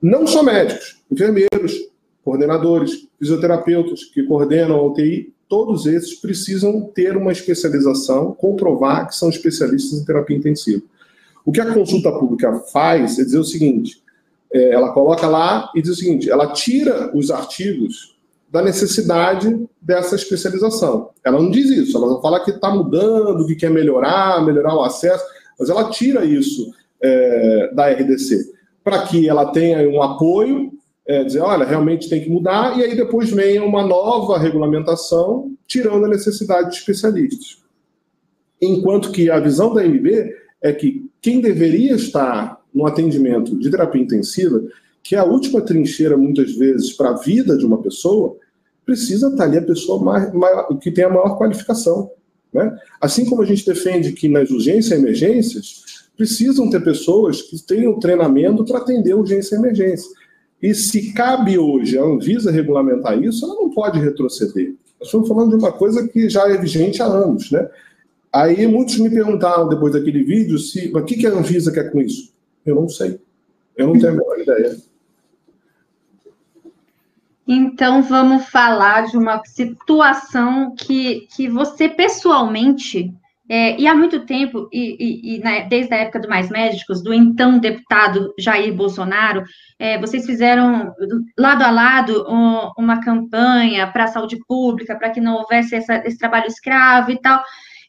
Não 0.00 0.26
só 0.26 0.42
médicos, 0.42 1.02
enfermeiros, 1.10 1.88
coordenadores, 2.24 3.08
fisioterapeutas 3.18 4.04
que 4.04 4.22
coordenam 4.22 4.76
a 4.76 4.86
UTI, 4.86 5.32
todos 5.48 5.86
esses 5.86 6.14
precisam 6.14 6.82
ter 6.94 7.16
uma 7.16 7.32
especialização, 7.32 8.32
comprovar 8.32 9.08
que 9.08 9.16
são 9.16 9.28
especialistas 9.28 10.00
em 10.00 10.04
terapia 10.04 10.36
intensiva. 10.36 10.82
O 11.44 11.52
que 11.52 11.60
a 11.60 11.72
consulta 11.72 12.10
pública 12.12 12.52
faz 12.72 13.18
é 13.18 13.24
dizer 13.24 13.38
o 13.38 13.44
seguinte: 13.44 14.02
é, 14.52 14.70
ela 14.70 14.92
coloca 14.92 15.26
lá 15.26 15.70
e 15.74 15.82
diz 15.82 15.90
o 15.90 15.96
seguinte: 15.96 16.30
ela 16.30 16.52
tira 16.52 17.14
os 17.16 17.30
artigos 17.30 18.13
da 18.54 18.62
necessidade 18.62 19.66
dessa 19.82 20.14
especialização. 20.14 21.10
Ela 21.24 21.42
não 21.42 21.50
diz 21.50 21.68
isso, 21.70 21.96
ela 21.98 22.22
fala 22.22 22.38
que 22.38 22.52
está 22.52 22.72
mudando, 22.72 23.44
que 23.48 23.56
quer 23.56 23.68
melhorar, 23.68 24.46
melhorar 24.46 24.76
o 24.76 24.82
acesso, 24.84 25.24
mas 25.58 25.68
ela 25.68 25.90
tira 25.90 26.24
isso 26.24 26.72
é, 27.02 27.74
da 27.74 27.90
RDC 27.90 28.54
para 28.84 29.08
que 29.08 29.28
ela 29.28 29.50
tenha 29.50 29.88
um 29.90 30.00
apoio, 30.00 30.70
é, 31.04 31.24
dizer, 31.24 31.40
olha, 31.40 31.66
realmente 31.66 32.08
tem 32.08 32.22
que 32.22 32.30
mudar, 32.30 32.78
e 32.78 32.84
aí 32.84 32.94
depois 32.94 33.28
venha 33.28 33.64
uma 33.64 33.84
nova 33.84 34.38
regulamentação 34.38 35.52
tirando 35.66 36.04
a 36.04 36.08
necessidade 36.08 36.70
de 36.70 36.76
especialistas. 36.76 37.58
Enquanto 38.62 39.10
que 39.10 39.28
a 39.30 39.40
visão 39.40 39.74
da 39.74 39.82
MB 39.82 40.32
é 40.62 40.72
que 40.72 41.10
quem 41.20 41.40
deveria 41.40 41.96
estar 41.96 42.60
no 42.72 42.86
atendimento 42.86 43.58
de 43.58 43.68
terapia 43.68 44.00
intensiva, 44.00 44.62
que 45.02 45.16
é 45.16 45.18
a 45.18 45.24
última 45.24 45.60
trincheira, 45.60 46.16
muitas 46.16 46.54
vezes, 46.54 46.92
para 46.92 47.10
a 47.10 47.16
vida 47.16 47.58
de 47.58 47.66
uma 47.66 47.82
pessoa, 47.82 48.36
precisa 48.84 49.28
estar 49.28 49.44
ali 49.44 49.58
a 49.58 49.62
pessoa 49.62 50.02
mais, 50.02 50.30
que 50.80 50.90
tem 50.90 51.04
a 51.04 51.08
maior 51.08 51.36
qualificação. 51.36 52.10
Né? 52.52 52.76
Assim 53.00 53.24
como 53.24 53.42
a 53.42 53.44
gente 53.46 53.66
defende 53.66 54.12
que 54.12 54.28
nas 54.28 54.50
urgências 54.50 54.90
e 54.92 55.02
emergências 55.02 55.84
precisam 56.16 56.70
ter 56.70 56.82
pessoas 56.82 57.42
que 57.42 57.60
tenham 57.66 57.98
treinamento 57.98 58.64
para 58.64 58.78
atender 58.78 59.14
urgência 59.14 59.56
e 59.56 59.58
emergência. 59.58 60.08
E 60.62 60.74
se 60.74 61.12
cabe 61.12 61.58
hoje 61.58 61.98
a 61.98 62.02
Anvisa 62.02 62.50
regulamentar 62.50 63.20
isso, 63.22 63.44
ela 63.44 63.54
não 63.54 63.70
pode 63.70 63.98
retroceder. 63.98 64.74
Nós 64.98 65.08
estamos 65.08 65.28
falando 65.28 65.50
de 65.50 65.56
uma 65.56 65.72
coisa 65.72 66.06
que 66.08 66.28
já 66.30 66.48
é 66.48 66.56
vigente 66.56 67.02
há 67.02 67.06
anos. 67.06 67.50
Né? 67.50 67.68
Aí 68.32 68.66
muitos 68.66 68.98
me 68.98 69.10
perguntaram 69.10 69.68
depois 69.68 69.92
daquele 69.92 70.22
vídeo 70.22 70.58
se 70.58 70.90
o 70.94 71.04
que, 71.04 71.16
que 71.16 71.26
a 71.26 71.30
Anvisa 71.30 71.72
quer 71.72 71.90
com 71.90 72.00
isso. 72.00 72.32
Eu 72.64 72.76
não 72.76 72.88
sei. 72.88 73.20
Eu 73.76 73.88
não 73.88 73.94
tenho 73.94 74.12
a 74.12 74.12
menor 74.12 74.40
ideia. 74.40 74.76
Então, 77.46 78.02
vamos 78.02 78.46
falar 78.48 79.06
de 79.06 79.18
uma 79.18 79.42
situação 79.44 80.74
que, 80.74 81.28
que 81.36 81.48
você 81.48 81.88
pessoalmente, 81.88 83.12
é, 83.46 83.78
e 83.78 83.86
há 83.86 83.94
muito 83.94 84.24
tempo, 84.24 84.66
e, 84.72 85.34
e, 85.34 85.36
e 85.36 85.68
desde 85.68 85.92
a 85.92 85.98
época 85.98 86.20
do 86.20 86.28
Mais 86.28 86.48
Médicos, 86.48 87.02
do 87.02 87.12
então 87.12 87.58
deputado 87.58 88.32
Jair 88.38 88.74
Bolsonaro, 88.74 89.44
é, 89.78 89.98
vocês 89.98 90.24
fizeram 90.24 90.94
lado 91.38 91.62
a 91.62 91.70
lado 91.70 92.26
um, 92.26 92.70
uma 92.82 93.02
campanha 93.02 93.86
para 93.88 94.04
a 94.04 94.08
saúde 94.08 94.38
pública, 94.48 94.96
para 94.96 95.10
que 95.10 95.20
não 95.20 95.36
houvesse 95.36 95.74
essa, 95.74 95.96
esse 96.06 96.18
trabalho 96.18 96.46
escravo 96.46 97.10
e 97.10 97.20
tal. 97.20 97.42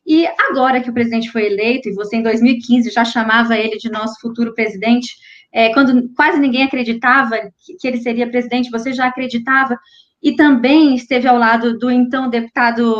E 0.06 0.28
agora 0.50 0.82
que 0.82 0.90
o 0.90 0.94
presidente 0.94 1.32
foi 1.32 1.46
eleito, 1.46 1.88
e 1.88 1.94
você 1.94 2.18
em 2.18 2.24
2015 2.24 2.92
já 2.92 3.06
chamava 3.06 3.58
ele 3.58 3.78
de 3.78 3.90
nosso 3.90 4.20
futuro 4.20 4.54
presidente, 4.54 5.16
é, 5.56 5.74
quando 5.74 6.10
quase 6.14 6.38
ninguém 6.38 6.64
acreditava 6.64 7.38
que, 7.80 7.88
ele 7.88 8.02
seria 8.02 8.30
presidente, 8.30 8.70
você 8.70 8.92
já 8.92 9.08
acreditava, 9.08 9.80
e 10.22 10.36
também 10.36 10.96
esteve 10.96 11.30
ao 11.30 11.38
lado 11.38 11.78
do 11.78 11.90
então 11.90 12.30
deputado 12.30 12.94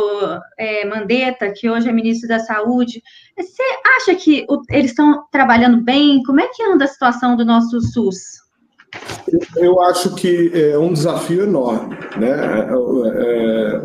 é, 0.58 0.86
Mandetta, 0.86 1.52
que 1.54 1.68
hoje 1.68 1.86
é 1.86 1.92
ministro 1.92 2.26
da 2.26 2.38
Saúde. 2.38 3.02
Você 3.36 3.62
acha 3.98 4.14
que 4.14 4.46
o, 4.48 4.62
eles 4.70 4.92
estão 4.92 5.24
trabalhando 5.30 5.84
bem? 5.84 6.22
Como 6.22 6.40
é 6.40 6.48
que 6.48 6.62
anda 6.62 6.86
a 6.86 6.88
situação 6.88 7.36
do 7.36 7.44
nosso 7.44 7.78
SUS? 7.78 8.16
Eu 9.56 9.82
acho 9.82 10.14
que 10.14 10.50
é 10.54 10.78
um 10.78 10.94
desafio 10.94 11.42
enorme. 11.42 11.94
Né? 12.16 12.30
É, 12.30 12.70
é, 13.18 13.80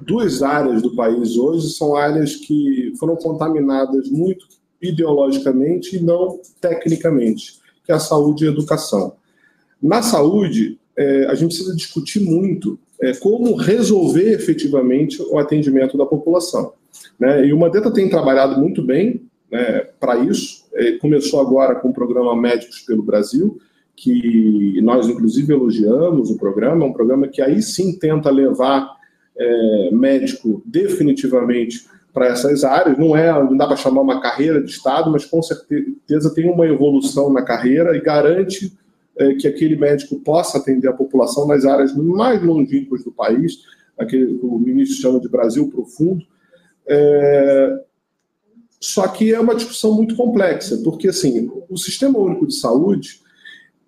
duas 0.00 0.42
áreas 0.42 0.82
do 0.82 0.96
país 0.96 1.36
hoje 1.36 1.68
são 1.68 1.94
áreas 1.94 2.34
que 2.34 2.92
foram 2.98 3.14
contaminadas 3.14 4.10
muito 4.10 4.44
ideologicamente 4.82 5.96
e 5.96 6.02
não 6.02 6.40
tecnicamente 6.60 7.58
que 7.88 7.92
é 7.92 7.94
a 7.94 7.98
saúde 7.98 8.44
e 8.44 8.46
a 8.46 8.50
educação. 8.50 9.14
Na 9.82 10.02
saúde, 10.02 10.78
é, 10.94 11.24
a 11.24 11.34
gente 11.34 11.54
precisa 11.54 11.74
discutir 11.74 12.20
muito 12.20 12.78
é, 13.00 13.14
como 13.14 13.54
resolver 13.54 14.30
efetivamente 14.30 15.22
o 15.22 15.38
atendimento 15.38 15.96
da 15.96 16.04
população. 16.04 16.74
Né? 17.18 17.46
E 17.46 17.52
o 17.54 17.58
Mandetta 17.58 17.90
tem 17.90 18.10
trabalhado 18.10 18.60
muito 18.60 18.82
bem 18.82 19.22
né, 19.50 19.86
para 19.98 20.18
isso. 20.18 20.66
É, 20.74 20.98
começou 20.98 21.40
agora 21.40 21.76
com 21.76 21.88
o 21.88 21.94
programa 21.94 22.36
Médicos 22.36 22.80
pelo 22.80 23.02
Brasil, 23.02 23.58
que 23.96 24.78
nós, 24.82 25.08
inclusive, 25.08 25.50
elogiamos 25.50 26.28
o 26.28 26.36
programa. 26.36 26.84
É 26.84 26.88
um 26.88 26.92
programa 26.92 27.26
que 27.26 27.40
aí 27.40 27.62
sim 27.62 27.98
tenta 27.98 28.28
levar 28.28 28.98
é, 29.34 29.90
médico 29.92 30.62
definitivamente 30.66 31.86
para 32.12 32.26
essas 32.26 32.64
áreas. 32.64 32.98
Não 32.98 33.16
é, 33.16 33.32
não 33.32 33.56
dá 33.56 33.66
para 33.66 33.76
chamar 33.76 34.00
uma 34.00 34.20
carreira 34.20 34.62
de 34.62 34.70
Estado, 34.70 35.10
mas 35.10 35.24
com 35.24 35.42
certeza 35.42 36.34
tem 36.34 36.50
uma 36.50 36.66
evolução 36.66 37.32
na 37.32 37.42
carreira 37.42 37.96
e 37.96 38.00
garante 38.00 38.76
é, 39.16 39.34
que 39.34 39.46
aquele 39.46 39.76
médico 39.76 40.20
possa 40.20 40.58
atender 40.58 40.88
a 40.88 40.92
população 40.92 41.46
nas 41.46 41.64
áreas 41.64 41.94
mais 41.94 42.42
longínquas 42.42 43.04
do 43.04 43.10
país, 43.10 43.58
aquele 43.98 44.38
que 44.38 44.46
o 44.46 44.58
ministro 44.58 45.00
chama 45.00 45.20
de 45.20 45.28
Brasil 45.28 45.68
profundo. 45.68 46.24
É, 46.86 47.80
só 48.80 49.08
que 49.08 49.34
é 49.34 49.40
uma 49.40 49.56
discussão 49.56 49.92
muito 49.94 50.14
complexa, 50.14 50.80
porque 50.84 51.08
assim, 51.08 51.50
o 51.68 51.76
Sistema 51.76 52.18
Único 52.18 52.46
de 52.46 52.54
Saúde, 52.54 53.20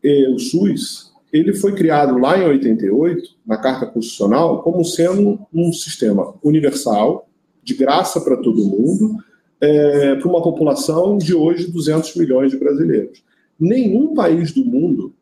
é, 0.02 0.28
o 0.28 0.38
SUS, 0.38 1.12
ele 1.32 1.54
foi 1.54 1.72
criado 1.74 2.18
lá 2.18 2.36
em 2.36 2.46
88, 2.46 3.22
na 3.46 3.56
Carta 3.56 3.86
Constitucional, 3.86 4.62
como 4.62 4.84
sendo 4.84 5.38
um 5.54 5.72
sistema 5.72 6.34
universal, 6.42 7.29
de 7.62 7.74
graça 7.74 8.20
para 8.20 8.36
todo 8.36 8.64
mundo, 8.64 9.16
é, 9.60 10.14
para 10.16 10.28
uma 10.28 10.42
população 10.42 11.18
de 11.18 11.34
hoje 11.34 11.70
200 11.70 12.14
milhões 12.16 12.50
de 12.50 12.58
brasileiros. 12.58 13.22
Nenhum 13.58 14.14
país 14.14 14.52
do 14.52 14.64
mundo, 14.64 15.12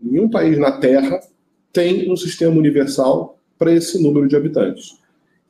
nenhum 0.00 0.28
país 0.28 0.58
na 0.58 0.72
Terra 0.72 1.20
tem 1.72 2.10
um 2.10 2.16
sistema 2.16 2.56
universal 2.56 3.38
para 3.58 3.72
esse 3.72 4.02
número 4.02 4.28
de 4.28 4.36
habitantes 4.36 4.98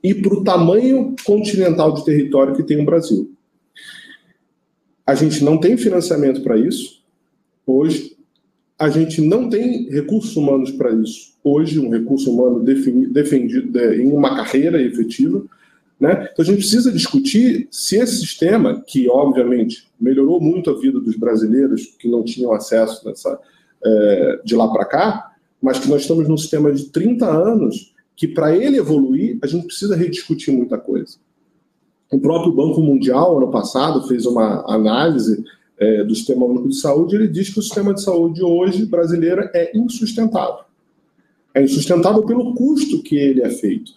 e 0.03 0.15
para 0.15 0.35
o 0.35 0.45
tamanho 0.45 1.15
continental 1.25 1.93
de 1.93 2.05
território 2.05 2.55
que 2.55 2.63
tem 2.63 2.81
o 2.81 2.85
Brasil. 2.85 3.33
A 5.05 5.15
gente 5.15 5.43
não 5.43 5.59
tem 5.59 5.77
financiamento 5.77 6.43
para 6.43 6.57
isso 6.57 7.03
hoje. 7.67 8.17
A 8.79 8.89
gente 8.89 9.21
não 9.21 9.49
tem 9.49 9.91
recursos 9.91 10.37
humanos 10.37 10.71
para 10.71 10.93
isso 10.93 11.37
hoje, 11.43 11.81
um 11.81 11.91
recurso 11.91 12.31
humano 12.31 12.61
defendido 12.61 13.79
em 13.95 14.13
uma 14.13 14.37
carreira 14.37 14.81
efetiva. 14.81 15.45
Né? 16.01 16.29
Então 16.33 16.45
a 16.45 16.47
gente 16.47 16.59
precisa 16.59 16.93
discutir 16.93 17.67
se 17.71 17.97
esse 17.97 18.19
sistema, 18.19 18.81
que 18.87 19.09
obviamente 19.09 19.89
melhorou 20.01 20.41
muito 20.41 20.71
a 20.71 20.79
vida 20.79 21.01
dos 21.01 21.17
brasileiros 21.17 21.97
que 21.99 22.09
não 22.09 22.23
tinham 22.23 22.53
acesso 22.53 23.07
nessa, 23.07 23.39
é, 23.85 24.41
de 24.45 24.55
lá 24.55 24.69
para 24.69 24.85
cá, 24.85 25.33
mas 25.61 25.79
que 25.79 25.89
nós 25.89 26.03
estamos 26.03 26.29
num 26.29 26.37
sistema 26.37 26.73
de 26.73 26.85
30 26.91 27.27
anos 27.27 27.93
que 28.15 28.29
para 28.29 28.57
ele 28.57 28.77
evoluir 28.77 29.39
a 29.43 29.47
gente 29.47 29.67
precisa 29.67 29.97
rediscutir 29.97 30.55
muita 30.55 30.79
coisa. 30.79 31.19
O 32.11 32.19
próprio 32.19 32.53
Banco 32.53 32.81
Mundial, 32.81 33.37
ano 33.37 33.51
passado, 33.51 34.07
fez 34.09 34.25
uma 34.25 34.65
análise 34.73 35.45
é, 35.79 36.03
do 36.05 36.15
Sistema 36.15 36.45
Único 36.45 36.69
de 36.69 36.77
Saúde, 36.77 37.15
ele 37.15 37.29
diz 37.29 37.51
que 37.51 37.59
o 37.59 37.63
sistema 37.63 37.95
de 37.95 38.03
saúde 38.03 38.43
hoje 38.43 38.87
brasileiro 38.87 39.49
é 39.55 39.71
insustentável. 39.77 40.65
É 41.59 41.63
insustentável 41.63 42.23
pelo 42.23 42.55
custo 42.55 43.03
que 43.03 43.17
ele 43.17 43.43
é 43.43 43.51
feito. 43.51 43.91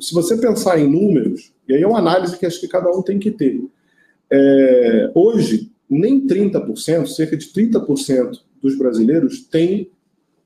Se 0.00 0.12
você 0.12 0.36
pensar 0.36 0.80
em 0.80 0.90
números, 0.90 1.52
e 1.68 1.74
aí 1.74 1.82
é 1.82 1.86
uma 1.86 2.00
análise 2.00 2.36
que 2.36 2.44
acho 2.44 2.58
que 2.58 2.66
cada 2.66 2.90
um 2.90 3.00
tem 3.00 3.16
que 3.16 3.30
ter. 3.30 3.62
É, 4.28 5.12
hoje, 5.14 5.70
nem 5.88 6.26
30%, 6.26 7.06
cerca 7.06 7.36
de 7.36 7.46
30% 7.46 8.40
dos 8.60 8.76
brasileiros 8.76 9.40
têm 9.42 9.88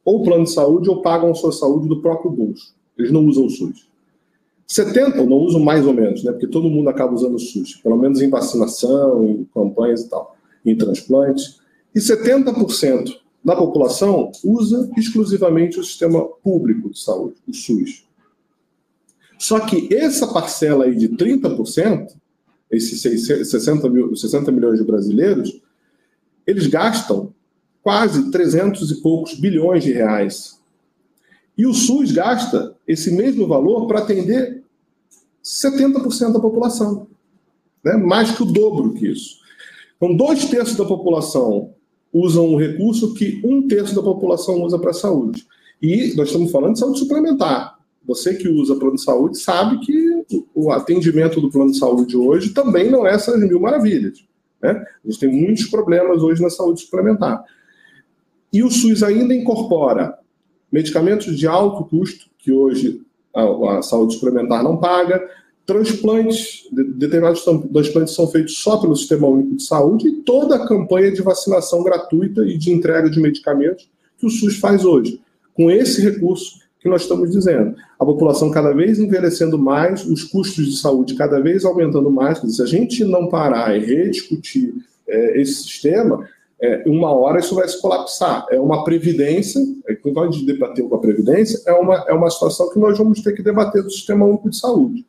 ou 0.04 0.22
plano 0.22 0.44
de 0.44 0.52
saúde 0.52 0.90
ou 0.90 1.00
pagam 1.00 1.34
sua 1.34 1.50
saúde 1.50 1.88
do 1.88 2.02
próprio 2.02 2.30
bolso. 2.30 2.74
Eles 2.98 3.10
não 3.10 3.24
usam 3.24 3.46
o 3.46 3.50
SUS. 3.50 3.88
70, 4.66 5.24
não 5.24 5.38
usam 5.38 5.60
mais 5.60 5.86
ou 5.86 5.94
menos, 5.94 6.22
né? 6.24 6.32
Porque 6.32 6.46
todo 6.46 6.68
mundo 6.68 6.90
acaba 6.90 7.14
usando 7.14 7.36
o 7.36 7.38
SUS, 7.38 7.76
pelo 7.76 7.96
menos 7.96 8.20
em 8.20 8.28
vacinação, 8.28 9.24
em 9.24 9.48
campanhas 9.54 10.02
e 10.02 10.10
tal, 10.10 10.36
em 10.64 10.76
transplantes. 10.76 11.58
E 11.94 12.00
70% 12.00 13.22
da 13.45 13.57
população 13.57 14.30
usa 14.45 14.90
exclusivamente 14.97 15.80
o 15.80 15.84
sistema 15.84 16.24
público 16.43 16.90
de 16.90 16.99
saúde, 16.99 17.36
o 17.47 17.53
SUS. 17.53 18.07
Só 19.38 19.59
que 19.61 19.93
essa 19.93 20.28
parcela 20.28 20.84
aí 20.84 20.95
de 20.95 21.09
30%, 21.09 22.12
esses 22.70 23.03
60, 23.03 23.88
mil, 23.88 24.14
60 24.14 24.53
milhões 24.53 24.78
de 24.78 24.84
brasileiros, 24.84 25.61
eles 26.47 26.68
gastam 26.68 27.34
quase 27.82 28.30
300 28.30 28.90
e 28.93 29.03
poucos 29.03 29.34
bilhões 29.34 29.82
de 29.82 29.93
reais. 29.93 30.61
E 31.59 31.66
o 31.66 31.74
SUS 31.74 32.12
gasta 32.12 32.76
esse 32.86 33.11
mesmo 33.11 33.47
valor 33.47 33.86
para 33.86 33.99
atender 33.99 34.62
70% 35.45 36.32
da 36.32 36.40
população. 36.40 37.09
Né? 37.84 37.97
Mais 37.97 38.30
que 38.30 38.43
o 38.43 38.47
dobro 38.47 38.95
que 38.95 39.09
isso. 39.09 39.40
Então, 39.97 40.16
dois 40.16 40.45
terços 40.47 40.76
da 40.76 40.84
população 40.84 41.74
usam 42.12 42.46
um 42.46 42.56
recurso 42.56 43.14
que 43.14 43.40
um 43.44 43.66
terço 43.66 43.94
da 43.94 44.02
população 44.02 44.62
usa 44.62 44.78
para 44.78 44.90
a 44.90 44.94
saúde. 44.94 45.46
E 45.80 46.14
nós 46.14 46.28
estamos 46.28 46.50
falando 46.50 46.74
de 46.74 46.80
saúde 46.80 46.98
suplementar. 46.98 47.78
Você 48.04 48.34
que 48.34 48.48
usa 48.48 48.76
plano 48.76 48.96
de 48.96 49.02
saúde 49.02 49.38
sabe 49.38 49.78
que 49.78 50.24
o 50.54 50.70
atendimento 50.70 51.40
do 51.40 51.50
plano 51.50 51.70
de 51.70 51.78
saúde 51.78 52.16
hoje 52.16 52.50
também 52.50 52.90
não 52.90 53.06
é 53.06 53.14
essas 53.14 53.40
mil 53.40 53.60
maravilhas. 53.60 54.24
Né? 54.60 54.70
A 54.70 55.08
gente 55.08 55.20
tem 55.20 55.30
muitos 55.30 55.66
problemas 55.66 56.22
hoje 56.22 56.42
na 56.42 56.50
saúde 56.50 56.80
suplementar. 56.80 57.44
E 58.52 58.62
o 58.62 58.70
SUS 58.70 59.02
ainda 59.02 59.34
incorpora 59.34 60.18
medicamentos 60.70 61.36
de 61.36 61.46
alto 61.46 61.84
custo, 61.84 62.26
que 62.38 62.52
hoje 62.52 63.00
a, 63.34 63.78
a 63.78 63.82
saúde 63.82 64.14
suplementar 64.14 64.62
não 64.62 64.76
paga, 64.76 65.22
transplantes, 65.66 66.68
de, 66.72 66.84
determinados 66.94 67.44
transplantes 67.44 68.14
são 68.14 68.26
feitos 68.26 68.58
só 68.58 68.78
pelo 68.78 68.96
Sistema 68.96 69.28
Único 69.28 69.56
de 69.56 69.62
Saúde 69.62 70.08
e 70.08 70.12
toda 70.22 70.56
a 70.56 70.66
campanha 70.66 71.12
de 71.12 71.22
vacinação 71.22 71.82
gratuita 71.82 72.44
e 72.44 72.58
de 72.58 72.72
entrega 72.72 73.08
de 73.08 73.20
medicamentos 73.20 73.88
que 74.18 74.26
o 74.26 74.30
SUS 74.30 74.58
faz 74.58 74.84
hoje. 74.84 75.20
Com 75.54 75.70
esse 75.70 76.00
recurso 76.00 76.60
que 76.80 76.88
nós 76.88 77.02
estamos 77.02 77.30
dizendo, 77.30 77.76
a 77.98 78.04
população 78.04 78.50
cada 78.50 78.72
vez 78.72 78.98
envelhecendo 78.98 79.56
mais, 79.56 80.04
os 80.04 80.24
custos 80.24 80.66
de 80.66 80.76
saúde 80.76 81.14
cada 81.14 81.40
vez 81.40 81.64
aumentando 81.64 82.10
mais, 82.10 82.38
se 82.38 82.60
a 82.60 82.66
gente 82.66 83.04
não 83.04 83.28
parar 83.28 83.76
e 83.76 83.84
rediscutir 83.84 84.74
é, 85.06 85.40
esse 85.40 85.62
sistema, 85.62 86.28
é, 86.60 86.82
uma 86.86 87.12
hora 87.12 87.40
isso 87.40 87.54
vai 87.54 87.68
se 87.68 87.80
colapsar. 87.80 88.46
É 88.50 88.58
uma 88.58 88.84
previdência, 88.84 89.60
é, 89.86 89.94
quando 89.94 90.20
a 90.20 90.30
gente 90.30 90.44
debater 90.44 90.88
com 90.88 90.94
a 90.94 91.00
previdência, 91.00 91.60
é 91.66 91.72
uma, 91.72 92.04
é 92.08 92.12
uma 92.12 92.30
situação 92.30 92.70
que 92.70 92.78
nós 92.78 92.98
vamos 92.98 93.20
ter 93.20 93.32
que 93.32 93.42
debater 93.42 93.82
do 93.82 93.90
Sistema 93.90 94.24
Único 94.24 94.50
de 94.50 94.56
Saúde. 94.56 95.04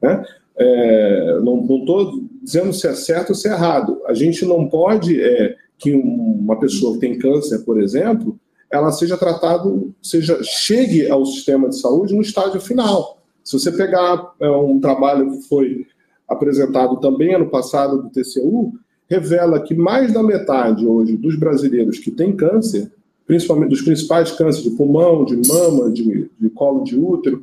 Né? 0.00 0.24
É, 0.58 1.40
não 1.42 1.60
estou 1.62 2.24
dizendo 2.42 2.72
se 2.72 2.86
é 2.86 2.94
certo 2.94 3.30
ou 3.30 3.34
se 3.34 3.48
é 3.48 3.52
errado. 3.52 4.00
A 4.06 4.14
gente 4.14 4.44
não 4.44 4.68
pode 4.68 5.20
é, 5.20 5.56
que 5.78 5.92
uma 5.92 6.58
pessoa 6.58 6.94
que 6.94 7.00
tem 7.00 7.18
câncer, 7.18 7.58
por 7.64 7.80
exemplo, 7.80 8.38
ela 8.70 8.90
seja 8.90 9.16
tratada, 9.16 9.70
seja 10.02 10.42
chegue 10.42 11.08
ao 11.08 11.24
sistema 11.26 11.68
de 11.68 11.78
saúde 11.78 12.14
no 12.14 12.22
estágio 12.22 12.60
final. 12.60 13.18
Se 13.44 13.58
você 13.58 13.70
pegar 13.70 14.32
é, 14.40 14.50
um 14.50 14.80
trabalho 14.80 15.30
que 15.30 15.48
foi 15.48 15.86
apresentado 16.28 16.96
também 16.96 17.34
ano 17.34 17.48
passado 17.48 18.02
do 18.02 18.10
TCU, 18.10 18.72
revela 19.08 19.60
que 19.60 19.74
mais 19.74 20.12
da 20.12 20.22
metade 20.22 20.84
hoje 20.84 21.16
dos 21.16 21.38
brasileiros 21.38 21.98
que 21.98 22.10
têm 22.10 22.34
câncer, 22.34 22.90
principalmente 23.26 23.70
dos 23.70 23.82
principais 23.82 24.32
cânceres 24.32 24.68
de 24.68 24.76
pulmão, 24.76 25.24
de 25.24 25.36
mama, 25.48 25.90
de, 25.90 26.28
de 26.38 26.50
colo 26.50 26.82
de 26.82 26.98
útero, 26.98 27.42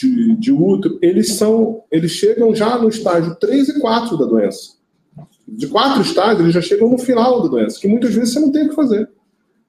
de, 0.00 0.36
de 0.36 0.52
útero, 0.52 0.98
eles 1.02 1.34
são, 1.34 1.82
eles 1.90 2.12
chegam 2.12 2.54
já 2.54 2.78
no 2.78 2.88
estágio 2.88 3.34
3 3.36 3.68
e 3.68 3.80
4 3.80 4.16
da 4.16 4.24
doença. 4.24 4.78
De 5.46 5.66
quatro 5.66 6.00
estágios, 6.00 6.40
eles 6.40 6.54
já 6.54 6.62
chegam 6.62 6.88
no 6.88 6.96
final 6.96 7.42
da 7.42 7.48
doença, 7.48 7.78
que 7.78 7.88
muitas 7.88 8.14
vezes 8.14 8.32
você 8.32 8.40
não 8.40 8.52
tem 8.52 8.66
o 8.66 8.68
que 8.70 8.74
fazer. 8.74 9.08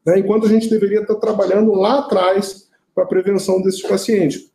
Né? 0.06 0.20
Enquanto 0.20 0.46
a 0.46 0.50
gente 0.50 0.70
deveria 0.70 1.02
estar 1.02 1.16
trabalhando 1.16 1.74
lá 1.74 2.00
atrás 2.00 2.70
para 2.94 3.04
a 3.04 3.08
prevenção 3.08 3.62
desses 3.62 3.82
pacientes. 3.82 4.50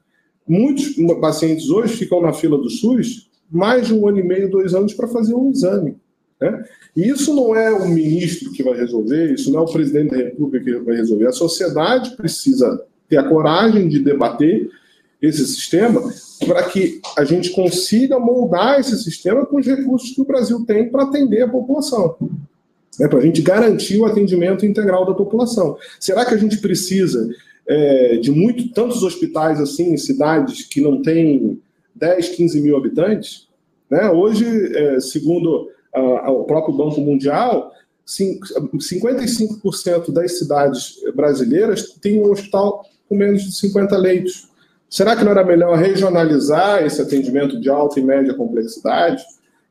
Muitos 0.48 0.94
pacientes 1.20 1.68
hoje 1.68 1.96
ficam 1.96 2.22
na 2.22 2.32
fila 2.32 2.56
do 2.56 2.70
SUS 2.70 3.28
mais 3.50 3.88
de 3.88 3.94
um 3.94 4.06
ano 4.08 4.18
e 4.18 4.22
meio, 4.22 4.50
dois 4.50 4.74
anos 4.74 4.94
para 4.94 5.08
fazer 5.08 5.34
um 5.34 5.50
exame. 5.50 5.96
Né? 6.40 6.64
E 6.96 7.08
isso 7.08 7.34
não 7.34 7.54
é 7.54 7.72
o 7.72 7.88
ministro 7.88 8.52
que 8.52 8.62
vai 8.62 8.76
resolver, 8.76 9.34
isso 9.34 9.50
não 9.52 9.60
é 9.60 9.62
o 9.62 9.72
presidente 9.72 10.10
da 10.10 10.16
República 10.16 10.64
que 10.64 10.78
vai 10.78 10.96
resolver. 10.96 11.26
A 11.26 11.32
sociedade 11.32 12.16
precisa 12.16 12.84
ter 13.08 13.16
a 13.16 13.28
coragem 13.28 13.88
de 13.88 13.98
debater 13.98 14.70
esse 15.20 15.46
sistema 15.46 16.02
para 16.46 16.62
que 16.64 17.00
a 17.16 17.24
gente 17.24 17.50
consiga 17.50 18.18
moldar 18.18 18.78
esse 18.78 18.96
sistema 19.02 19.46
com 19.46 19.56
os 19.56 19.66
recursos 19.66 20.10
que 20.10 20.20
o 20.20 20.26
Brasil 20.26 20.64
tem 20.66 20.88
para 20.88 21.04
atender 21.04 21.42
a 21.42 21.48
população. 21.48 22.16
Né, 22.98 23.08
para 23.08 23.18
a 23.18 23.22
gente 23.22 23.42
garantir 23.42 23.98
o 23.98 24.06
atendimento 24.06 24.64
integral 24.64 25.04
da 25.04 25.14
população. 25.14 25.76
Será 26.00 26.24
que 26.24 26.34
a 26.34 26.38
gente 26.38 26.58
precisa 26.58 27.28
é, 27.66 28.16
de 28.16 28.30
muito, 28.30 28.72
tantos 28.72 29.02
hospitais 29.02 29.60
assim 29.60 29.92
em 29.92 29.96
cidades 29.96 30.62
que 30.62 30.80
não 30.80 31.02
têm 31.02 31.60
10, 31.94 32.30
15 32.30 32.60
mil 32.60 32.76
habitantes? 32.76 33.48
Né? 33.90 34.10
Hoje, 34.10 34.46
é, 34.74 35.00
segundo 35.00 35.70
ao 36.22 36.44
próprio 36.44 36.76
Banco 36.76 37.00
Mundial, 37.00 37.72
55% 38.06 40.12
das 40.12 40.38
cidades 40.38 40.96
brasileiras 41.14 41.94
têm 42.00 42.20
um 42.20 42.30
hospital 42.30 42.84
com 43.08 43.16
menos 43.16 43.42
de 43.42 43.56
50 43.56 43.96
leitos. 43.96 44.50
Será 44.88 45.16
que 45.16 45.24
não 45.24 45.32
era 45.32 45.44
melhor 45.44 45.76
regionalizar 45.76 46.84
esse 46.84 47.00
atendimento 47.02 47.60
de 47.60 47.68
alta 47.68 47.98
e 47.98 48.02
média 48.02 48.34
complexidade 48.34 49.22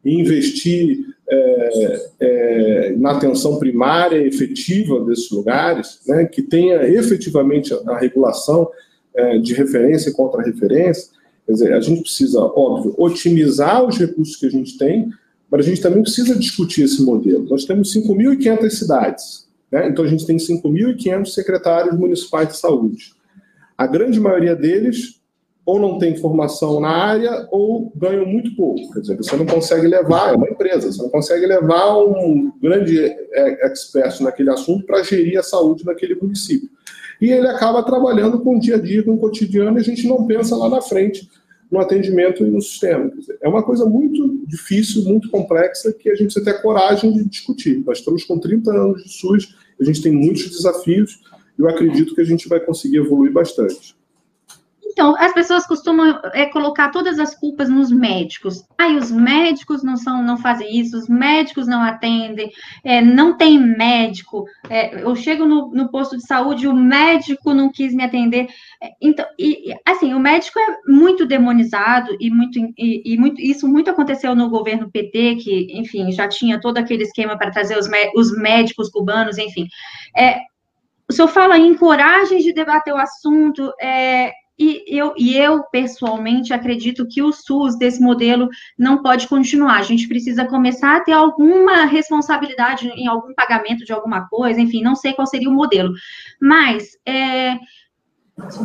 e 0.03 0.19
investir 0.19 1.05
é, 1.27 2.09
é, 2.19 2.95
na 2.97 3.11
atenção 3.11 3.57
primária 3.57 4.17
efetiva 4.17 5.03
desses 5.05 5.31
lugares, 5.31 5.99
né, 6.05 6.25
que 6.25 6.41
tenha 6.41 6.87
efetivamente 6.87 7.73
a, 7.87 7.97
regulação 7.97 8.69
é, 9.15 9.37
de 9.39 9.53
referência 9.53 10.09
e 10.09 10.13
contra-referência? 10.13 11.09
Quer 11.45 11.53
dizer, 11.53 11.73
a 11.73 11.79
gente 11.79 12.01
precisa, 12.01 12.41
óbvio, 12.41 12.93
otimizar 12.97 13.83
os 13.85 13.97
recursos 13.97 14.35
que 14.35 14.47
a 14.47 14.51
gente 14.51 14.77
tem, 14.77 15.09
mas 15.49 15.65
a 15.65 15.69
gente 15.69 15.81
também 15.81 16.01
precisa 16.01 16.35
discutir 16.35 16.83
esse 16.83 17.01
modelo. 17.03 17.47
Nós 17.49 17.65
temos 17.65 17.93
5.500 17.95 18.69
cidades, 18.71 19.47
né? 19.71 19.87
então 19.87 20.03
a 20.03 20.07
gente 20.07 20.25
tem 20.25 20.37
5.500 20.37 21.27
secretários 21.27 21.97
municipais 21.97 22.49
de 22.49 22.57
saúde. 22.57 23.13
A 23.77 23.87
grande 23.87 24.19
maioria 24.19 24.55
deles 24.55 25.21
ou 25.65 25.79
não 25.79 25.97
tem 25.97 26.15
formação 26.15 26.79
na 26.79 26.89
área 26.89 27.47
ou 27.49 27.91
ganham 27.95 28.25
muito 28.25 28.55
pouco. 28.55 28.93
Quer 28.93 28.99
dizer, 28.99 29.17
você 29.17 29.35
não 29.35 29.45
consegue 29.45 29.87
levar, 29.87 30.33
é 30.33 30.35
uma 30.37 30.49
empresa, 30.49 30.91
você 30.91 31.01
não 31.01 31.09
consegue 31.09 31.45
levar 31.45 31.97
um 31.97 32.51
grande 32.61 32.99
é, 32.99 33.65
expert 33.65 34.21
naquele 34.21 34.51
assunto 34.51 34.85
para 34.85 35.01
gerir 35.01 35.39
a 35.39 35.43
saúde 35.43 35.83
naquele 35.83 36.13
município. 36.15 36.69
E 37.19 37.31
ele 37.31 37.47
acaba 37.47 37.81
trabalhando 37.81 38.39
com 38.41 38.57
o 38.57 38.59
dia 38.59 38.75
a 38.75 38.79
dia, 38.79 39.01
com 39.01 39.13
o 39.13 39.17
cotidiano, 39.17 39.77
e 39.77 39.81
a 39.81 39.83
gente 39.83 40.07
não 40.07 40.27
pensa 40.27 40.55
lá 40.55 40.69
na 40.69 40.81
frente 40.81 41.27
no 41.71 41.79
atendimento 41.79 42.45
e 42.45 42.49
no 42.49 42.61
sistema. 42.61 43.11
É 43.41 43.47
uma 43.47 43.63
coisa 43.63 43.85
muito 43.85 44.45
difícil, 44.45 45.03
muito 45.03 45.29
complexa, 45.29 45.91
que 45.91 46.09
a 46.09 46.15
gente 46.15 46.33
precisa 46.33 46.45
ter 46.45 46.61
coragem 46.61 47.11
de 47.11 47.25
discutir. 47.25 47.83
Nós 47.85 47.99
estamos 47.99 48.23
com 48.23 48.37
30 48.37 48.71
anos 48.71 49.03
de 49.03 49.09
SUS, 49.09 49.55
a 49.79 49.83
gente 49.83 50.01
tem 50.01 50.11
muitos 50.11 50.49
desafios, 50.49 51.21
eu 51.57 51.69
acredito 51.69 52.13
que 52.13 52.21
a 52.21 52.25
gente 52.25 52.47
vai 52.47 52.59
conseguir 52.59 52.97
evoluir 52.97 53.31
bastante. 53.31 53.95
Então, 54.95 55.13
as 55.17 55.33
pessoas 55.33 55.67
costumam 55.67 56.21
é, 56.31 56.45
colocar 56.45 56.89
todas 56.89 57.19
as 57.19 57.35
culpas 57.35 57.67
nos 57.67 57.91
médicos. 57.91 58.63
Ai, 58.77 58.95
os 58.95 59.11
médicos 59.11 59.83
não 59.83 59.97
são, 59.97 60.23
não 60.23 60.37
fazem 60.37 60.79
isso, 60.79 60.97
os 60.97 61.09
médicos 61.09 61.67
não 61.67 61.81
atendem, 61.81 62.49
é, 62.81 63.01
não 63.01 63.35
tem 63.35 63.59
médico. 63.59 64.45
É, 64.69 65.03
eu 65.03 65.13
chego 65.13 65.45
no, 65.45 65.69
no, 65.71 65.91
posto 65.91 66.15
de 66.15 66.25
saúde, 66.25 66.65
o 66.65 66.73
médico 66.73 67.53
não 67.53 67.69
quis 67.69 67.93
me 67.93 68.03
atender. 68.03 68.47
É, 68.81 68.91
então, 69.01 69.25
e, 69.37 69.75
assim, 69.85 70.13
o 70.13 70.19
médico 70.19 70.57
é 70.57 70.77
muito 70.87 71.25
demonizado 71.25 72.15
e 72.17 72.29
muito, 72.29 72.57
e, 72.77 73.13
e 73.13 73.17
muito, 73.17 73.41
isso 73.41 73.67
muito 73.67 73.89
aconteceu 73.89 74.33
no 74.33 74.49
governo 74.49 74.89
PT, 74.89 75.35
que, 75.41 75.77
enfim, 75.77 76.09
já 76.13 76.25
tinha 76.29 76.57
todo 76.57 76.77
aquele 76.77 77.03
esquema 77.03 77.37
para 77.37 77.51
trazer 77.51 77.77
os, 77.77 77.89
os 78.15 78.31
médicos 78.37 78.89
cubanos, 78.89 79.37
enfim. 79.37 79.67
É, 80.15 80.37
o 81.09 81.13
senhor 81.13 81.27
fala 81.27 81.57
em 81.57 81.75
coragem 81.75 82.39
de 82.39 82.53
debater 82.53 82.93
o 82.93 82.97
assunto, 82.97 83.71
é, 83.79 84.31
e 84.57 84.83
eu, 84.87 85.13
e 85.17 85.37
eu, 85.37 85.63
pessoalmente, 85.63 86.53
acredito 86.53 87.07
que 87.07 87.21
o 87.21 87.33
SUS 87.33 87.77
desse 87.77 88.01
modelo 88.01 88.47
não 88.77 89.01
pode 89.01 89.27
continuar. 89.27 89.77
A 89.77 89.83
gente 89.83 90.07
precisa 90.07 90.45
começar 90.45 90.95
a 90.95 91.01
ter 91.01 91.11
alguma 91.11 91.85
responsabilidade 91.85 92.87
em 92.87 93.05
algum 93.05 93.33
pagamento 93.33 93.83
de 93.83 93.91
alguma 93.91 94.27
coisa, 94.29 94.61
enfim, 94.61 94.81
não 94.81 94.95
sei 94.95 95.13
qual 95.13 95.27
seria 95.27 95.49
o 95.49 95.53
modelo. 95.53 95.93
Mas 96.41 96.97
é, 97.05 97.57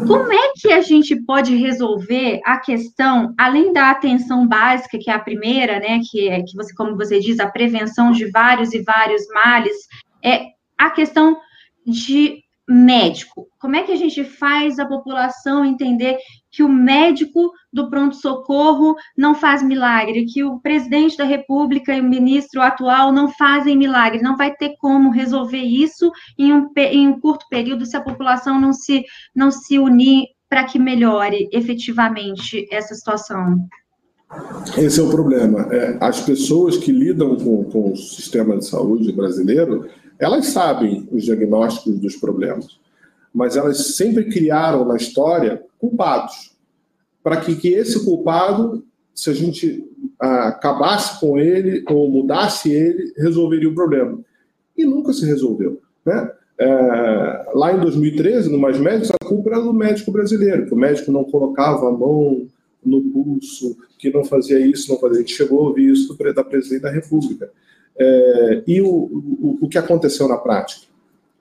como 0.07 0.32
é 0.32 0.53
que 0.57 0.72
a 0.72 0.80
gente 0.80 1.16
pode 1.24 1.57
resolver 1.57 2.41
a 2.45 2.59
questão, 2.59 3.34
além 3.36 3.72
da 3.72 3.91
atenção 3.91 4.47
básica, 4.47 4.97
que 4.97 5.11
é 5.11 5.14
a 5.14 5.18
primeira, 5.18 5.80
né, 5.80 6.01
que 6.09 6.28
é 6.28 6.41
que 6.43 6.55
você, 6.55 6.72
como 6.74 6.97
você 6.97 7.18
diz, 7.18 7.41
a 7.41 7.51
prevenção 7.51 8.12
de 8.12 8.30
vários 8.30 8.72
e 8.72 8.82
vários 8.82 9.26
males, 9.34 9.76
é 10.24 10.43
a 10.78 10.91
questão 10.91 11.36
de 11.87 12.43
médico. 12.70 13.49
Como 13.59 13.74
é 13.74 13.83
que 13.83 13.91
a 13.91 13.97
gente 13.97 14.22
faz 14.22 14.78
a 14.78 14.87
população 14.87 15.64
entender 15.64 16.16
que 16.53 16.62
o 16.62 16.68
médico 16.68 17.51
do 17.72 17.91
pronto-socorro 17.91 18.95
não 19.16 19.35
faz 19.35 19.61
milagre, 19.61 20.26
que 20.26 20.45
o 20.45 20.61
presidente 20.61 21.16
da 21.16 21.24
República 21.24 21.93
e 21.93 22.01
o 22.01 22.09
ministro 22.09 22.62
atual 22.62 23.12
não 23.12 23.28
fazem 23.28 23.76
milagre, 23.76 24.22
não 24.22 24.37
vai 24.37 24.55
ter 24.55 24.76
como 24.78 25.11
resolver 25.11 25.62
isso 25.62 26.12
em 26.39 26.53
um, 26.53 26.70
em 26.76 27.09
um 27.09 27.18
curto 27.18 27.45
período 27.51 27.85
se 27.85 27.97
a 27.97 28.01
população 28.01 28.61
não 28.61 28.72
se, 28.72 29.05
não 29.35 29.51
se 29.51 29.78
unir 29.78 30.28
para 30.49 30.64
que 30.64 30.78
melhore 30.78 31.49
efetivamente 31.53 32.66
essa 32.70 32.95
situação. 32.95 33.57
Esse 34.76 35.01
é 35.01 35.03
o 35.03 35.11
problema. 35.11 35.66
É, 35.72 35.99
as 36.01 36.20
pessoas 36.20 36.76
que 36.76 36.93
lidam 36.93 37.35
com, 37.37 37.64
com 37.64 37.93
o 37.93 37.97
sistema 37.97 38.57
de 38.57 38.64
saúde 38.64 39.12
brasileiro 39.12 39.89
elas 40.21 40.47
sabem 40.47 41.09
os 41.11 41.25
diagnósticos 41.25 41.99
dos 41.99 42.16
problemas, 42.16 42.79
mas 43.33 43.57
elas 43.57 43.95
sempre 43.97 44.25
criaram 44.25 44.85
na 44.85 44.97
história 44.97 45.62
culpados, 45.79 46.55
para 47.23 47.39
que, 47.39 47.57
que 47.57 47.68
esse 47.68 48.05
culpado, 48.05 48.85
se 49.14 49.31
a 49.31 49.33
gente 49.33 49.85
ah, 50.21 50.49
acabasse 50.49 51.18
com 51.18 51.39
ele 51.39 51.83
ou 51.89 52.11
mudasse 52.11 52.73
ele, 52.73 53.12
resolveria 53.16 53.68
o 53.68 53.75
problema. 53.75 54.18
E 54.77 54.85
nunca 54.85 55.12
se 55.12 55.25
resolveu. 55.25 55.81
Né? 56.05 56.31
É, 56.59 57.51
lá 57.55 57.73
em 57.73 57.81
2013, 57.81 58.51
no 58.51 58.59
Mais 58.59 58.79
Médicos, 58.79 59.11
a 59.11 59.25
culpa 59.25 59.51
era 59.51 59.61
do 59.61 59.73
médico 59.73 60.12
brasileiro, 60.12 60.66
que 60.66 60.75
o 60.75 60.77
médico 60.77 61.11
não 61.11 61.25
colocava 61.25 61.89
a 61.89 61.93
mão 61.93 62.47
no 62.85 63.01
pulso, 63.03 63.77
que 63.99 64.11
não 64.11 64.25
fazia 64.25 64.59
isso, 64.59 64.91
não 64.91 64.99
fazia. 64.99 65.18
A 65.18 65.21
gente 65.21 65.35
chegou 65.35 65.61
a 65.61 65.68
ouvir 65.68 65.91
isso 65.91 66.16
da 66.35 66.45
presidente 66.45 66.83
da 66.83 66.91
República. 66.91 67.51
É, 68.03 68.63
e 68.67 68.81
o, 68.81 68.89
o, 68.89 69.59
o, 69.61 69.69
que 69.69 69.77
aconteceu 69.77 70.27
na 70.27 70.39
prática? 70.39 70.87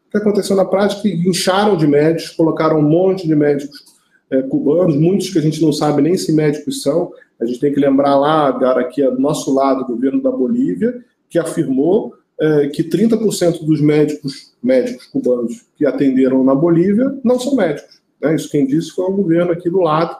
O 0.07 0.11
que 0.11 0.17
aconteceu 0.17 0.57
na 0.57 0.65
prática 0.65 1.07
é 1.07 1.11
que 1.11 1.29
incharam 1.29 1.77
de 1.77 1.87
médicos, 1.87 2.35
colocaram 2.35 2.79
um 2.79 2.89
monte 2.89 3.25
de 3.25 3.33
médicos 3.33 3.85
é, 4.29 4.41
cubanos, 4.41 4.97
muitos 4.97 5.29
que 5.29 5.39
a 5.39 5.41
gente 5.41 5.61
não 5.61 5.71
sabe 5.71 6.01
nem 6.01 6.17
se 6.17 6.33
médicos 6.33 6.81
são. 6.81 7.13
A 7.39 7.45
gente 7.45 7.61
tem 7.61 7.73
que 7.73 7.79
lembrar 7.79 8.17
lá, 8.17 8.47
agora 8.47 8.81
aqui 8.81 9.01
do 9.01 9.19
nosso 9.21 9.53
lado, 9.53 9.83
o 9.83 9.87
governo 9.87 10.21
da 10.21 10.29
Bolívia, 10.29 11.01
que 11.29 11.39
afirmou 11.39 12.13
é, 12.37 12.67
que 12.67 12.83
30% 12.83 13.63
dos 13.63 13.79
médicos, 13.79 14.53
médicos 14.61 15.05
cubanos 15.05 15.65
que 15.77 15.85
atenderam 15.85 16.43
na 16.43 16.53
Bolívia 16.53 17.17
não 17.23 17.39
são 17.39 17.55
médicos. 17.55 18.01
Né? 18.21 18.35
Isso 18.35 18.49
quem 18.49 18.67
disse 18.67 18.91
foi 18.91 19.05
o 19.05 19.15
governo 19.15 19.53
aqui 19.53 19.69
do 19.69 19.79
lado 19.79 20.17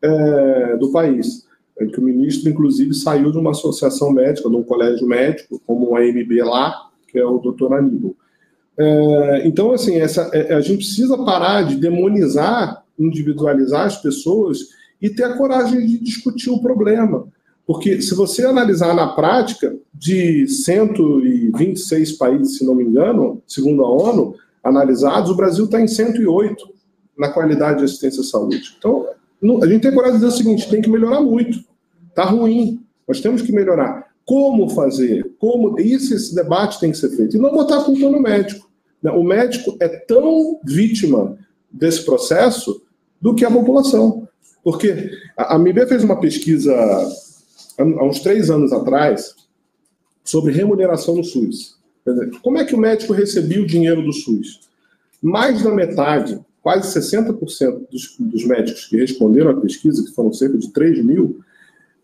é, 0.00 0.76
do 0.78 0.90
país. 0.90 1.46
É 1.78 1.86
que 1.86 2.00
o 2.00 2.02
ministro, 2.02 2.50
inclusive, 2.50 2.92
saiu 2.94 3.30
de 3.30 3.38
uma 3.38 3.52
associação 3.52 4.10
médica, 4.10 4.48
de 4.48 4.56
um 4.56 4.62
colégio 4.62 5.06
médico, 5.06 5.60
como 5.66 5.90
o 5.90 5.96
AMB 5.96 6.42
lá, 6.42 6.88
que 7.06 7.18
é 7.18 7.24
o 7.24 7.38
doutor 7.38 7.72
Aníbal. 7.74 8.14
É, 8.76 9.46
então, 9.46 9.72
assim, 9.72 9.96
essa, 9.96 10.30
é, 10.32 10.54
a 10.54 10.60
gente 10.60 10.78
precisa 10.78 11.16
parar 11.18 11.62
de 11.62 11.76
demonizar, 11.76 12.84
individualizar 12.98 13.86
as 13.86 14.00
pessoas 14.00 14.68
e 15.00 15.10
ter 15.10 15.24
a 15.24 15.36
coragem 15.36 15.86
de 15.86 15.98
discutir 15.98 16.50
o 16.50 16.60
problema. 16.60 17.26
Porque 17.66 18.00
se 18.00 18.14
você 18.14 18.46
analisar 18.46 18.94
na 18.94 19.08
prática, 19.08 19.76
de 19.92 20.46
126 20.46 22.12
países, 22.12 22.56
se 22.56 22.64
não 22.64 22.74
me 22.74 22.84
engano, 22.84 23.42
segundo 23.46 23.84
a 23.84 23.90
ONU, 23.90 24.34
analisados, 24.62 25.30
o 25.30 25.36
Brasil 25.36 25.64
está 25.64 25.80
em 25.80 25.88
108 25.88 26.68
na 27.18 27.28
qualidade 27.28 27.78
de 27.78 27.84
assistência 27.84 28.20
à 28.20 28.24
saúde. 28.24 28.74
Então, 28.78 29.06
a 29.62 29.66
gente 29.66 29.82
tem 29.82 29.94
coragem 29.94 30.18
de 30.18 30.24
dizer 30.24 30.34
o 30.34 30.36
seguinte: 30.36 30.68
tem 30.68 30.82
que 30.82 30.90
melhorar 30.90 31.20
muito. 31.20 31.58
Está 32.08 32.24
ruim. 32.24 32.80
Nós 33.06 33.20
temos 33.20 33.42
que 33.42 33.52
melhorar. 33.52 34.08
Como 34.24 34.68
fazer? 34.68 35.34
Como 35.38 35.78
isso, 35.80 36.14
esse 36.14 36.34
debate 36.34 36.78
tem 36.80 36.90
que 36.90 36.98
ser 36.98 37.10
feito. 37.10 37.36
E 37.36 37.40
não 37.40 37.50
botar 37.50 37.78
a 37.78 37.84
culpa 37.84 38.10
no 38.10 38.20
médico. 38.20 38.68
Né? 39.02 39.10
O 39.10 39.22
médico 39.22 39.76
é 39.80 39.88
tão 39.88 40.60
vítima 40.64 41.38
desse 41.70 42.04
processo 42.04 42.82
do 43.20 43.34
que 43.34 43.44
a 43.44 43.50
população. 43.50 44.28
Porque 44.62 45.10
a 45.36 45.58
MIB 45.58 45.86
fez 45.86 46.04
uma 46.04 46.20
pesquisa 46.20 46.74
há 47.78 48.04
uns 48.04 48.20
três 48.20 48.50
anos 48.50 48.72
atrás 48.72 49.34
sobre 50.24 50.52
remuneração 50.52 51.16
no 51.16 51.24
SUS. 51.24 51.78
Como 52.42 52.58
é 52.58 52.64
que 52.64 52.74
o 52.74 52.78
médico 52.78 53.12
recebia 53.12 53.62
o 53.62 53.66
dinheiro 53.66 54.02
do 54.02 54.12
SUS? 54.12 54.60
Mais 55.22 55.62
da 55.62 55.70
metade 55.70 56.38
quase 56.68 57.00
60% 57.00 57.88
dos, 57.90 58.14
dos 58.20 58.44
médicos 58.44 58.84
que 58.84 58.98
responderam 58.98 59.52
à 59.52 59.56
pesquisa, 59.58 60.04
que 60.04 60.14
foram 60.14 60.30
cerca 60.34 60.58
de 60.58 60.70
3 60.70 61.02
mil, 61.02 61.40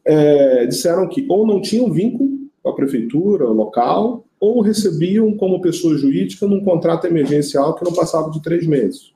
é, 0.02 0.64
disseram 0.64 1.06
que 1.06 1.26
ou 1.28 1.46
não 1.46 1.60
tinham 1.60 1.92
vínculo 1.92 2.48
com 2.62 2.70
a 2.70 2.74
prefeitura 2.74 3.44
local, 3.44 4.24
ou 4.40 4.62
recebiam 4.62 5.36
como 5.36 5.60
pessoa 5.60 5.98
jurídica 5.98 6.46
num 6.46 6.64
contrato 6.64 7.06
emergencial 7.06 7.74
que 7.74 7.84
não 7.84 7.92
passava 7.92 8.30
de 8.30 8.40
três 8.40 8.66
meses. 8.66 9.12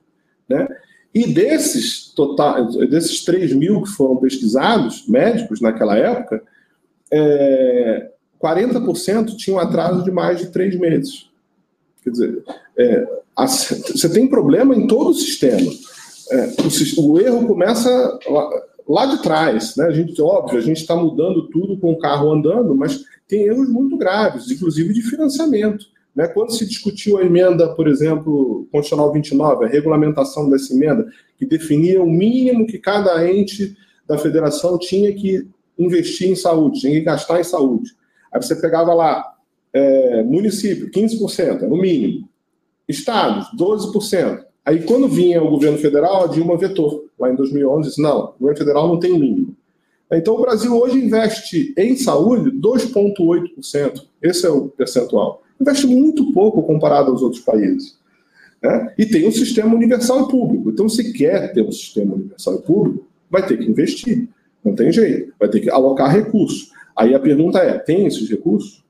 Né? 0.47 0.67
E 1.15 1.25
desses, 1.25 2.13
total, 2.13 2.67
desses 2.87 3.25
3 3.25 3.51
mil 3.53 3.81
que 3.81 3.89
foram 3.89 4.17
pesquisados, 4.17 5.07
médicos 5.07 5.61
naquela 5.61 5.97
época, 5.97 6.43
é, 7.11 8.11
40% 8.39 9.35
tinham 9.35 9.57
atraso 9.57 10.03
de 10.03 10.11
mais 10.11 10.37
de 10.37 10.51
três 10.51 10.75
meses. 10.75 11.27
Quer 12.03 12.11
dizer, 12.11 12.43
é, 12.77 13.18
você 13.47 14.09
tem 14.09 14.27
problema 14.27 14.75
em 14.75 14.87
todo 14.87 15.09
o 15.09 15.13
sistema. 15.13 15.71
É, 16.31 16.53
o, 16.97 17.11
o, 17.11 17.19
erro 17.19 17.47
começa 17.47 18.19
lá, 18.27 18.49
lá, 18.87 19.05
de 19.07 19.21
trás. 19.21 19.75
Né? 19.75 19.85
A 19.85 19.91
gente, 19.91 20.21
óbvio, 20.21 20.59
a 20.59 20.61
gente 20.61 20.81
está 20.81 20.95
mudando 20.95 21.49
tudo 21.49 21.77
com 21.79 21.91
o 21.91 21.97
carro 21.97 22.31
andando, 22.31 22.75
mas 22.75 23.03
tem 23.27 23.43
erros 23.43 23.69
muito 23.69 23.97
graves, 23.97 24.49
inclusive 24.49 24.93
de 24.93 25.01
financiamento. 25.01 25.85
Né? 26.15 26.27
Quando 26.27 26.51
se 26.51 26.65
discutiu 26.65 27.17
a 27.17 27.23
emenda, 27.23 27.73
por 27.75 27.87
exemplo, 27.87 28.67
Constitucional 28.71 29.11
29, 29.11 29.65
a 29.65 29.67
regulamentação 29.67 30.49
dessa 30.49 30.73
emenda, 30.73 31.07
que 31.37 31.45
definia 31.45 32.01
o 32.01 32.09
mínimo 32.09 32.67
que 32.67 32.77
cada 32.77 33.27
ente 33.31 33.75
da 34.07 34.17
federação 34.17 34.77
tinha 34.77 35.13
que 35.13 35.47
investir 35.77 36.29
em 36.29 36.35
saúde, 36.35 36.81
tinha 36.81 36.93
que 36.93 37.01
gastar 37.01 37.39
em 37.39 37.43
saúde. 37.43 37.91
Aí 38.31 38.41
você 38.41 38.55
pegava 38.55 38.93
lá, 38.93 39.23
é, 39.73 40.23
município, 40.23 40.91
15%, 40.91 41.63
é 41.63 41.67
o 41.67 41.77
mínimo. 41.77 42.28
Estados, 42.89 43.47
12%. 43.55 44.43
Aí, 44.65 44.83
quando 44.83 45.07
vinha 45.07 45.41
o 45.41 45.49
governo 45.49 45.77
federal, 45.77 46.23
a 46.23 46.27
Dilma 46.27 46.57
vetou, 46.57 47.05
lá 47.17 47.31
em 47.31 47.35
2011, 47.35 47.89
disse, 47.89 48.01
não, 48.01 48.19
o 48.19 48.33
governo 48.39 48.57
federal 48.57 48.87
não 48.87 48.99
tem 48.99 49.17
mínimo. 49.17 49.55
Então, 50.11 50.35
o 50.35 50.41
Brasil 50.41 50.75
hoje 50.75 50.97
investe 50.97 51.73
em 51.77 51.95
saúde 51.95 52.51
2,8%. 52.51 54.01
Esse 54.21 54.47
é 54.47 54.49
o 54.49 54.67
percentual. 54.69 55.43
Investe 55.61 55.85
muito 55.85 56.33
pouco 56.33 56.63
comparado 56.63 57.11
aos 57.11 57.21
outros 57.21 57.43
países. 57.43 57.97
Né? 58.61 58.93
E 58.97 59.05
tem 59.05 59.27
um 59.27 59.31
sistema 59.31 59.75
universal 59.75 60.23
e 60.25 60.31
público. 60.31 60.71
Então, 60.71 60.89
se 60.89 61.13
quer 61.13 61.53
ter 61.53 61.61
um 61.61 61.71
sistema 61.71 62.15
universal 62.15 62.55
e 62.55 62.61
público, 62.63 63.07
vai 63.29 63.45
ter 63.45 63.57
que 63.57 63.69
investir. 63.69 64.27
Não 64.65 64.73
tem 64.73 64.91
jeito. 64.91 65.31
Vai 65.39 65.47
ter 65.47 65.59
que 65.59 65.69
alocar 65.69 66.11
recursos. 66.11 66.71
Aí 66.95 67.13
a 67.13 67.19
pergunta 67.19 67.59
é: 67.59 67.77
tem 67.77 68.05
esses 68.07 68.27
recursos? 68.29 68.83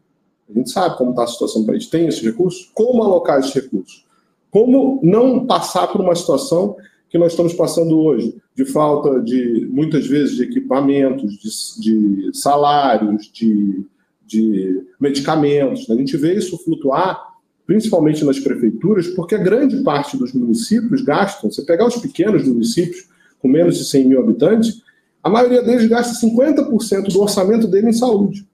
A 0.49 0.53
gente 0.53 0.71
sabe 0.71 0.97
como 0.97 1.11
está 1.11 1.23
a 1.23 1.27
situação 1.27 1.61
do 1.61 1.67
país. 1.67 1.87
Tem 1.87 2.07
esses 2.07 2.21
recursos? 2.21 2.69
Como 2.73 3.03
alocar 3.03 3.39
esses 3.39 3.53
recursos? 3.53 4.05
Como 4.49 4.99
não 5.03 5.45
passar 5.45 5.87
por 5.87 6.01
uma 6.01 6.15
situação 6.15 6.75
que 7.09 7.17
nós 7.17 7.33
estamos 7.33 7.53
passando 7.53 7.99
hoje, 7.99 8.35
de 8.55 8.65
falta 8.65 9.19
de, 9.21 9.67
muitas 9.71 10.05
vezes, 10.05 10.35
de 10.35 10.43
equipamentos, 10.43 11.33
de, 11.37 12.29
de 12.29 12.37
salários, 12.37 13.31
de, 13.33 13.83
de 14.25 14.83
medicamentos. 14.99 15.89
A 15.89 15.95
gente 15.95 16.15
vê 16.17 16.35
isso 16.35 16.57
flutuar, 16.63 17.29
principalmente 17.65 18.23
nas 18.23 18.39
prefeituras, 18.39 19.07
porque 19.07 19.33
a 19.33 19.39
grande 19.39 19.77
parte 19.83 20.17
dos 20.17 20.33
municípios 20.33 21.01
gastam, 21.01 21.51
você 21.51 21.63
pegar 21.63 21.87
os 21.87 21.97
pequenos 21.97 22.47
municípios 22.47 23.07
com 23.39 23.47
menos 23.47 23.77
de 23.77 23.85
100 23.85 24.05
mil 24.05 24.19
habitantes, 24.19 24.81
a 25.23 25.29
maioria 25.29 25.63
deles 25.63 25.87
gasta 25.87 26.25
50% 26.25 27.11
do 27.11 27.21
orçamento 27.21 27.67
dele 27.67 27.89
em 27.89 27.93
saúde. 27.93 28.47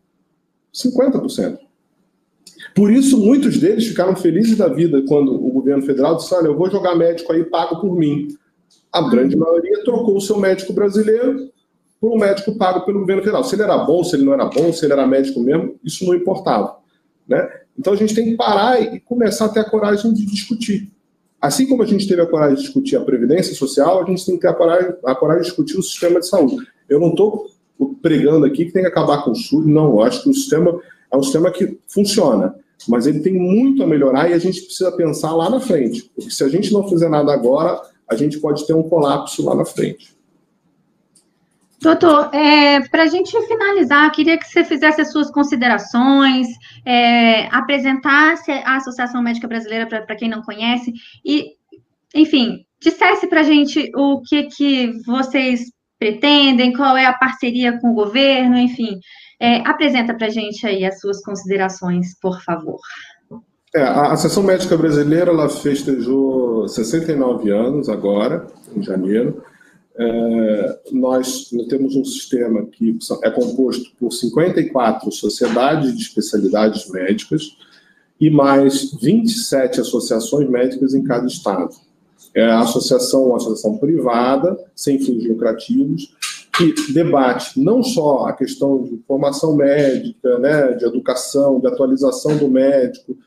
50%. 0.73 1.64
Por 2.75 2.91
isso, 2.91 3.17
muitos 3.17 3.57
deles 3.57 3.87
ficaram 3.87 4.13
felizes 4.17 4.57
da 4.57 4.67
vida 4.67 5.01
quando 5.07 5.33
o 5.33 5.49
governo 5.49 5.81
federal 5.83 6.17
disse: 6.17 6.33
olha, 6.35 6.47
eu 6.47 6.57
vou 6.57 6.69
jogar 6.69 6.93
médico 6.93 7.31
aí 7.31 7.45
pago 7.45 7.79
por 7.79 7.97
mim. 7.97 8.27
A 8.91 9.09
grande 9.09 9.35
maioria 9.37 9.81
trocou 9.83 10.17
o 10.17 10.21
seu 10.21 10.37
médico 10.37 10.73
brasileiro 10.73 11.49
por 12.01 12.11
um 12.11 12.19
médico 12.19 12.57
pago 12.57 12.85
pelo 12.85 12.99
governo 12.99 13.23
federal. 13.23 13.45
Se 13.45 13.55
ele 13.55 13.63
era 13.63 13.77
bom, 13.77 14.03
se 14.03 14.15
ele 14.17 14.25
não 14.25 14.33
era 14.33 14.45
bom, 14.45 14.73
se 14.73 14.85
ele 14.85 14.91
era 14.91 15.07
médico 15.07 15.39
mesmo, 15.39 15.75
isso 15.83 16.05
não 16.05 16.13
importava. 16.13 16.77
Né? 17.25 17.49
Então 17.79 17.93
a 17.93 17.95
gente 17.95 18.13
tem 18.13 18.25
que 18.25 18.35
parar 18.35 18.81
e 18.81 18.99
começar 18.99 19.45
a 19.45 19.49
ter 19.49 19.61
a 19.61 19.69
coragem 19.69 20.13
de 20.13 20.25
discutir. 20.25 20.91
assim 21.41 21.67
como 21.67 21.81
a 21.81 21.85
gente 21.85 22.07
teve 22.07 22.21
a 22.21 22.25
coragem 22.25 22.55
de 22.55 22.61
discutir 22.63 22.97
a 22.97 23.01
previdência 23.01 23.55
social, 23.55 24.01
a 24.01 24.05
gente 24.05 24.25
tem 24.25 24.35
que 24.35 24.41
ter 24.41 24.47
a 24.47 24.53
coragem, 24.53 24.93
a 25.05 25.15
coragem 25.15 25.43
de 25.43 25.47
discutir 25.47 25.77
o 25.77 25.83
sistema 25.83 26.19
de 26.19 26.27
saúde. 26.27 26.57
Eu 26.89 26.99
não 26.99 27.09
estou 27.09 27.47
pregando 28.01 28.45
aqui 28.45 28.65
que 28.65 28.71
tem 28.71 28.81
que 28.81 28.87
acabar 28.89 29.23
com 29.23 29.31
o 29.31 29.35
SUS, 29.35 29.65
não. 29.65 29.91
Eu 29.91 30.01
acho 30.01 30.23
que 30.23 30.29
o 30.29 30.33
sistema 30.33 30.79
é 31.11 31.17
um 31.17 31.23
sistema 31.23 31.51
que 31.51 31.79
funciona, 31.87 32.55
mas 32.87 33.07
ele 33.07 33.19
tem 33.19 33.33
muito 33.33 33.83
a 33.83 33.87
melhorar 33.87 34.29
e 34.29 34.33
a 34.33 34.37
gente 34.37 34.61
precisa 34.61 34.91
pensar 34.91 35.33
lá 35.33 35.49
na 35.49 35.59
frente. 35.59 36.09
Porque 36.15 36.29
se 36.29 36.43
a 36.43 36.49
gente 36.49 36.71
não 36.71 36.87
fizer 36.87 37.09
nada 37.09 37.33
agora, 37.33 37.81
a 38.09 38.15
gente 38.15 38.39
pode 38.39 38.65
ter 38.67 38.73
um 38.73 38.83
colapso 38.83 39.43
lá 39.43 39.55
na 39.55 39.65
frente. 39.65 40.15
Doutor, 41.81 42.33
é, 42.33 42.79
para 42.87 43.03
a 43.03 43.07
gente 43.07 43.39
finalizar, 43.47 44.11
queria 44.11 44.37
que 44.37 44.47
você 44.47 44.63
fizesse 44.63 45.01
as 45.01 45.11
suas 45.11 45.29
considerações, 45.29 46.47
é, 46.83 47.47
apresentasse 47.55 48.51
a 48.51 48.77
Associação 48.77 49.21
Médica 49.21 49.47
Brasileira 49.47 49.85
para 49.85 50.15
quem 50.15 50.29
não 50.29 50.41
conhece 50.41 50.93
e, 51.23 51.51
enfim, 52.13 52.65
dissesse 52.81 53.27
para 53.27 53.41
a 53.41 53.43
gente 53.43 53.91
o 53.95 54.21
que, 54.21 54.43
que 54.43 54.93
vocês 55.05 55.71
pretendem, 55.99 56.73
qual 56.73 56.97
é 56.97 57.05
a 57.05 57.13
parceria 57.13 57.79
com 57.79 57.91
o 57.91 57.95
governo, 57.95 58.57
enfim. 58.57 58.99
É, 59.39 59.57
apresenta 59.67 60.13
para 60.13 60.27
a 60.27 60.29
gente 60.29 60.65
aí 60.65 60.85
as 60.85 60.99
suas 60.99 61.21
considerações, 61.21 62.17
por 62.19 62.41
favor. 62.41 62.79
É, 63.73 63.81
a 63.81 64.13
Associação 64.13 64.43
Médica 64.43 64.77
Brasileira 64.77 65.31
ela 65.31 65.49
festejou 65.49 66.67
69 66.67 67.51
anos 67.51 67.89
agora, 67.89 68.47
em 68.73 68.81
janeiro. 68.81 69.43
É, 69.97 70.79
nós 70.91 71.49
temos 71.69 71.95
um 71.95 72.05
sistema 72.05 72.65
que 72.65 72.97
é 73.23 73.29
composto 73.29 73.91
por 73.99 74.11
54 74.11 75.11
sociedades 75.11 75.95
de 75.95 76.03
especialidades 76.03 76.89
médicas 76.89 77.57
e 78.19 78.29
mais 78.29 78.93
27 78.93 79.81
associações 79.81 80.49
médicas 80.49 80.93
em 80.93 81.03
cada 81.03 81.27
estado. 81.27 81.75
É 82.33 82.45
a 82.45 82.59
associação, 82.59 83.25
uma 83.25 83.37
associação 83.37 83.77
privada, 83.77 84.57
sem 84.75 84.99
fins 84.99 85.25
lucrativos, 85.25 86.13
que 86.57 86.93
debate 86.93 87.59
não 87.59 87.83
só 87.83 88.25
a 88.27 88.33
questão 88.33 88.83
de 88.83 88.97
formação 89.07 89.55
médica, 89.55 90.39
né, 90.39 90.73
de 90.73 90.85
educação, 90.85 91.59
de 91.59 91.67
atualização 91.67 92.37
do 92.37 92.47
médico, 92.47 93.17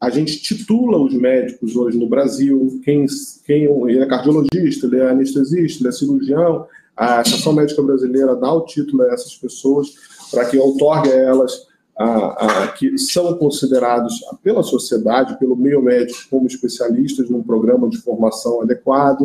a 0.00 0.10
gente 0.10 0.42
titula 0.42 0.98
os 0.98 1.14
médicos 1.14 1.74
hoje 1.74 1.96
no 1.96 2.08
Brasil, 2.08 2.80
quem, 2.84 3.06
quem 3.46 3.64
ele 3.64 4.00
é 4.00 4.06
cardiologista, 4.06 4.86
ele 4.86 5.00
é 5.00 5.10
anestesista, 5.10 5.82
ele 5.82 5.88
é 5.88 5.92
cirurgião, 5.92 6.66
a 6.96 7.20
Associação 7.20 7.52
Médica 7.52 7.82
Brasileira 7.82 8.34
dá 8.36 8.52
o 8.52 8.64
título 8.64 9.02
a 9.02 9.12
essas 9.12 9.34
pessoas 9.36 9.94
para 10.30 10.44
que 10.46 10.58
outorgue 10.58 11.10
a 11.10 11.14
elas 11.14 11.66
a, 11.98 12.64
a, 12.64 12.68
que 12.68 12.98
são 12.98 13.34
considerados 13.38 14.20
pela 14.42 14.62
sociedade, 14.62 15.38
pelo 15.38 15.56
meio 15.56 15.82
médico, 15.82 16.20
como 16.30 16.46
especialistas 16.46 17.30
num 17.30 17.42
programa 17.42 17.88
de 17.88 17.96
formação 17.98 18.60
adequado. 18.60 19.22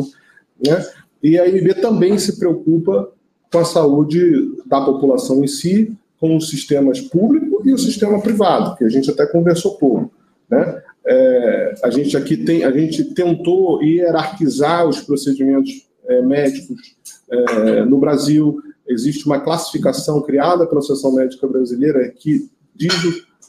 Né? 0.64 0.86
E 1.22 1.38
a 1.38 1.46
IMB 1.46 1.74
também 1.80 2.18
se 2.18 2.38
preocupa 2.38 3.10
com 3.52 3.58
a 3.58 3.64
saúde 3.64 4.56
da 4.66 4.80
população 4.80 5.44
em 5.44 5.46
si, 5.46 5.94
com 6.18 6.36
os 6.36 6.48
sistemas 6.48 7.00
público 7.00 7.62
e 7.64 7.72
o 7.72 7.78
sistema 7.78 8.20
privado, 8.20 8.76
que 8.76 8.84
a 8.84 8.88
gente 8.88 9.10
até 9.10 9.26
conversou 9.26 9.76
pouco. 9.76 10.10
Né? 10.48 10.82
É, 11.04 11.74
a 11.84 11.90
gente 11.90 12.16
aqui 12.16 12.36
tem, 12.36 12.64
a 12.64 12.70
gente 12.70 13.04
tentou 13.12 13.82
hierarquizar 13.82 14.88
os 14.88 15.00
procedimentos 15.00 15.86
é, 16.06 16.22
médicos 16.22 16.96
é, 17.30 17.84
no 17.84 17.98
Brasil. 17.98 18.58
Existe 18.88 19.26
uma 19.26 19.40
classificação 19.40 20.22
criada 20.22 20.66
pela 20.66 20.80
Associação 20.80 21.14
Médica 21.14 21.46
Brasileira 21.46 22.08
que 22.08 22.48
diz 22.74 22.94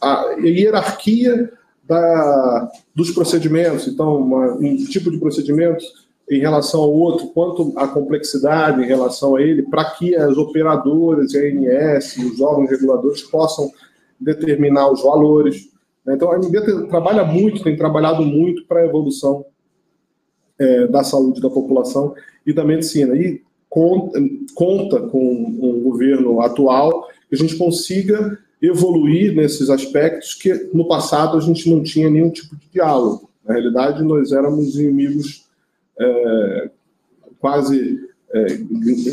a 0.01 0.35
hierarquia 0.39 1.51
da, 1.83 2.71
dos 2.93 3.11
procedimentos. 3.11 3.87
Então, 3.87 4.17
uma, 4.17 4.53
um 4.53 4.75
tipo 4.77 5.09
de 5.11 5.17
procedimento 5.17 5.83
em 6.29 6.39
relação 6.39 6.81
ao 6.81 6.91
outro, 6.91 7.27
quanto 7.27 7.73
a 7.75 7.87
complexidade 7.87 8.81
em 8.81 8.85
relação 8.85 9.35
a 9.35 9.41
ele, 9.41 9.63
para 9.63 9.85
que 9.91 10.15
as 10.15 10.37
operadoras, 10.37 11.35
a 11.35 11.39
ANS, 11.39 12.17
os 12.17 12.39
órgãos 12.39 12.69
reguladores 12.69 13.21
possam 13.21 13.69
determinar 14.19 14.89
os 14.89 15.03
valores. 15.03 15.69
Né? 16.05 16.15
Então, 16.15 16.31
a 16.31 16.37
MB 16.37 16.87
trabalha 16.87 17.23
muito, 17.25 17.63
tem 17.63 17.75
trabalhado 17.75 18.23
muito 18.23 18.65
para 18.65 18.81
a 18.81 18.85
evolução 18.85 19.45
é, 20.57 20.87
da 20.87 21.03
saúde 21.03 21.41
da 21.41 21.49
população 21.49 22.13
e 22.45 22.53
da 22.53 22.63
medicina. 22.63 23.15
E 23.15 23.41
conta, 23.69 24.19
conta 24.55 25.01
com 25.01 25.19
um 25.19 25.81
governo 25.81 26.41
atual 26.41 27.07
que 27.27 27.35
a 27.35 27.37
gente 27.37 27.57
consiga 27.57 28.37
evoluir 28.61 29.35
nesses 29.35 29.69
aspectos 29.69 30.33
que 30.35 30.69
no 30.73 30.87
passado 30.87 31.37
a 31.37 31.41
gente 31.41 31.69
não 31.69 31.83
tinha 31.83 32.09
nenhum 32.09 32.29
tipo 32.29 32.55
de 32.55 32.69
diálogo. 32.71 33.29
Na 33.43 33.55
realidade, 33.55 34.03
nós 34.03 34.31
éramos 34.31 34.79
inimigos 34.79 35.43
é, 35.99 36.69
quase 37.39 37.99
é, 38.33 38.57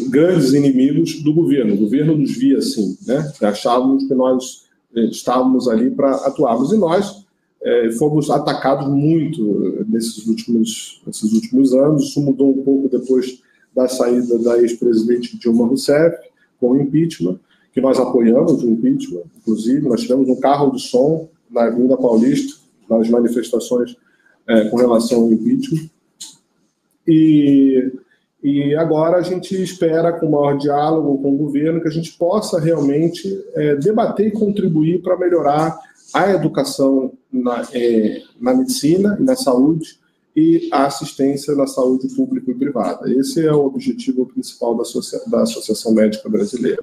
grandes 0.08 0.52
inimigos 0.52 1.22
do 1.22 1.34
governo. 1.34 1.74
O 1.74 1.78
governo 1.78 2.16
nos 2.16 2.36
via 2.36 2.58
assim, 2.58 2.96
né? 3.06 3.32
Achávamos 3.42 4.04
que 4.04 4.14
nós 4.14 4.68
estávamos 4.94 5.68
ali 5.68 5.90
para 5.90 6.12
atuarmos. 6.26 6.72
E 6.72 6.78
nós 6.78 7.24
é, 7.62 7.90
fomos 7.92 8.30
atacados 8.30 8.88
muito 8.88 9.84
nesses 9.88 10.26
últimos, 10.26 11.02
nesses 11.06 11.32
últimos 11.32 11.74
anos. 11.74 12.08
Isso 12.08 12.20
mudou 12.20 12.50
um 12.50 12.62
pouco 12.62 12.88
depois 12.88 13.42
da 13.74 13.86
saída 13.88 14.38
da 14.38 14.58
ex-presidente 14.58 15.38
Dilma 15.38 15.66
Rousseff, 15.66 16.16
com 16.58 16.72
o 16.72 16.80
impeachment, 16.80 17.38
que 17.72 17.80
nós 17.80 17.98
apoiamos 17.98 18.62
o 18.62 18.68
impeachment, 18.68 19.22
inclusive. 19.38 19.88
Nós 19.88 20.02
tivemos 20.02 20.28
um 20.28 20.40
carro 20.40 20.72
de 20.72 20.82
som 20.82 21.28
na 21.50 21.64
Avenida 21.64 21.96
Paulista, 21.96 22.58
nas 22.88 23.08
manifestações 23.08 23.96
é, 24.46 24.64
com 24.64 24.76
relação 24.76 25.22
ao 25.22 25.32
impeachment. 25.32 25.89
E 27.06 27.92
e 28.42 28.74
agora 28.74 29.18
a 29.18 29.22
gente 29.22 29.60
espera, 29.62 30.12
com 30.12 30.30
maior 30.30 30.56
diálogo 30.56 31.20
com 31.20 31.34
o 31.34 31.36
governo, 31.36 31.80
que 31.80 31.88
a 31.88 31.92
gente 31.92 32.12
possa 32.12 32.58
realmente 32.58 33.28
é, 33.54 33.76
debater 33.76 34.28
e 34.28 34.30
contribuir 34.30 35.02
para 35.02 35.18
melhorar 35.18 35.78
a 36.14 36.30
educação 36.30 37.12
na, 37.30 37.66
é, 37.74 38.22
na 38.40 38.54
medicina 38.54 39.16
e 39.20 39.22
na 39.22 39.36
saúde 39.36 40.00
e 40.34 40.68
a 40.72 40.86
assistência 40.86 41.54
na 41.54 41.66
saúde 41.66 42.08
pública 42.14 42.50
e 42.50 42.54
privada. 42.54 43.12
Esse 43.12 43.46
é 43.46 43.52
o 43.52 43.66
objetivo 43.66 44.24
principal 44.24 44.74
da, 44.74 44.84
da 45.26 45.42
Associação 45.42 45.92
Médica 45.92 46.28
Brasileira. 46.28 46.80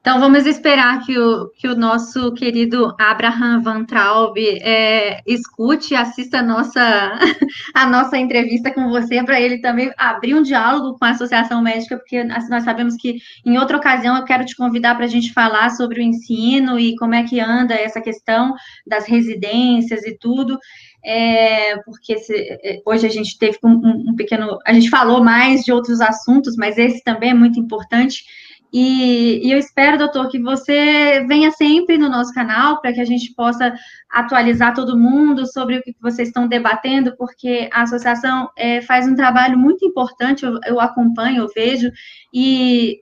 Então, 0.00 0.18
vamos 0.18 0.46
esperar 0.46 1.04
que 1.04 1.18
o, 1.18 1.50
que 1.50 1.68
o 1.68 1.76
nosso 1.76 2.32
querido 2.32 2.94
Abraham 2.98 3.60
Van 3.60 3.84
Traub 3.84 4.34
é, 4.38 5.20
escute, 5.26 5.94
assista 5.94 6.38
a 6.38 6.42
nossa, 6.42 6.80
a 7.74 7.86
nossa 7.86 8.16
entrevista 8.16 8.72
com 8.72 8.88
você, 8.88 9.22
para 9.22 9.38
ele 9.38 9.58
também 9.58 9.92
abrir 9.98 10.34
um 10.34 10.42
diálogo 10.42 10.98
com 10.98 11.04
a 11.04 11.10
Associação 11.10 11.60
Médica, 11.60 11.98
porque 11.98 12.16
assim, 12.16 12.48
nós 12.48 12.64
sabemos 12.64 12.96
que 12.96 13.18
em 13.44 13.58
outra 13.58 13.76
ocasião 13.76 14.16
eu 14.16 14.24
quero 14.24 14.46
te 14.46 14.56
convidar 14.56 14.94
para 14.94 15.04
a 15.04 15.08
gente 15.08 15.34
falar 15.34 15.68
sobre 15.72 16.00
o 16.00 16.02
ensino 16.02 16.80
e 16.80 16.96
como 16.96 17.14
é 17.14 17.22
que 17.24 17.38
anda 17.38 17.74
essa 17.74 18.00
questão 18.00 18.54
das 18.86 19.04
residências 19.04 20.02
e 20.06 20.16
tudo. 20.16 20.58
É, 21.04 21.76
porque 21.84 22.14
é, 22.14 22.80
hoje 22.86 23.06
a 23.06 23.10
gente 23.10 23.38
teve 23.38 23.58
um, 23.62 24.10
um 24.10 24.14
pequeno. 24.16 24.58
A 24.66 24.72
gente 24.72 24.88
falou 24.88 25.22
mais 25.22 25.62
de 25.62 25.72
outros 25.72 26.00
assuntos, 26.00 26.56
mas 26.56 26.78
esse 26.78 27.04
também 27.04 27.30
é 27.30 27.34
muito 27.34 27.60
importante. 27.60 28.24
E, 28.72 29.46
e, 29.46 29.50
eu 29.50 29.58
espero, 29.58 29.98
doutor, 29.98 30.28
que 30.28 30.40
você 30.40 31.24
venha 31.26 31.50
sempre 31.50 31.98
no 31.98 32.08
nosso 32.08 32.32
canal 32.32 32.80
para 32.80 32.92
que 32.92 33.00
a 33.00 33.04
gente 33.04 33.34
possa 33.34 33.74
atualizar 34.10 34.74
todo 34.74 34.98
mundo 34.98 35.46
sobre 35.46 35.76
o 35.76 35.82
que 35.82 35.94
vocês 36.00 36.28
estão 36.28 36.46
debatendo, 36.46 37.16
porque 37.16 37.68
a 37.72 37.82
associação 37.82 38.48
é, 38.56 38.80
faz 38.82 39.08
um 39.08 39.14
trabalho 39.14 39.58
muito 39.58 39.84
importante, 39.84 40.44
eu, 40.44 40.58
eu, 40.64 40.80
acompanho, 40.80 41.42
eu 41.42 41.48
vejo, 41.54 41.90
e 42.32 43.00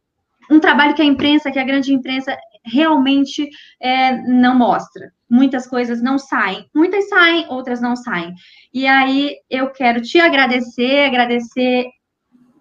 um 0.50 0.58
trabalho 0.58 0.94
que 0.94 1.02
a 1.02 1.04
imprensa, 1.04 1.50
que 1.50 1.58
a 1.58 1.64
grande 1.64 1.92
imprensa 1.92 2.36
realmente 2.64 3.48
é, 3.80 4.16
não 4.22 4.56
mostra. 4.56 5.12
Muitas 5.28 5.66
coisas 5.66 6.02
não 6.02 6.18
saem, 6.18 6.66
muitas 6.74 7.08
saem, 7.08 7.46
outras 7.48 7.80
não 7.80 7.94
saem. 7.94 8.32
E 8.72 8.86
aí 8.86 9.36
eu 9.50 9.70
quero 9.70 10.00
te 10.00 10.18
agradecer, 10.18 11.04
agradecer 11.04 11.86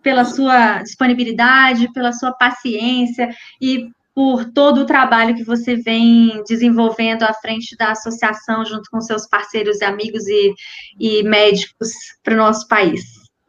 pela 0.07 0.23
sua 0.23 0.81
disponibilidade, 0.83 1.91
pela 1.91 2.13
sua 2.13 2.31
paciência 2.31 3.27
e 3.61 3.89
por 4.15 4.45
todo 4.45 4.79
o 4.79 4.85
trabalho 4.85 5.35
que 5.35 5.43
você 5.43 5.75
vem 5.75 6.41
desenvolvendo 6.47 7.23
à 7.23 7.33
frente 7.33 7.75
da 7.75 7.91
associação, 7.91 8.63
junto 8.63 8.89
com 8.89 9.01
seus 9.01 9.27
parceiros, 9.27 9.81
amigos 9.81 10.25
e, 10.25 10.53
e 10.97 11.23
médicos 11.23 11.89
para 12.23 12.35
o 12.35 12.37
nosso 12.37 12.69
país. 12.69 13.01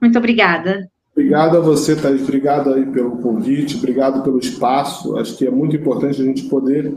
Muito 0.03 0.19
obrigada. 0.19 0.91
Obrigado 1.13 1.59
a 1.59 1.61
você, 1.61 1.95
Thaís. 1.95 2.23
Obrigado 2.23 2.75
aí 2.75 2.87
pelo 2.87 3.19
convite, 3.19 3.77
obrigado 3.77 4.25
pelo 4.25 4.41
espaço. 4.41 5.17
Acho 5.17 5.37
que 5.37 5.47
é 5.47 5.51
muito 5.53 5.77
importante 5.77 6.21
a 6.21 6.25
gente 6.25 6.43
poder 6.49 6.93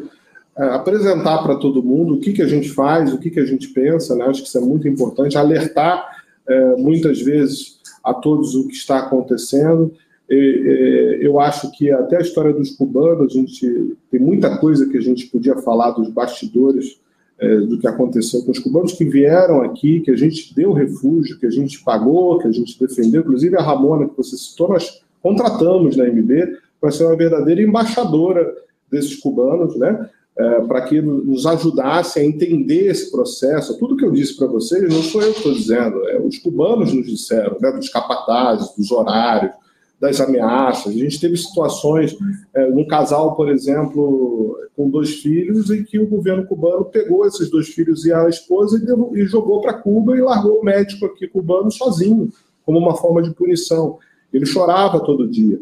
é, 0.58 0.70
apresentar 0.70 1.44
para 1.44 1.56
todo 1.58 1.84
mundo 1.84 2.16
o 2.16 2.20
que, 2.20 2.34
que 2.34 2.42
a 2.42 2.48
gente 2.48 2.70
faz, 2.70 3.14
o 3.14 3.20
que, 3.20 3.30
que 3.30 3.40
a 3.40 3.46
gente 3.46 3.68
pensa, 3.68 4.16
né? 4.16 4.26
Acho 4.26 4.42
que 4.42 4.48
isso 4.48 4.58
é 4.58 4.62
muito 4.62 4.88
importante. 4.88 5.38
Alertar, 5.38 6.04
é, 6.50 6.76
muitas 6.78 7.22
vezes, 7.22 7.80
a 8.04 8.14
todos 8.14 8.56
o 8.56 8.68
que 8.68 8.74
está 8.74 9.00
acontecendo. 9.00 9.94
Eu 10.30 11.40
acho 11.40 11.72
que 11.72 11.92
até 11.92 12.18
a 12.18 12.22
história 12.22 12.54
dos 12.54 12.72
cubanos, 12.72 13.34
a 13.34 13.38
gente 13.38 13.98
tem 14.10 14.20
muita 14.20 14.58
coisa 14.58 14.88
que 14.88 14.98
a 14.98 15.02
gente 15.02 15.28
podia 15.28 15.58
falar 15.58 15.92
dos 15.92 16.10
bastidores 16.10 17.02
é, 17.42 17.58
do 17.58 17.80
que 17.80 17.88
aconteceu 17.88 18.44
com 18.44 18.52
os 18.52 18.60
cubanos 18.60 18.94
que 18.94 19.04
vieram 19.04 19.64
aqui, 19.64 20.00
que 20.02 20.12
a 20.12 20.16
gente 20.16 20.54
deu 20.54 20.74
refúgio, 20.74 21.40
que 21.40 21.48
a 21.48 21.50
gente 21.50 21.84
pagou, 21.84 22.38
que 22.38 22.48
a 22.48 22.52
gente 22.52 22.80
defendeu. 22.80 23.22
Inclusive 23.22 23.58
a 23.58 23.62
Ramona, 23.62 24.08
que 24.08 24.16
você 24.16 24.38
citou, 24.38 24.70
nós 24.70 25.02
contratamos 25.24 25.98
na 25.98 26.06
MB 26.06 26.56
para 26.80 26.92
ser 26.92 27.04
uma 27.06 27.16
verdadeira 27.16 27.62
embaixadora 27.62 28.54
desses 28.92 29.16
cubanos, 29.16 29.76
né? 29.76 30.08
É, 30.38 30.62
para 30.62 30.82
que 30.84 31.02
nos 31.02 31.46
ajudasse 31.46 32.18
a 32.18 32.24
entender 32.24 32.88
esse 32.88 33.12
processo. 33.12 33.78
Tudo 33.78 33.98
que 33.98 34.06
eu 34.06 34.12
disse 34.12 34.38
para 34.38 34.48
vocês 34.48 34.82
não 34.92 35.04
sou 35.04 35.22
eu 35.22 35.34
que 35.34 35.40
estou 35.40 35.54
dizendo, 35.54 36.08
é, 36.08 36.22
os 36.22 36.38
cubanos 36.38 36.94
nos 36.94 37.06
disseram, 37.06 37.58
né, 37.60 37.70
dos 37.74 37.90
capatazes, 37.90 38.74
dos 38.78 38.92
horários, 38.92 39.52
das 40.00 40.22
ameaças. 40.22 40.96
A 40.96 40.98
gente 40.98 41.20
teve 41.20 41.36
situações, 41.36 42.18
é, 42.54 42.70
num 42.70 42.88
casal, 42.88 43.36
por 43.36 43.50
exemplo, 43.50 44.58
com 44.76 44.90
dois 44.90 45.16
filhos, 45.16 45.70
em 45.70 45.84
que 45.84 46.00
o 46.00 46.08
governo 46.08 46.46
cubano 46.48 46.86
pegou 46.86 47.26
esses 47.28 47.50
dois 47.50 47.68
filhos 47.68 48.06
e 48.06 48.14
a 48.14 48.28
esposa 48.30 48.78
e, 48.78 48.86
deu, 48.86 49.12
e 49.14 49.26
jogou 49.26 49.62
para 49.62 49.74
Cuba 49.74 50.18
e 50.18 50.22
largou 50.22 50.60
o 50.60 50.64
médico 50.64 51.06
aqui 51.06 51.28
cubano 51.28 51.70
sozinho, 51.70 52.32
como 52.66 52.80
uma 52.80 52.96
forma 52.96 53.22
de 53.22 53.32
punição. 53.32 54.00
Ele 54.34 54.46
chorava 54.46 55.02
todo 55.02 55.28
dia. 55.28 55.60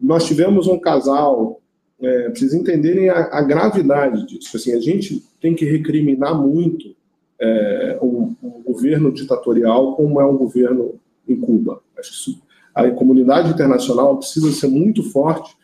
Nós 0.00 0.24
tivemos 0.24 0.68
um 0.68 0.78
casal, 0.78 1.60
é, 2.02 2.30
para 2.30 2.56
entenderem 2.56 3.08
a, 3.08 3.38
a, 3.38 3.42
gravidade 3.42 4.26
disso. 4.26 4.56
Assim, 4.56 4.72
a 4.72 4.80
gente 4.80 5.22
tem 5.40 5.54
que 5.54 5.64
recriminar 5.64 6.36
muito 6.36 6.94
é, 7.40 7.98
um, 8.02 8.34
um 8.42 8.62
governo 8.62 9.12
ditatorial 9.12 9.94
como 9.94 10.20
é 10.20 10.26
um 10.26 10.36
governo 10.36 10.96
em 11.28 11.36
Cuba. 11.36 11.80
Acho 11.96 12.10
que 12.10 12.16
isso 12.16 12.42
a 12.74 12.90
comunidade 12.90 13.50
internacional 13.50 14.16
precisa 14.16 14.50
ser 14.50 14.66
muito 14.66 15.02
forte 15.02 15.54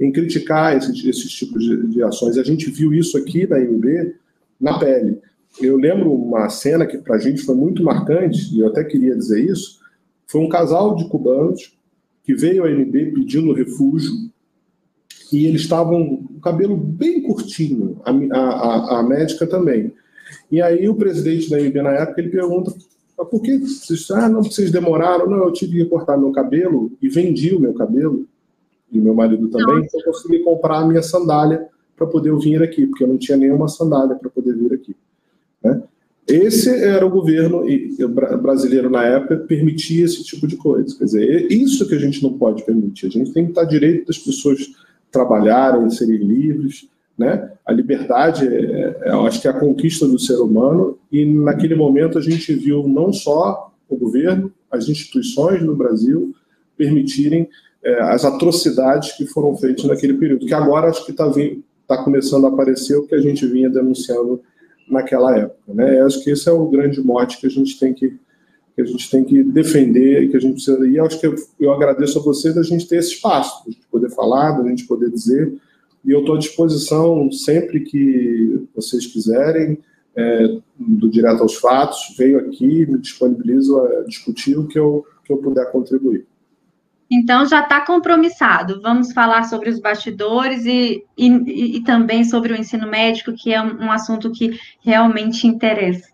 em 0.00 0.12
criticar 0.12 0.76
esses, 0.76 1.04
esses 1.04 1.30
tipos 1.30 1.62
de, 1.62 1.86
de 1.86 2.02
ações. 2.02 2.36
A 2.36 2.42
gente 2.42 2.70
viu 2.70 2.92
isso 2.92 3.16
aqui 3.16 3.46
na 3.46 3.58
MB 3.58 4.14
na 4.60 4.78
pele. 4.78 5.20
Eu 5.60 5.76
lembro 5.76 6.12
uma 6.12 6.48
cena 6.48 6.84
que 6.84 6.98
para 6.98 7.16
a 7.16 7.18
gente 7.18 7.42
foi 7.42 7.54
muito 7.54 7.82
marcante, 7.82 8.54
e 8.54 8.60
eu 8.60 8.68
até 8.68 8.84
queria 8.84 9.14
dizer 9.14 9.42
isso, 9.42 9.78
foi 10.26 10.40
um 10.40 10.48
casal 10.48 10.96
de 10.96 11.08
cubanos 11.08 11.74
que 12.24 12.34
veio 12.34 12.64
à 12.64 12.70
MB 12.70 13.12
pedindo 13.12 13.52
refúgio 13.52 14.12
e 15.32 15.46
eles 15.46 15.62
estavam 15.62 16.06
com 16.06 16.36
o 16.36 16.40
cabelo 16.40 16.76
bem 16.76 17.22
curtinho, 17.22 18.00
a, 18.04 18.10
a, 18.38 19.00
a, 19.00 19.02
médica 19.02 19.46
também. 19.46 19.92
E 20.50 20.60
aí 20.62 20.88
o 20.88 20.94
presidente 20.94 21.50
da 21.50 21.60
MB 21.60 21.82
na 21.82 21.92
época 21.92 22.20
ele 22.20 22.30
pergunta 22.30 22.72
por 23.30 23.40
que 23.40 23.58
vocês, 23.58 24.10
ah, 24.10 24.28
não, 24.28 24.42
vocês 24.42 24.70
demoraram? 24.70 25.28
Não, 25.28 25.38
eu 25.38 25.52
tive 25.52 25.78
que 25.78 25.84
cortar 25.86 26.18
meu 26.18 26.32
cabelo 26.32 26.92
e 27.00 27.08
vendi 27.08 27.54
o 27.54 27.60
meu 27.60 27.72
cabelo, 27.72 28.26
e 28.92 29.00
meu 29.00 29.14
marido 29.14 29.48
também, 29.48 29.84
então 29.84 30.00
eu 30.00 30.12
consegui 30.12 30.40
comprar 30.40 30.78
a 30.78 30.86
minha 30.86 31.02
sandália 31.02 31.66
para 31.96 32.06
poder 32.06 32.36
vir 32.38 32.62
aqui, 32.62 32.86
porque 32.86 33.04
eu 33.04 33.08
não 33.08 33.18
tinha 33.18 33.36
nenhuma 33.36 33.68
sandália 33.68 34.14
para 34.14 34.30
poder 34.30 34.54
vir 34.54 34.72
aqui. 34.72 34.94
Né? 35.62 35.82
Esse 36.28 36.70
era 36.70 37.06
o 37.06 37.10
governo 37.10 37.64
brasileiro 38.40 38.90
na 38.90 39.04
época 39.04 39.36
permitia 39.36 40.04
esse 40.04 40.22
tipo 40.24 40.46
de 40.46 40.56
coisa. 40.56 40.96
Quer 40.96 41.04
dizer, 41.04 41.52
isso 41.52 41.86
que 41.88 41.94
a 41.94 41.98
gente 41.98 42.22
não 42.22 42.32
pode 42.32 42.64
permitir. 42.64 43.06
A 43.06 43.10
gente 43.10 43.32
tem 43.32 43.44
que 43.44 43.52
estar 43.52 43.64
direito 43.64 44.06
das 44.06 44.18
pessoas 44.18 44.72
trabalharem, 45.16 45.88
serem 45.88 46.18
livres, 46.18 46.88
né? 47.16 47.50
A 47.64 47.72
liberdade, 47.72 48.46
é, 48.46 48.96
é, 49.02 49.10
eu 49.10 49.26
acho 49.26 49.40
que 49.40 49.48
é 49.48 49.50
a 49.50 49.58
conquista 49.58 50.06
do 50.06 50.18
ser 50.18 50.36
humano, 50.36 50.98
e 51.10 51.24
naquele 51.24 51.74
momento 51.74 52.18
a 52.18 52.20
gente 52.20 52.52
viu 52.54 52.86
não 52.86 53.12
só 53.12 53.72
o 53.88 53.96
governo, 53.96 54.52
as 54.70 54.88
instituições 54.88 55.62
no 55.62 55.74
Brasil 55.74 56.34
permitirem 56.76 57.48
é, 57.82 58.00
as 58.02 58.24
atrocidades 58.24 59.12
que 59.12 59.26
foram 59.26 59.56
feitas 59.56 59.84
naquele 59.84 60.14
período, 60.14 60.44
que 60.44 60.52
agora 60.52 60.90
acho 60.90 61.04
que 61.06 61.12
está 61.12 61.30
tá 61.86 62.04
começando 62.04 62.44
a 62.46 62.48
aparecer 62.48 62.96
o 62.96 63.06
que 63.06 63.14
a 63.14 63.20
gente 63.20 63.46
vinha 63.46 63.70
denunciando 63.70 64.40
naquela 64.88 65.36
época. 65.36 65.72
Né? 65.72 66.00
Eu 66.00 66.06
acho 66.06 66.22
que 66.22 66.30
esse 66.30 66.48
é 66.48 66.52
o 66.52 66.68
grande 66.68 67.00
mote 67.00 67.38
que 67.38 67.46
a 67.46 67.50
gente 67.50 67.78
tem 67.78 67.94
que, 67.94 68.14
que 68.76 68.82
a 68.82 68.84
gente 68.84 69.10
tem 69.10 69.24
que 69.24 69.42
defender 69.42 70.22
e 70.22 70.28
que 70.28 70.36
a 70.36 70.40
gente 70.40 70.52
precisa. 70.52 70.86
E 70.86 71.00
acho 71.00 71.18
que 71.18 71.26
eu, 71.26 71.34
eu 71.58 71.72
agradeço 71.72 72.18
a 72.18 72.22
vocês 72.22 72.54
da 72.54 72.62
gente 72.62 72.86
ter 72.86 72.98
esse 72.98 73.14
espaço, 73.14 73.68
de 73.68 73.78
poder 73.90 74.10
falar, 74.10 74.52
da 74.52 74.68
gente 74.68 74.86
poder 74.86 75.10
dizer 75.10 75.58
e 76.06 76.12
eu 76.12 76.20
estou 76.20 76.36
à 76.36 76.38
disposição 76.38 77.30
sempre 77.32 77.80
que 77.80 78.68
vocês 78.74 79.06
quiserem, 79.06 79.76
é, 80.14 80.56
do 80.78 81.10
Direto 81.10 81.42
aos 81.42 81.56
Fatos, 81.56 82.14
venho 82.16 82.38
aqui, 82.38 82.86
me 82.86 82.98
disponibilizo 82.98 83.78
a 83.80 84.04
discutir 84.04 84.56
o 84.56 84.68
que 84.68 84.78
eu, 84.78 85.04
que 85.24 85.32
eu 85.32 85.38
puder 85.38 85.70
contribuir. 85.72 86.24
Então 87.10 87.44
já 87.44 87.60
está 87.60 87.84
compromissado. 87.84 88.80
Vamos 88.80 89.12
falar 89.12 89.44
sobre 89.44 89.68
os 89.68 89.80
bastidores 89.80 90.64
e, 90.64 91.04
e, 91.18 91.76
e, 91.76 91.84
também 91.84 92.24
sobre 92.24 92.52
o 92.52 92.56
ensino 92.56 92.88
médico, 92.88 93.32
que 93.32 93.52
é 93.52 93.60
um 93.60 93.90
assunto 93.90 94.30
que 94.30 94.58
realmente 94.80 95.46
interessa. 95.46 96.08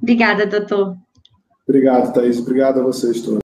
Obrigada, 0.00 0.46
doutor. 0.46 0.96
Obrigado, 1.68 2.12
Thaís. 2.12 2.38
Obrigado 2.38 2.80
a 2.80 2.82
vocês 2.82 3.20
todos. 3.22 3.41